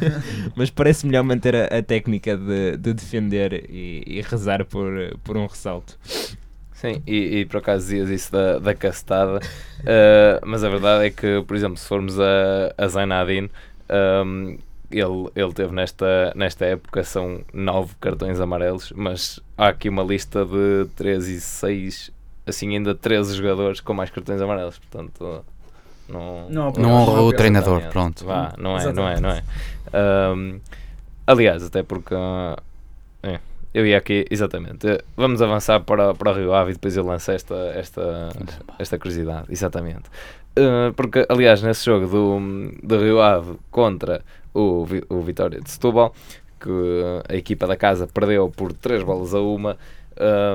mas 0.54 0.70
parece 0.70 1.06
melhor 1.06 1.24
manter 1.24 1.56
a, 1.56 1.78
a 1.78 1.82
técnica 1.82 2.36
de, 2.36 2.76
de 2.76 2.92
defender 2.92 3.64
e, 3.70 4.02
e, 4.06 4.20
rezar 4.20 4.64
por, 4.64 4.92
por 5.22 5.36
um 5.36 5.46
ressalto. 5.46 5.98
Sim, 6.74 7.02
e, 7.06 7.38
e 7.38 7.44
por 7.46 7.58
acaso 7.58 7.84
dizias 7.84 8.10
isso 8.10 8.32
da, 8.32 8.58
da 8.58 8.74
castada, 8.74 9.38
uh, 9.38 10.44
mas 10.44 10.64
a 10.64 10.68
verdade 10.68 11.06
é 11.06 11.10
que, 11.10 11.42
por 11.46 11.56
exemplo, 11.56 11.76
se 11.76 11.88
formos 11.88 12.18
a, 12.18 12.74
a 12.76 12.88
Zainadine, 12.88 13.50
um, 14.26 14.58
ele, 14.90 15.30
ele 15.34 15.52
teve 15.52 15.72
nesta, 15.72 16.32
nesta 16.34 16.66
época 16.66 17.02
são 17.04 17.40
nove 17.52 17.94
cartões 18.00 18.40
amarelos, 18.40 18.92
mas 18.94 19.40
há 19.56 19.68
aqui 19.68 19.88
uma 19.88 20.02
lista 20.02 20.44
de 20.44 20.88
13 20.96 21.36
e 21.36 21.40
6, 21.40 22.10
assim 22.46 22.74
ainda 22.74 22.94
13 22.94 23.36
jogadores 23.36 23.80
com 23.80 23.94
mais 23.94 24.10
cartões 24.10 24.40
amarelos, 24.40 24.78
portanto 24.78 25.44
não, 26.08 26.48
não, 26.50 26.72
não 26.72 26.92
honrou 26.92 27.28
o 27.28 27.32
treinador, 27.32 27.82
pronto. 27.88 28.24
Vá, 28.24 28.52
não 28.58 28.76
é, 28.76 28.92
não 28.92 29.08
é, 29.08 29.20
não 29.20 29.30
é. 29.30 29.42
Um, 30.34 30.60
aliás, 31.26 31.62
até 31.64 31.82
porque 31.82 32.14
é, 33.22 33.40
eu 33.74 33.84
ia 33.84 33.98
aqui, 33.98 34.24
exatamente. 34.30 34.86
Vamos 35.16 35.42
avançar 35.42 35.80
para, 35.80 36.14
para 36.14 36.30
o 36.30 36.34
Rio 36.34 36.54
Ave 36.54 36.70
e 36.70 36.74
depois 36.74 36.96
eu 36.96 37.04
lanço 37.04 37.32
esta, 37.32 37.54
esta, 37.74 38.30
esta 38.78 38.98
curiosidade, 38.98 39.46
exatamente. 39.50 40.04
Uh, 40.56 40.92
porque, 40.94 41.26
aliás, 41.28 41.60
nesse 41.60 41.84
jogo 41.84 42.06
do, 42.06 42.70
do 42.80 42.98
Rio 42.98 43.20
Ave 43.20 43.58
contra 43.72 44.22
o, 44.54 44.86
o 45.08 45.20
Vitória 45.20 45.60
de 45.60 45.68
Setúbal, 45.68 46.14
que 46.60 46.70
a 47.28 47.34
equipa 47.34 47.66
da 47.66 47.76
casa 47.76 48.06
perdeu 48.06 48.48
por 48.48 48.72
3 48.72 49.02
bolas 49.02 49.34
a 49.34 49.40
uma, 49.40 49.76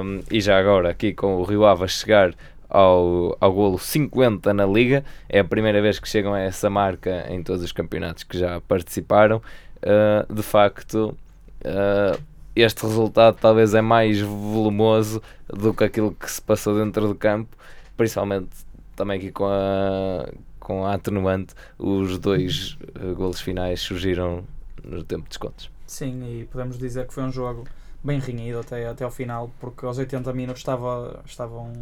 um, 0.01 0.21
e 0.31 0.39
já 0.39 0.57
agora 0.57 0.89
aqui 0.89 1.13
com 1.13 1.35
o 1.35 1.43
Rio 1.43 1.65
Ave 1.65 1.83
a 1.83 1.87
chegar 1.87 2.33
ao, 2.69 3.35
ao 3.41 3.51
golo 3.51 3.77
50 3.77 4.53
na 4.53 4.65
Liga, 4.65 5.03
é 5.27 5.39
a 5.39 5.43
primeira 5.43 5.81
vez 5.81 5.99
que 5.99 6.07
chegam 6.07 6.33
a 6.33 6.39
essa 6.39 6.69
marca 6.69 7.25
em 7.29 7.43
todos 7.43 7.63
os 7.63 7.73
campeonatos 7.73 8.23
que 8.23 8.37
já 8.37 8.61
participaram. 8.61 9.41
Uh, 9.77 10.33
de 10.33 10.43
facto, 10.43 11.17
uh, 11.65 12.28
este 12.61 12.85
resultado 12.85 13.37
talvez 13.39 13.73
é 13.73 13.81
mais 13.81 14.19
volumoso 14.21 15.21
do 15.47 15.73
que 15.73 15.83
aquilo 15.83 16.13
que 16.13 16.29
se 16.29 16.41
passou 16.41 16.75
dentro 16.75 17.07
do 17.07 17.15
campo, 17.15 17.55
principalmente 17.95 18.49
também 18.95 19.17
aqui 19.17 19.31
com 19.31 19.45
a, 19.45 20.27
com 20.59 20.85
a 20.85 20.93
atenuante, 20.93 21.53
os 21.77 22.17
dois 22.17 22.77
uh, 23.01 23.15
golos 23.15 23.39
finais 23.39 23.79
surgiram 23.79 24.43
no 24.83 25.03
tempo 25.03 25.23
de 25.23 25.29
descontos. 25.29 25.71
Sim, 25.85 26.41
e 26.41 26.45
podemos 26.45 26.77
dizer 26.77 27.07
que 27.07 27.13
foi 27.13 27.23
um 27.23 27.31
jogo 27.31 27.65
bem 28.03 28.19
renhido 28.19 28.59
até, 28.59 28.87
até 28.87 29.03
ao 29.03 29.11
final, 29.11 29.51
porque 29.59 29.85
aos 29.85 29.97
80 29.97 30.31
minutos 30.33 30.61
estava, 30.61 31.21
estava 31.25 31.59
um, 31.59 31.73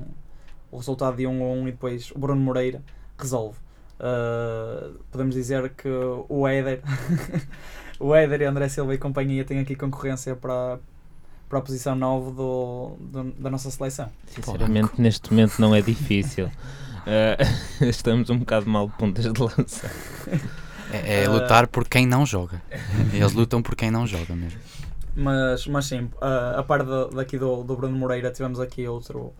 o 0.72 0.78
resultado 0.78 1.18
de 1.18 1.28
1 1.28 1.44
a 1.44 1.48
1 1.48 1.68
e 1.68 1.72
depois 1.72 2.12
o 2.12 2.20
Bruno 2.20 2.42
Moreira 2.42 2.82
resolve. 3.18 3.58
Uh, 4.00 5.00
podemos 5.12 5.34
dizer 5.34 5.70
que 5.72 5.90
o 6.30 6.48
Éder, 6.48 6.82
o 8.00 8.14
Éder 8.16 8.42
e 8.42 8.46
André 8.46 8.70
Silva 8.70 8.94
e 8.94 8.98
companhia 8.98 9.44
têm 9.44 9.60
aqui 9.60 9.76
concorrência 9.76 10.36
para, 10.36 10.80
para 11.50 11.60
a 11.60 11.62
posição 11.62 11.96
9 11.96 12.32
do, 12.32 12.92
do 13.00 13.24
da 13.40 13.50
nossa 13.50 13.72
seleção. 13.72 14.10
Sinceramente, 14.28 15.00
neste 15.00 15.32
momento 15.32 15.60
não 15.60 15.74
é 15.74 15.82
difícil. 15.82 16.46
Uh, 16.48 17.82
estamos 17.86 18.30
um 18.30 18.38
bocado 18.38 18.70
mal 18.70 18.88
de 18.88 18.94
pontas 18.94 19.32
de 19.32 19.42
lança. 19.42 19.90
É, 20.92 21.24
é 21.24 21.30
lutar 21.30 21.68
por 21.68 21.88
quem 21.88 22.06
não 22.06 22.26
joga. 22.26 22.62
Eles 23.14 23.34
lutam 23.34 23.62
por 23.62 23.76
quem 23.76 23.92
não 23.92 24.06
joga 24.06 24.36
mesmo. 24.36 24.60
Mas, 25.16 25.66
mas 25.66 25.86
sim, 25.86 26.02
uh, 26.22 26.60
a 26.60 26.64
par 26.64 26.84
de, 26.84 27.16
daqui 27.16 27.40
do, 27.40 27.64
do 27.64 27.76
Bruno 27.76 27.98
Moreira, 27.98 28.30
tivemos 28.30 28.60
aqui 28.60 28.88
outro, 28.88 29.34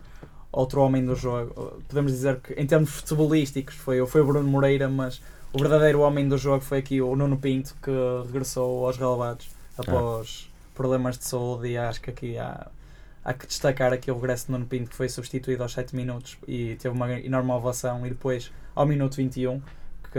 outro 0.50 0.80
homem 0.80 1.04
do 1.04 1.14
jogo. 1.14 1.80
Podemos 1.86 2.10
dizer 2.10 2.40
que, 2.40 2.52
em 2.54 2.66
termos 2.66 2.90
futebolísticos, 2.90 3.76
foi, 3.76 4.04
foi 4.04 4.20
o 4.20 4.26
Bruno 4.26 4.48
Moreira, 4.48 4.88
mas 4.88 5.22
o 5.52 5.58
verdadeiro 5.58 6.00
homem 6.00 6.28
do 6.28 6.36
jogo 6.36 6.62
foi 6.62 6.78
aqui 6.78 7.00
o 7.00 7.14
Nuno 7.16 7.38
Pinto, 7.38 7.74
que 7.82 7.90
regressou 8.26 8.86
aos 8.86 8.96
relevados 8.96 9.48
após 9.76 10.50
problemas 10.74 11.18
de 11.18 11.24
saúde. 11.24 11.68
E 11.68 11.78
acho 11.78 12.00
que 12.00 12.10
aqui 12.10 12.38
há 12.38 12.68
há 13.28 13.34
que 13.34 13.46
destacar 13.46 13.92
aqui 13.92 14.10
o 14.10 14.14
regresso 14.14 14.46
de 14.46 14.52
Nuno 14.52 14.64
Pinto, 14.64 14.88
que 14.88 14.96
foi 14.96 15.08
substituído 15.08 15.62
aos 15.62 15.72
7 15.72 15.94
minutos 15.94 16.38
e 16.46 16.76
teve 16.76 16.94
uma 16.94 17.12
enorme 17.12 17.50
ovação, 17.52 18.06
e 18.06 18.10
depois 18.10 18.50
ao 18.74 18.86
minuto 18.86 19.16
21, 19.16 19.60
que 20.10 20.18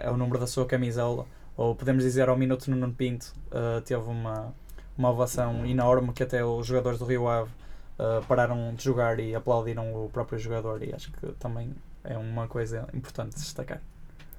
é 0.00 0.10
o 0.10 0.16
número 0.16 0.40
da 0.40 0.46
sua 0.46 0.66
camisola, 0.66 1.26
ou 1.56 1.76
podemos 1.76 2.02
dizer 2.02 2.28
ao 2.28 2.36
minuto 2.36 2.68
Nuno 2.70 2.92
Pinto, 2.92 3.32
uh, 3.52 3.80
teve 3.82 4.02
uma, 4.02 4.52
uma 4.98 5.10
ovação 5.10 5.64
enorme 5.64 6.12
que 6.12 6.24
até 6.24 6.44
os 6.44 6.66
jogadores 6.66 6.98
do 6.98 7.04
Rio 7.04 7.28
Ave 7.28 7.50
uh, 7.98 8.24
pararam 8.26 8.74
de 8.74 8.82
jogar 8.82 9.20
e 9.20 9.32
aplaudiram 9.32 9.94
o 9.94 10.10
próprio 10.10 10.36
jogador, 10.36 10.82
e 10.82 10.92
acho 10.92 11.12
que 11.12 11.32
também 11.34 11.72
é 12.02 12.18
uma 12.18 12.48
coisa 12.48 12.88
importante 12.92 13.36
de 13.36 13.42
destacar. 13.42 13.80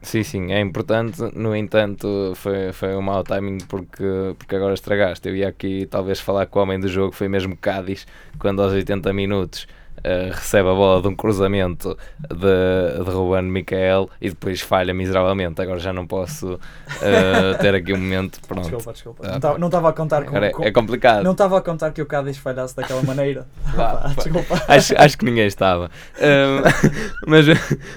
Sim, 0.06 0.22
sim, 0.22 0.52
é 0.52 0.60
importante. 0.62 1.20
No 1.34 1.56
entanto, 1.56 2.34
foi, 2.36 2.72
foi 2.72 2.96
um 2.96 3.02
mau 3.02 3.24
timing 3.24 3.58
porque, 3.68 4.04
porque 4.38 4.56
agora 4.56 4.76
estragaste. 4.76 5.28
Eu 5.28 5.36
ia 5.36 5.48
aqui 5.50 5.88
talvez 5.88 6.20
falar 6.20 6.46
com 6.46 6.60
o 6.60 6.62
homem 6.62 6.80
do 6.80 6.88
jogo, 6.88 7.12
foi 7.12 7.28
mesmo 7.28 7.58
Cádiz, 7.58 8.06
quando 8.38 8.62
aos 8.62 8.72
80 8.72 9.12
minutos 9.14 9.68
uh, 10.06 10.32
recebe 10.34 10.70
a 10.70 10.74
bola 10.74 11.02
de 11.02 11.08
um 11.08 11.16
cruzamento 11.16 11.98
de, 12.30 13.04
de 13.04 13.10
Ruben 13.12 13.44
Micael 13.44 14.10
e 14.22 14.30
depois 14.30 14.62
falha 14.62 14.94
miseravelmente. 14.94 15.62
Agora 15.62 15.80
já 15.80 15.92
não 15.92 16.06
posso 16.08 16.54
uh, 16.56 17.58
ter 17.62 17.74
aqui 17.76 17.94
um 17.94 17.98
momento. 17.98 18.40
Pronto. 18.48 18.62
Desculpa, 18.70 18.94
desculpa. 18.94 19.24
Ah, 19.28 19.58
Não 19.58 19.68
estava 19.68 19.90
a 19.90 19.94
contar 19.94 20.24
com. 20.26 20.38
É, 20.38 20.50
com- 20.52 20.64
é 20.64 20.72
complicado. 20.72 21.24
Não 21.24 21.32
estava 21.32 21.58
a 21.58 21.62
contar 21.62 21.92
que 21.92 22.02
o 22.02 22.06
Cádiz 22.06 22.38
falhasse 22.38 22.76
daquela 22.76 23.02
maneira. 23.04 23.48
Pá, 23.76 24.12
desculpa. 24.16 24.62
acho, 24.68 24.94
acho 24.98 25.18
que 25.18 25.26
ninguém 25.26 25.48
estava. 25.48 25.90
Um, 26.20 26.62
mas 27.28 27.46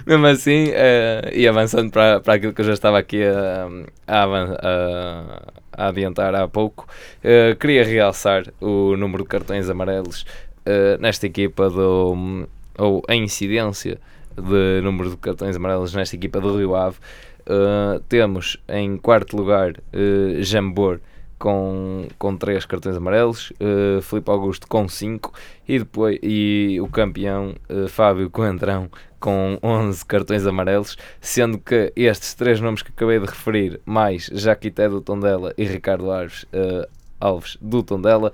mesmo 0.07 0.27
assim, 0.27 0.69
uh, 0.69 1.29
e 1.33 1.47
avançando 1.47 1.91
para, 1.91 2.21
para 2.21 2.35
aquilo 2.35 2.53
que 2.53 2.61
eu 2.61 2.65
já 2.67 2.73
estava 2.73 2.99
aqui 2.99 3.23
a, 3.25 3.69
a, 4.07 4.25
a- 4.25 5.43
a 5.77 5.89
adiantar 5.89 6.35
há 6.35 6.49
pouco, 6.49 6.87
uh, 7.23 7.55
queria 7.57 7.85
realçar 7.85 8.45
o 8.61 8.97
número 8.97 9.23
de 9.23 9.29
cartões 9.29 9.71
amarelos 9.71 10.27
uh, 10.69 11.01
nesta 11.01 11.27
equipa 11.27 11.71
do. 11.71 12.47
ou 12.79 13.03
a 13.09 13.15
incidência 13.15 13.99
de 14.37 14.81
número 14.83 15.11
de 15.11 15.17
cartões 15.17 15.57
amarelos 15.57 15.95
nesta 15.95 16.15
equipa 16.15 16.41
do 16.41 16.57
Rio 16.57 16.77
Ave. 16.77 16.99
Uh, 17.43 17.99
temos 18.09 18.59
em 18.69 18.97
quarto 18.99 19.37
lugar 19.37 19.73
uh, 19.73 20.43
Jambor 20.43 21.01
com, 21.39 22.09
com 22.19 22.37
3 22.37 22.67
cartões 22.67 22.97
amarelos, 22.97 23.53
uh, 23.53 24.03
Filipe 24.03 24.31
Augusto 24.31 24.67
com 24.67 24.89
5 24.89 25.33
e 25.67 25.79
depois 25.79 26.19
e 26.23 26.79
o 26.81 26.89
campeão 26.89 27.55
uh, 27.71 27.89
Fábio 27.89 28.29
Coentrão 28.29 28.91
com 29.21 29.59
11 29.63 30.05
cartões 30.05 30.47
amarelos, 30.47 30.97
sendo 31.21 31.59
que 31.59 31.93
estes 31.97 32.35
três 32.35 32.61
nomes 32.61 32.83
que 32.83 32.91
acabei 32.91 33.19
de 33.19 33.27
referir, 33.27 33.81
mais 33.85 34.31
Jaquité 34.33 34.89
do 34.89 35.01
Tondela 35.01 35.55
e 35.57 35.65
Ricardo 35.65 36.11
Alves, 36.11 36.43
uh, 36.45 36.89
Alves 37.21 37.57
do 37.61 37.83
Tondela, 37.83 38.33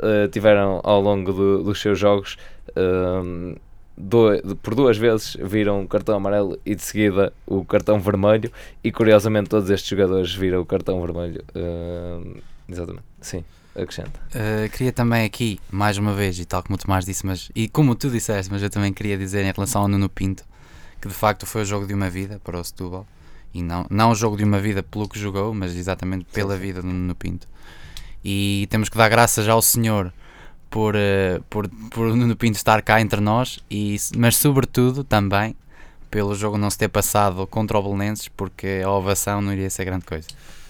uh, 0.00 0.28
tiveram 0.28 0.80
ao 0.82 1.00
longo 1.00 1.32
do- 1.32 1.62
dos 1.62 1.80
seus 1.80 1.98
jogos 1.98 2.36
um, 2.76 3.54
do- 3.96 4.40
de- 4.40 4.54
por 4.56 4.74
duas 4.74 4.96
vezes 4.96 5.36
viram 5.40 5.82
o 5.82 5.88
cartão 5.88 6.16
amarelo 6.16 6.58
e 6.64 6.74
de 6.74 6.82
seguida 6.82 7.32
o 7.46 7.64
cartão 7.64 8.00
vermelho 8.00 8.50
e 8.82 8.90
curiosamente 8.90 9.48
todos 9.50 9.68
estes 9.70 9.88
jogadores 9.88 10.34
viram 10.34 10.60
o 10.60 10.66
cartão 10.66 11.00
vermelho 11.00 11.42
um, 11.54 12.34
exatamente, 12.68 13.04
sim, 13.20 13.44
acrescenta 13.74 14.18
Uh, 14.34 14.68
queria 14.70 14.92
também 14.92 15.24
aqui, 15.24 15.60
mais 15.70 15.98
uma 15.98 16.14
vez, 16.14 16.38
e 16.38 16.44
tal 16.44 16.62
como 16.62 16.76
o 16.76 16.78
Tomás 16.78 17.04
disse, 17.04 17.26
mas, 17.26 17.50
e 17.54 17.68
como 17.68 17.94
tu 17.94 18.08
disseste, 18.10 18.50
mas 18.50 18.62
eu 18.62 18.70
também 18.70 18.92
queria 18.92 19.18
dizer 19.18 19.44
em 19.44 19.52
relação 19.52 19.82
ao 19.82 19.88
Nuno 19.88 20.08
Pinto, 20.08 20.44
que 21.00 21.08
de 21.08 21.14
facto 21.14 21.46
foi 21.46 21.62
o 21.62 21.64
jogo 21.64 21.86
de 21.86 21.94
uma 21.94 22.08
vida 22.08 22.40
para 22.44 22.58
o 22.58 22.64
Setúbal, 22.64 23.06
e 23.52 23.62
não, 23.62 23.84
não 23.90 24.12
o 24.12 24.14
jogo 24.14 24.36
de 24.36 24.44
uma 24.44 24.60
vida 24.60 24.82
pelo 24.82 25.08
que 25.08 25.18
jogou, 25.18 25.52
mas 25.52 25.74
exatamente 25.74 26.24
pela 26.32 26.56
vida 26.56 26.80
do 26.80 26.86
Nuno 26.86 27.14
Pinto. 27.16 27.48
E 28.24 28.66
temos 28.70 28.88
que 28.88 28.96
dar 28.96 29.08
graças 29.08 29.48
ao 29.48 29.62
Senhor 29.62 30.12
por, 30.68 30.94
uh, 30.94 31.42
por, 31.48 31.68
por 31.90 32.06
o 32.06 32.16
Nuno 32.16 32.36
Pinto 32.36 32.56
estar 32.56 32.80
cá 32.82 33.00
entre 33.00 33.20
nós, 33.20 33.58
e, 33.70 33.96
mas 34.16 34.36
sobretudo 34.36 35.02
também 35.02 35.56
pelo 36.10 36.34
jogo 36.34 36.58
não 36.58 36.68
se 36.68 36.78
ter 36.78 36.88
passado 36.88 37.46
contra 37.46 37.78
o 37.78 37.82
Belenenses, 37.82 38.28
porque 38.28 38.82
a 38.84 38.90
ovação 38.90 39.40
não 39.40 39.52
iria 39.52 39.70
ser 39.70 39.84
grande 39.84 40.04
coisa. 40.04 40.28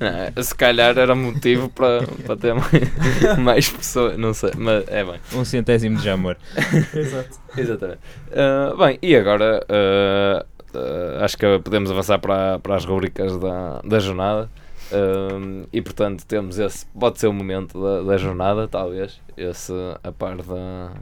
Ah, 0.00 0.42
se 0.42 0.52
calhar 0.52 0.98
era 0.98 1.14
motivo 1.14 1.68
para, 1.68 2.04
para 2.26 2.36
ter 2.36 2.54
mais, 2.54 3.38
mais 3.38 3.68
pessoas, 3.68 4.18
não 4.18 4.34
sei, 4.34 4.50
mas 4.56 4.82
é 4.88 5.04
bem 5.04 5.20
Um 5.32 5.44
centésimo 5.44 5.96
de 5.96 6.10
amor. 6.10 6.36
Exato. 6.92 7.38
Exatamente. 7.56 8.00
Ah, 8.32 8.74
bem, 8.76 8.98
e 9.00 9.14
agora 9.14 9.64
ah, 9.68 10.44
ah, 10.74 11.24
acho 11.24 11.36
que 11.36 11.46
podemos 11.60 11.90
avançar 11.90 12.18
para, 12.18 12.58
para 12.58 12.74
as 12.74 12.84
rubricas 12.84 13.38
da, 13.38 13.80
da 13.84 14.00
jornada. 14.00 14.50
Ah, 14.92 15.66
e 15.72 15.80
portanto 15.82 16.24
temos 16.26 16.58
esse, 16.58 16.86
pode 16.86 17.18
ser 17.18 17.28
o 17.28 17.32
momento 17.32 17.80
da, 17.80 18.02
da 18.02 18.16
jornada, 18.16 18.68
talvez, 18.68 19.20
esse 19.36 19.72
a 20.02 20.12
par 20.12 20.36
da 20.36 20.92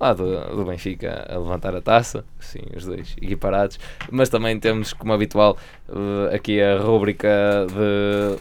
lá 0.00 0.12
do, 0.12 0.56
do 0.56 0.64
Benfica 0.64 1.26
a 1.28 1.38
levantar 1.38 1.76
a 1.76 1.80
taça, 1.80 2.24
sim, 2.40 2.62
os 2.76 2.84
dois 2.84 3.14
equiparados, 3.22 3.78
mas 4.10 4.28
também 4.28 4.58
temos 4.58 4.92
como 4.92 5.12
habitual 5.12 5.56
ah, 5.88 6.34
aqui 6.34 6.60
a 6.60 6.78
rubrica 6.78 7.28
de 7.68 8.38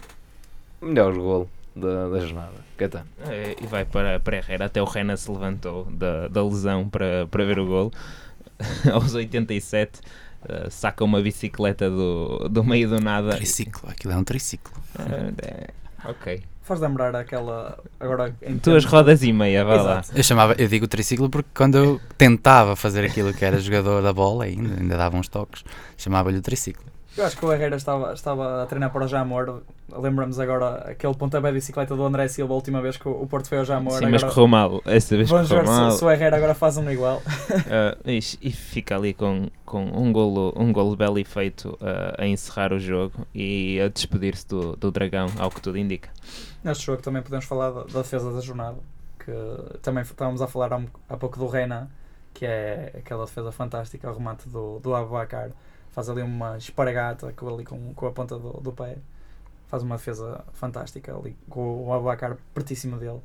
melhor 0.85 1.13
golo 1.13 1.49
da, 1.75 2.09
da 2.09 2.19
jornada. 2.19 2.71
É, 3.29 3.55
e 3.61 3.67
vai 3.67 3.85
para, 3.85 4.19
para 4.19 4.37
Herrera. 4.37 4.65
Até 4.65 4.81
o 4.81 4.85
Rena 4.85 5.15
se 5.15 5.29
levantou 5.29 5.85
da, 5.85 6.27
da 6.27 6.43
lesão 6.43 6.89
para, 6.89 7.27
para 7.27 7.45
ver 7.45 7.59
o 7.59 7.65
golo. 7.67 7.91
Aos 8.91 9.13
87, 9.13 10.01
eh, 10.47 10.67
saca 10.69 11.03
uma 11.03 11.21
bicicleta 11.21 11.89
do, 11.89 12.49
do 12.49 12.63
meio 12.63 12.89
do 12.89 12.99
nada. 12.99 13.35
Triciclo, 13.35 13.89
aquilo 13.89 14.13
é 14.13 14.17
um 14.17 14.23
triciclo. 14.23 14.73
Eh, 14.99 15.33
é, 15.41 15.69
ok. 16.09 16.43
Faz 16.63 16.79
lembrar 16.79 17.15
aquela. 17.15 17.77
Agora. 17.99 18.35
em 18.41 18.57
Duas 18.57 18.85
rodas 18.85 19.23
e 19.23 19.33
meia, 19.33 19.65
vá 19.65 19.81
lá. 19.81 20.01
Eu 20.13 20.23
chamava, 20.23 20.53
eu 20.57 20.67
digo 20.67 20.87
triciclo 20.87 21.29
porque 21.29 21.49
quando 21.53 21.77
eu 21.77 22.01
tentava 22.17 22.75
fazer 22.75 23.03
aquilo 23.03 23.33
que 23.33 23.43
era 23.43 23.59
jogador 23.59 24.01
da 24.01 24.13
bola 24.13 24.45
ainda, 24.45 24.79
ainda 24.79 24.97
dava 24.97 25.17
uns 25.17 25.27
toques, 25.27 25.63
chamava-lhe 25.97 26.37
o 26.37 26.41
triciclo. 26.41 26.90
Eu 27.17 27.25
acho 27.25 27.35
que 27.35 27.45
o 27.45 27.51
Herrera 27.51 27.75
estava, 27.75 28.13
estava 28.13 28.63
a 28.63 28.65
treinar 28.65 28.89
para 28.89 29.03
o 29.03 29.07
Jamor. 29.07 29.63
Lembramos 29.91 30.39
agora 30.39 30.91
aquele 30.91 31.13
pontapé 31.13 31.49
de 31.49 31.55
bicicleta 31.55 31.93
do 31.93 32.03
André 32.05 32.29
Silva 32.29 32.53
a 32.53 32.55
última 32.55 32.81
vez 32.81 32.95
que 32.95 33.07
o 33.07 33.27
Porto 33.27 33.49
foi 33.49 33.57
ao 33.57 33.65
Jamor. 33.65 33.99
Sim, 33.99 34.05
mas 34.05 34.23
agora, 34.23 34.33
correu 34.33 34.47
mal. 34.47 34.81
Vez 34.85 35.09
Vamos 35.09 35.29
correu 35.29 35.47
ver 35.47 35.65
mal. 35.65 35.91
se, 35.91 35.97
se 35.97 36.05
o 36.05 36.09
Herrera 36.09 36.37
agora 36.37 36.53
faz 36.53 36.77
um 36.77 36.89
igual. 36.89 37.21
Ah, 37.69 37.97
e, 38.05 38.51
fica 38.51 38.95
ali 38.95 39.13
com, 39.13 39.49
com 39.65 39.83
um, 39.83 40.11
golo, 40.11 40.53
um 40.57 40.71
golo 40.73 40.95
belo 40.95 41.19
e 41.19 41.23
feito 41.23 41.77
ah, 41.81 42.15
a 42.17 42.27
encerrar 42.27 42.73
o 42.73 42.79
jogo 42.79 43.25
e 43.33 43.79
a 43.79 43.87
despedir-se 43.87 44.47
do, 44.47 44.75
do 44.75 44.91
Dragão, 44.91 45.27
ao 45.37 45.49
que 45.49 45.61
tudo 45.61 45.77
indica. 45.77 46.09
Neste 46.63 46.85
jogo 46.85 47.01
também 47.01 47.21
podemos 47.21 47.45
falar 47.45 47.71
da, 47.71 47.83
da 47.83 48.01
defesa 48.01 48.31
da 48.31 48.41
jornada, 48.41 48.77
que 49.19 49.31
também 49.81 50.03
estávamos 50.03 50.41
a 50.41 50.47
falar 50.47 50.73
há, 50.73 50.81
há 51.09 51.17
pouco 51.17 51.37
do 51.37 51.47
Reina, 51.47 51.89
que 52.33 52.45
é 52.45 52.93
aquela 52.97 53.25
defesa 53.25 53.51
fantástica, 53.51 54.09
o 54.09 54.13
remate 54.13 54.47
do, 54.49 54.79
do 54.79 54.95
Abubacar. 54.95 55.51
Faz 55.91 56.09
ali 56.09 56.21
uma 56.21 56.57
esparagata 56.57 57.33
com, 57.33 57.53
ali 57.53 57.65
com, 57.65 57.93
com 57.93 58.07
a 58.07 58.11
ponta 58.11 58.37
do, 58.37 58.53
do 58.61 58.71
pé. 58.71 58.97
Faz 59.67 59.83
uma 59.83 59.97
defesa 59.97 60.43
fantástica 60.53 61.15
ali, 61.15 61.35
com 61.49 61.85
o 61.85 61.93
Abubacar 61.93 62.37
pertíssimo 62.53 62.97
dele, 62.97 63.21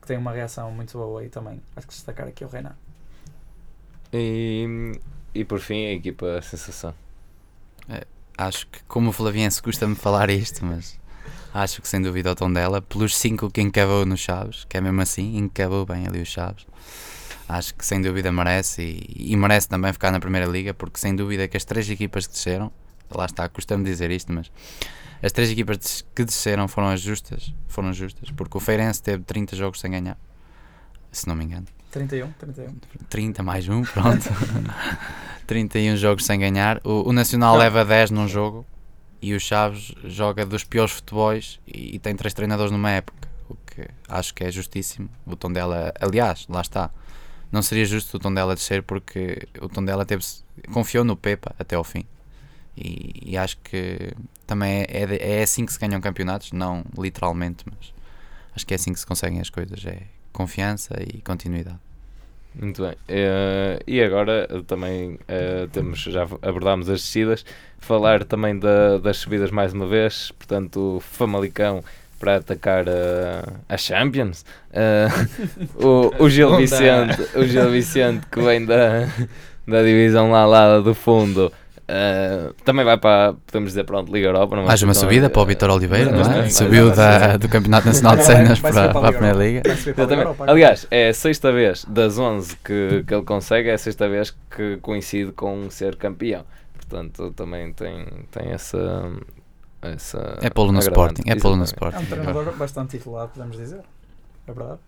que 0.00 0.08
tem 0.08 0.16
uma 0.16 0.32
reação 0.32 0.70
muito 0.70 0.96
boa 0.98 1.24
e 1.24 1.28
também 1.28 1.62
acho 1.76 1.86
que 1.86 1.92
destacar 1.92 2.26
aqui 2.26 2.44
o 2.44 2.48
Reina. 2.48 2.76
E, 4.12 4.92
e 5.34 5.44
por 5.44 5.60
fim, 5.60 5.86
a 5.86 5.92
equipa 5.92 6.40
sensação. 6.42 6.94
Acho 8.36 8.66
que, 8.66 8.82
como 8.84 9.10
o 9.10 9.12
Flaviense, 9.12 9.62
custa-me 9.62 9.94
falar 9.94 10.28
isto, 10.28 10.64
mas 10.64 10.98
acho 11.52 11.80
que 11.80 11.86
sem 11.86 12.02
dúvida 12.02 12.32
o 12.32 12.34
tom 12.34 12.52
dela, 12.52 12.82
pelos 12.82 13.16
5 13.16 13.48
que 13.50 13.60
encavou 13.60 14.04
nos 14.04 14.20
Chaves, 14.20 14.64
que 14.64 14.76
é 14.76 14.80
mesmo 14.80 15.00
assim, 15.00 15.36
encavou 15.36 15.86
bem 15.86 16.06
ali 16.06 16.20
os 16.20 16.28
Chaves. 16.28 16.66
Acho 17.48 17.74
que 17.74 17.84
sem 17.84 18.00
dúvida 18.00 18.32
merece 18.32 18.82
e, 18.82 19.32
e 19.32 19.36
merece 19.36 19.68
também 19.68 19.92
ficar 19.92 20.10
na 20.10 20.20
Primeira 20.20 20.46
Liga, 20.46 20.72
porque 20.72 20.98
sem 20.98 21.14
dúvida 21.14 21.46
que 21.46 21.56
as 21.56 21.64
três 21.64 21.88
equipas 21.90 22.26
que 22.26 22.32
desceram, 22.32 22.72
lá 23.14 23.26
está, 23.26 23.48
custa-me 23.48 23.84
dizer 23.84 24.10
isto, 24.10 24.32
mas 24.32 24.50
as 25.22 25.32
três 25.32 25.50
equipas 25.50 26.04
que 26.14 26.24
desceram 26.24 26.66
foram 26.68 26.88
as 26.88 27.00
justas, 27.00 27.52
foram 27.68 27.92
justas, 27.92 28.30
porque 28.30 28.56
o 28.56 28.60
Feirense 28.60 29.02
teve 29.02 29.22
30 29.24 29.56
jogos 29.56 29.80
sem 29.80 29.90
ganhar, 29.90 30.18
se 31.12 31.26
não 31.28 31.34
me 31.34 31.44
engano. 31.44 31.66
31, 31.90 32.32
31. 32.32 32.74
30 33.08 33.42
mais 33.42 33.68
um, 33.68 33.82
pronto. 33.82 34.28
31 35.46 35.96
jogos 35.96 36.24
sem 36.24 36.40
ganhar. 36.40 36.80
O, 36.82 37.08
o 37.08 37.12
Nacional 37.12 37.52
Não. 37.52 37.60
leva 37.60 37.84
10 37.84 38.10
num 38.10 38.26
jogo 38.26 38.66
e 39.22 39.32
o 39.34 39.38
Chaves 39.40 39.94
joga 40.04 40.44
dos 40.44 40.64
piores 40.64 40.92
futebols 40.92 41.60
e, 41.66 41.94
e 41.94 41.98
tem 41.98 42.16
três 42.16 42.34
treinadores 42.34 42.72
numa 42.72 42.90
época. 42.90 43.28
O 43.48 43.54
que 43.54 43.86
acho 44.08 44.34
que 44.34 44.42
é 44.42 44.50
justíssimo. 44.50 45.08
O 45.24 45.36
Tondela, 45.36 45.92
aliás, 46.00 46.46
lá 46.48 46.62
está. 46.62 46.90
Não 47.54 47.62
seria 47.62 47.84
justo 47.84 48.16
o 48.16 48.18
Tondela 48.18 48.52
descer 48.56 48.82
porque 48.82 49.46
o 49.60 49.68
Tondela 49.68 50.04
teve 50.04 50.24
confiou 50.72 51.04
no 51.04 51.16
Pepa 51.16 51.54
até 51.56 51.76
ao 51.76 51.84
fim. 51.84 52.04
E, 52.76 53.12
e 53.24 53.36
acho 53.36 53.56
que 53.58 54.10
também 54.44 54.80
é, 54.82 55.04
é, 55.04 55.38
é 55.38 55.42
assim 55.44 55.64
que 55.64 55.72
se 55.72 55.78
ganham 55.78 56.00
campeonatos, 56.00 56.50
não 56.50 56.84
literalmente, 56.98 57.64
mas 57.64 57.94
acho 58.56 58.66
que 58.66 58.74
é 58.74 58.76
assim 58.76 58.92
que 58.92 58.98
se 58.98 59.06
conseguem 59.06 59.40
as 59.40 59.50
coisas. 59.50 59.86
É 59.86 60.02
confiança 60.32 60.96
e 61.00 61.20
continuidade. 61.20 61.78
Muito 62.56 62.82
bem. 62.82 62.96
Eh, 63.06 63.78
e 63.86 64.02
agora 64.02 64.48
também 64.66 65.16
eh, 65.28 65.68
temos, 65.70 66.00
já 66.00 66.24
abordámos 66.42 66.88
as 66.90 67.02
descidas, 67.02 67.44
falar 67.78 68.24
também 68.24 68.58
da- 68.58 68.98
das 68.98 69.18
subidas 69.18 69.52
mais 69.52 69.72
uma 69.72 69.86
vez, 69.86 70.32
portanto, 70.32 71.00
Famalicão 71.02 71.84
para 72.18 72.36
atacar 72.36 72.84
eh, 72.88 73.42
a 73.68 73.76
Champions. 73.76 74.44
Eh, 74.72 75.08
o, 75.76 76.24
o 76.24 76.28
Gil 76.30 76.50
Não. 76.50 76.56
Vicente, 76.58 77.20
o 77.36 77.44
Gil 77.44 77.70
Vicente 77.70 78.26
que 78.30 78.40
vem 78.40 78.64
da, 78.64 79.06
da 79.66 79.82
divisão 79.82 80.30
lá, 80.30 80.44
lá 80.46 80.78
do 80.80 80.94
fundo. 80.94 81.52
eh, 81.86 82.50
também 82.64 82.84
vai 82.84 82.96
para, 82.96 83.34
podemos 83.46 83.70
dizer, 83.70 83.84
pronto, 83.84 84.10
Liga 84.12 84.28
Europa. 84.28 84.56
Não 84.56 84.64
Mais 84.64 84.82
uma 84.82 84.94
subida 84.94 85.28
para 85.28 85.42
o 85.42 85.46
Vitor 85.46 85.68
Oliveira, 85.70 86.10
não 86.10 86.20
é? 86.20 86.40
Vai- 86.40 86.50
Subiu 86.50 86.90
da, 86.94 87.36
do 87.36 87.48
Campeonato 87.48 87.86
Nacional 87.88 88.16
de 88.16 88.24
Cenas 88.24 88.58
para, 88.60 88.88
para 88.88 89.08
a 89.08 89.12
Primeira. 89.12 89.38
Liga. 89.38 89.62
Europa. 90.14 90.44
Aliás, 90.48 90.86
é 90.90 91.08
a 91.08 91.14
sexta 91.14 91.52
vez 91.52 91.84
das 91.86 92.18
11 92.18 92.56
que, 92.64 93.04
que 93.06 93.14
ele 93.14 93.24
consegue, 93.24 93.68
é 93.68 93.74
a 93.74 93.78
sexta 93.78 94.08
vez 94.08 94.34
que 94.54 94.78
coincide 94.78 95.32
com 95.32 95.68
ser 95.68 95.96
campeão. 95.96 96.44
Portanto, 96.76 97.32
também 97.36 97.72
tem, 97.72 98.06
tem 98.30 98.52
essa. 98.52 99.10
Essa 99.88 100.38
É 100.42 100.50
pô-lo 100.50 100.72
no. 100.72 100.78
Sporting. 100.78 101.22
É 101.26 101.36
pô-lo 101.36 101.56
no 101.56 101.62
Exatamente. 101.64 101.94
É 101.94 101.98
um 101.98 102.02
Sporting. 102.02 102.22
treinador 102.24 102.56
bastante 102.56 102.96
titulado, 102.96 103.32
podemos 103.32 103.56
dizer. 103.56 103.80
É 104.46 104.52
verdade. 104.52 104.78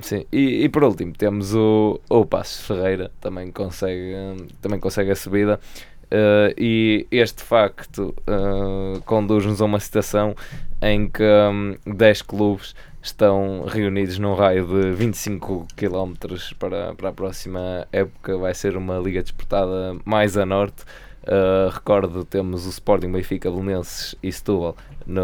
Sim, 0.00 0.24
e, 0.32 0.64
e 0.64 0.68
por 0.68 0.84
último 0.84 1.12
temos 1.12 1.54
o, 1.54 2.00
o 2.08 2.24
Passos 2.24 2.64
Ferreira, 2.64 3.10
também 3.20 3.50
consegue, 3.50 4.14
também 4.60 4.78
consegue 4.78 5.10
a 5.10 5.16
subida. 5.16 5.58
Uh, 6.04 6.54
e 6.56 7.06
este 7.10 7.42
facto 7.42 8.14
uh, 8.26 9.00
conduz-nos 9.02 9.60
a 9.60 9.64
uma 9.66 9.78
situação 9.78 10.34
em 10.80 11.06
que 11.08 11.22
um, 11.22 11.76
10 11.84 12.22
clubes 12.22 12.74
estão 13.02 13.64
reunidos 13.66 14.18
num 14.18 14.34
raio 14.34 14.66
de 14.66 14.92
25 14.92 15.66
km 15.76 16.14
para, 16.58 16.94
para 16.94 17.08
a 17.10 17.12
próxima 17.12 17.86
época. 17.92 18.38
Vai 18.38 18.54
ser 18.54 18.76
uma 18.76 18.98
liga 18.98 19.22
disputada 19.22 19.96
mais 20.04 20.36
a 20.36 20.46
norte. 20.46 20.84
Uh, 21.24 21.68
recordo, 21.70 22.24
temos 22.24 22.66
o 22.66 22.70
Sporting 22.70 23.12
Benfica, 23.12 23.50
Belenenses 23.50 24.14
e 24.22 24.32
Setúbal 24.32 24.76
no, 25.06 25.22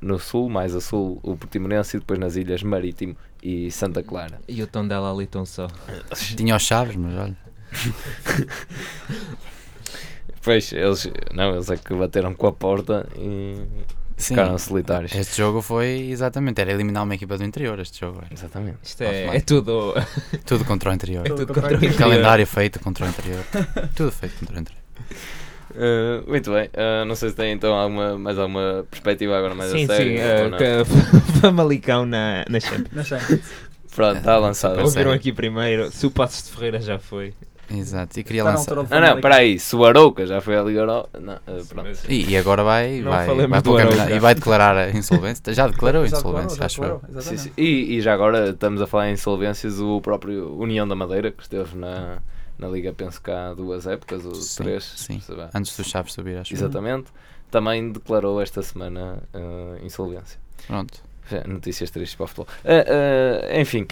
no 0.00 0.18
sul, 0.18 0.48
mais 0.48 0.74
a 0.74 0.80
sul 0.80 1.18
o 1.22 1.36
Portimonense 1.36 1.96
e 1.96 2.00
depois 2.00 2.18
nas 2.18 2.36
ilhas 2.36 2.62
Marítimo 2.62 3.16
e 3.42 3.70
Santa 3.70 4.02
Clara. 4.02 4.40
E 4.46 4.62
o 4.62 4.66
tom 4.66 4.86
dela 4.86 5.12
ali 5.12 5.26
tão 5.26 5.44
só. 5.44 5.68
Tinha 6.36 6.54
os 6.54 6.62
chaves, 6.62 6.96
mas 6.96 7.14
olha. 7.16 7.36
Pois, 10.42 10.72
eles, 10.72 11.08
não, 11.32 11.54
eles 11.54 11.70
é 11.70 11.76
que 11.76 11.94
bateram 11.94 12.34
com 12.34 12.48
a 12.48 12.52
porta 12.52 13.08
e 13.16 13.56
Sim, 14.16 14.34
ficaram 14.34 14.58
solitários. 14.58 15.14
Este 15.14 15.36
jogo 15.36 15.62
foi 15.62 16.10
exatamente, 16.10 16.60
era 16.60 16.72
eliminar 16.72 17.04
uma 17.04 17.14
equipa 17.14 17.38
do 17.38 17.44
interior. 17.44 17.78
Este 17.78 18.00
jogo 18.00 18.18
era 18.24 18.34
Exatamente. 18.34 18.78
Isto 18.82 19.02
é, 19.04 19.36
é 19.36 19.40
tudo. 19.40 19.94
tudo 20.44 20.64
contra 20.64 20.90
o 20.90 20.92
interior. 20.92 21.24
É 21.24 21.28
tudo 21.28 21.46
Tudo 21.46 21.54
contra 21.54 21.60
o 21.60 21.70
contra 21.70 21.86
o 21.86 21.90
interior. 21.90 21.98
Calendário 21.98 22.46
feito 22.46 22.80
contra 22.80 23.06
o 23.06 23.08
interior. 23.08 23.44
tudo 23.94 24.10
feito 24.10 24.36
contra 24.40 24.56
o 24.56 24.60
interior. 24.60 24.81
Uh, 25.74 26.28
muito 26.28 26.50
bem, 26.52 26.66
uh, 26.66 27.04
não 27.06 27.14
sei 27.14 27.30
se 27.30 27.34
tem 27.36 27.52
então 27.52 27.72
alguma, 27.72 28.18
mais 28.18 28.38
alguma 28.38 28.84
perspectiva 28.90 29.38
agora 29.38 29.54
mais 29.54 29.70
Sim, 29.70 29.84
a 29.84 29.86
sério. 29.86 30.18
sim, 30.18 30.82
uh, 30.82 30.84
Famalicão 31.40 32.04
na, 32.04 32.44
na 32.48 32.60
Champions. 32.60 32.92
Na 32.92 33.02
Champions. 33.02 33.40
Pronto, 33.94 34.18
está 34.18 34.36
lançado. 34.38 34.80
Ouviram 34.82 35.12
aqui 35.12 35.32
primeiro, 35.32 35.90
se 35.90 36.06
o 36.06 36.10
Passos 36.10 36.44
de 36.44 36.50
Ferreira 36.50 36.80
já 36.80 36.98
foi. 36.98 37.32
Exato. 37.70 38.20
E 38.20 38.24
queria 38.24 38.42
Está 38.42 38.52
na 38.52 38.58
lançar. 38.58 38.74
do 38.74 38.82
Não, 38.82 39.00
não, 39.00 39.16
espera 39.16 39.36
aí, 39.36 39.58
se 39.58 39.74
o 39.74 39.84
Arouca 39.84 40.26
já 40.26 40.40
foi 40.42 40.56
a 40.56 40.62
Liga 40.62 40.80
Europa. 40.80 41.08
Não, 41.18 41.34
uh, 41.34 41.66
pronto. 41.66 41.86
Mas- 41.88 42.04
E, 42.06 42.30
e 42.30 42.36
agora 42.36 42.62
vai, 42.62 43.00
Não 43.00 43.10
vai, 43.10 43.26
vai 43.46 43.62
para 43.62 44.14
e 44.14 44.18
vai 44.18 44.34
declarar 44.34 44.76
a 44.76 44.90
insolvência. 44.90 45.54
Já 45.54 45.68
declarou 45.68 46.02
a 46.02 46.06
Já 46.08 46.18
insolvência, 46.18 46.56
já 46.58 46.66
acho 46.66 46.84
eu. 46.84 47.00
E, 47.56 47.96
e 47.96 48.00
já 48.02 48.12
agora 48.12 48.50
estamos 48.50 48.82
a 48.82 48.86
falar 48.86 49.08
em 49.08 49.14
insolvências, 49.14 49.80
o 49.80 50.00
próprio 50.02 50.54
União 50.58 50.86
da 50.86 50.94
Madeira, 50.94 51.30
que 51.30 51.42
esteve 51.42 51.76
na, 51.76 52.18
na 52.62 52.68
Liga, 52.68 52.92
penso 52.92 53.20
que 53.20 53.30
há 53.30 53.52
duas 53.52 53.86
épocas, 53.86 54.24
ou 54.24 54.34
Sim, 54.34 54.62
três. 54.62 54.84
sim. 54.84 55.20
Antes 55.52 55.76
do 55.76 55.84
Chaves 55.84 56.12
subir, 56.12 56.38
acho 56.38 56.54
eu. 56.54 56.56
Exatamente. 56.56 57.10
Também 57.50 57.92
declarou 57.92 58.40
esta 58.40 58.62
semana 58.62 59.22
uh, 59.34 59.84
insolvência. 59.84 60.38
Pronto. 60.66 61.02
Já, 61.30 61.44
Notícias 61.44 61.90
tristes 61.90 62.14
para 62.16 62.24
o 62.24 62.26
futebol. 62.28 62.46
Uh, 62.64 63.56
uh, 63.56 63.60
enfim, 63.60 63.86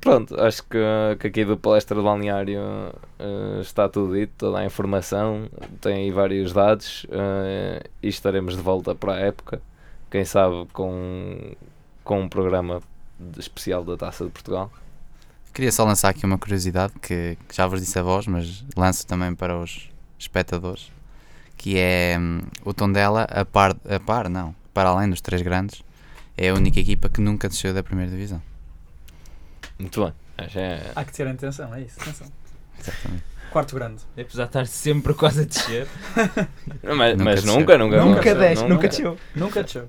pronto, 0.00 0.40
acho 0.40 0.62
que, 0.64 0.78
que 1.20 1.26
aqui 1.26 1.44
do 1.44 1.56
palestra 1.56 1.96
do 1.96 2.02
balneário 2.02 2.60
está 3.60 3.88
tudo 3.88 4.14
dito, 4.14 4.32
toda 4.38 4.58
a 4.58 4.64
informação, 4.64 5.48
tem 5.80 5.94
aí 6.04 6.10
vários 6.10 6.52
dados 6.52 7.06
e 8.02 8.08
estaremos 8.08 8.56
de 8.56 8.62
volta 8.62 8.94
para 8.94 9.14
a 9.14 9.18
época. 9.18 9.60
Quem 10.10 10.24
sabe 10.24 10.66
com, 10.72 11.54
com 12.04 12.20
um 12.20 12.28
programa 12.28 12.80
especial 13.38 13.84
da 13.84 13.96
Taça 13.96 14.24
de 14.24 14.30
Portugal. 14.30 14.70
Queria 15.54 15.70
só 15.70 15.84
lançar 15.84 16.08
aqui 16.08 16.26
uma 16.26 16.36
curiosidade 16.36 16.92
que, 17.00 17.38
que 17.48 17.54
já 17.56 17.66
vos 17.66 17.80
disse 17.80 17.96
a 17.98 18.02
vós, 18.02 18.26
mas 18.26 18.64
lanço 18.76 19.06
também 19.06 19.34
para 19.34 19.56
os 19.56 19.88
espectadores, 20.18 20.90
que 21.56 21.78
é 21.78 22.16
hum, 22.18 22.40
o 22.64 22.74
Tondela, 22.74 23.22
a 23.30 23.44
par, 23.44 23.76
a 23.88 24.00
par, 24.00 24.28
não, 24.28 24.52
para 24.72 24.88
além 24.88 25.08
dos 25.10 25.20
três 25.20 25.42
grandes, 25.42 25.82
é 26.36 26.48
a 26.48 26.54
única 26.54 26.80
equipa 26.80 27.08
que 27.08 27.20
nunca 27.20 27.48
desceu 27.48 27.72
da 27.72 27.84
primeira 27.84 28.10
divisão. 28.10 28.42
Muito 29.78 30.02
bem. 30.04 30.12
É- 30.56 30.90
Há 30.96 31.04
que 31.04 31.12
ter 31.12 31.28
atenção, 31.28 31.72
é 31.72 31.82
isso. 31.82 32.00
Atenção. 32.00 32.26
Exatamente. 32.80 33.22
Quarto 33.52 33.74
grande. 33.76 34.02
Apesar 34.18 34.42
de 34.44 34.48
estar 34.48 34.66
sempre 34.66 35.14
quase 35.14 35.42
a 35.42 35.44
descer. 35.44 35.86
Mas, 36.82 37.12
Nunca 37.16 37.24
mas 37.24 37.44
nunca, 37.44 37.78
nunca, 37.78 37.96
Nunca 38.04 38.16
nunca, 38.16 38.34
desce, 38.34 38.64
nunca. 38.66 38.88
desceu. 38.88 39.18
Nunca 39.36 39.62
desceu. 39.62 39.88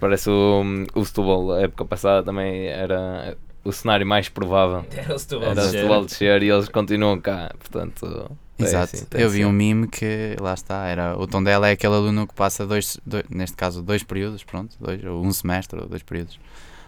Parece 0.00 0.30
o, 0.30 0.62
o 0.94 1.04
Setúbal, 1.04 1.52
a 1.52 1.60
época 1.60 1.84
passada 1.84 2.24
também 2.24 2.66
era 2.68 3.36
o 3.64 3.72
cenário 3.72 4.06
mais 4.06 4.28
provável. 4.28 4.84
Era 4.96 5.14
o 5.14 5.18
Setúbal 5.18 5.50
Era. 5.50 5.62
Setúbal 5.68 6.04
descer 6.04 6.42
e 6.42 6.50
eles 6.50 6.68
continuam 6.68 7.20
cá, 7.20 7.50
portanto... 7.58 8.30
é 8.58 8.62
Exato. 8.62 8.94
assim, 8.96 9.06
eu 9.12 9.28
vi 9.30 9.44
um 9.44 9.52
mime 9.52 9.88
que, 9.88 10.36
lá 10.40 10.54
está, 10.54 10.86
era 10.86 11.18
o 11.18 11.26
Tondela 11.26 11.68
é 11.68 11.72
aquele 11.72 11.94
aluno 11.94 12.26
que 12.26 12.34
passa 12.34 12.66
dois, 12.66 12.96
dois- 13.04 13.24
neste 13.28 13.56
caso, 13.56 13.82
dois 13.82 14.02
períodos, 14.02 14.44
pronto, 14.44 14.76
dois, 14.80 15.02
ou 15.04 15.24
um 15.24 15.32
semestre, 15.32 15.80
ou 15.80 15.88
dois 15.88 16.02
períodos. 16.02 16.38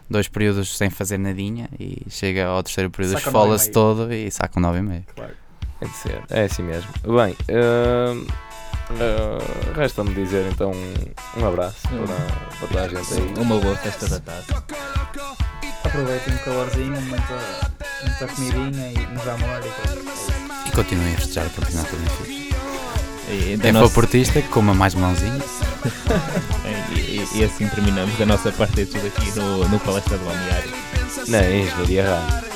Dois 0.08 0.28
períodos 0.28 0.76
sem 0.76 0.90
fazer 0.90 1.16
nadinha 1.18 1.68
e 1.80 2.02
chega 2.10 2.46
ao 2.46 2.62
terceiro 2.62 2.90
período, 2.90 3.16
esfola-se 3.18 3.70
todo 3.70 4.12
e 4.12 4.30
saca 4.30 4.60
um 4.60 4.62
9,5. 4.62 5.02
Claro. 5.16 5.32
Tem 5.80 5.88
de 5.88 5.96
ser, 5.96 6.22
é 6.30 6.44
assim 6.44 6.62
mesmo. 6.62 6.90
Bem, 7.02 7.34
hum, 7.48 8.26
uh, 8.90 9.72
resta-me 9.74 10.12
dizer 10.14 10.46
então 10.52 10.72
um, 10.72 11.46
abraço 11.46 11.88
para, 11.88 12.56
para 12.58 12.68
toda 12.68 12.82
a 12.82 12.88
gente 12.88 13.14
aí. 13.14 13.42
Uma 13.42 13.58
boa 13.58 13.76
festa 13.76 14.08
da 14.08 14.20
taça. 14.20 14.64
Aproveitem 15.94 16.34
o 16.34 16.38
calorzinho, 16.40 17.00
muita, 17.02 17.70
muita 18.02 18.26
comidinha 18.34 18.90
e 18.92 19.06
muito 19.06 19.30
amor 19.30 19.60
e 19.64 19.68
pronto. 19.80 20.08
É 20.08 20.12
isso. 20.12 20.32
E 20.66 20.70
continuem 20.72 21.14
a 21.14 21.18
festejar 21.18 21.46
o 21.46 21.50
campeonato 21.50 21.94
do 21.94 22.02
Benfica. 22.02 22.54
Da 23.56 23.62
Quem 23.62 23.72
for 23.72 23.80
nossa- 23.80 23.94
portista, 23.94 24.42
que 24.42 24.48
coma 24.48 24.74
mais 24.74 24.94
melãozinho. 24.96 25.40
e, 26.96 26.98
e- 26.98 27.28
e 27.38 27.44
assim 27.44 27.68
terminamos 27.68 28.18
da 28.18 28.26
nossa 28.26 28.50
parte 28.50 28.74
de 28.74 28.86
tudo 28.86 29.06
aqui 29.06 29.30
no, 29.38 29.68
no 29.68 29.78
Palestra 29.78 30.18
do 30.18 30.24
Balneário. 30.24 30.72
Na 31.28 31.48
Engenharia 31.48 32.08
Rádio. 32.08 32.53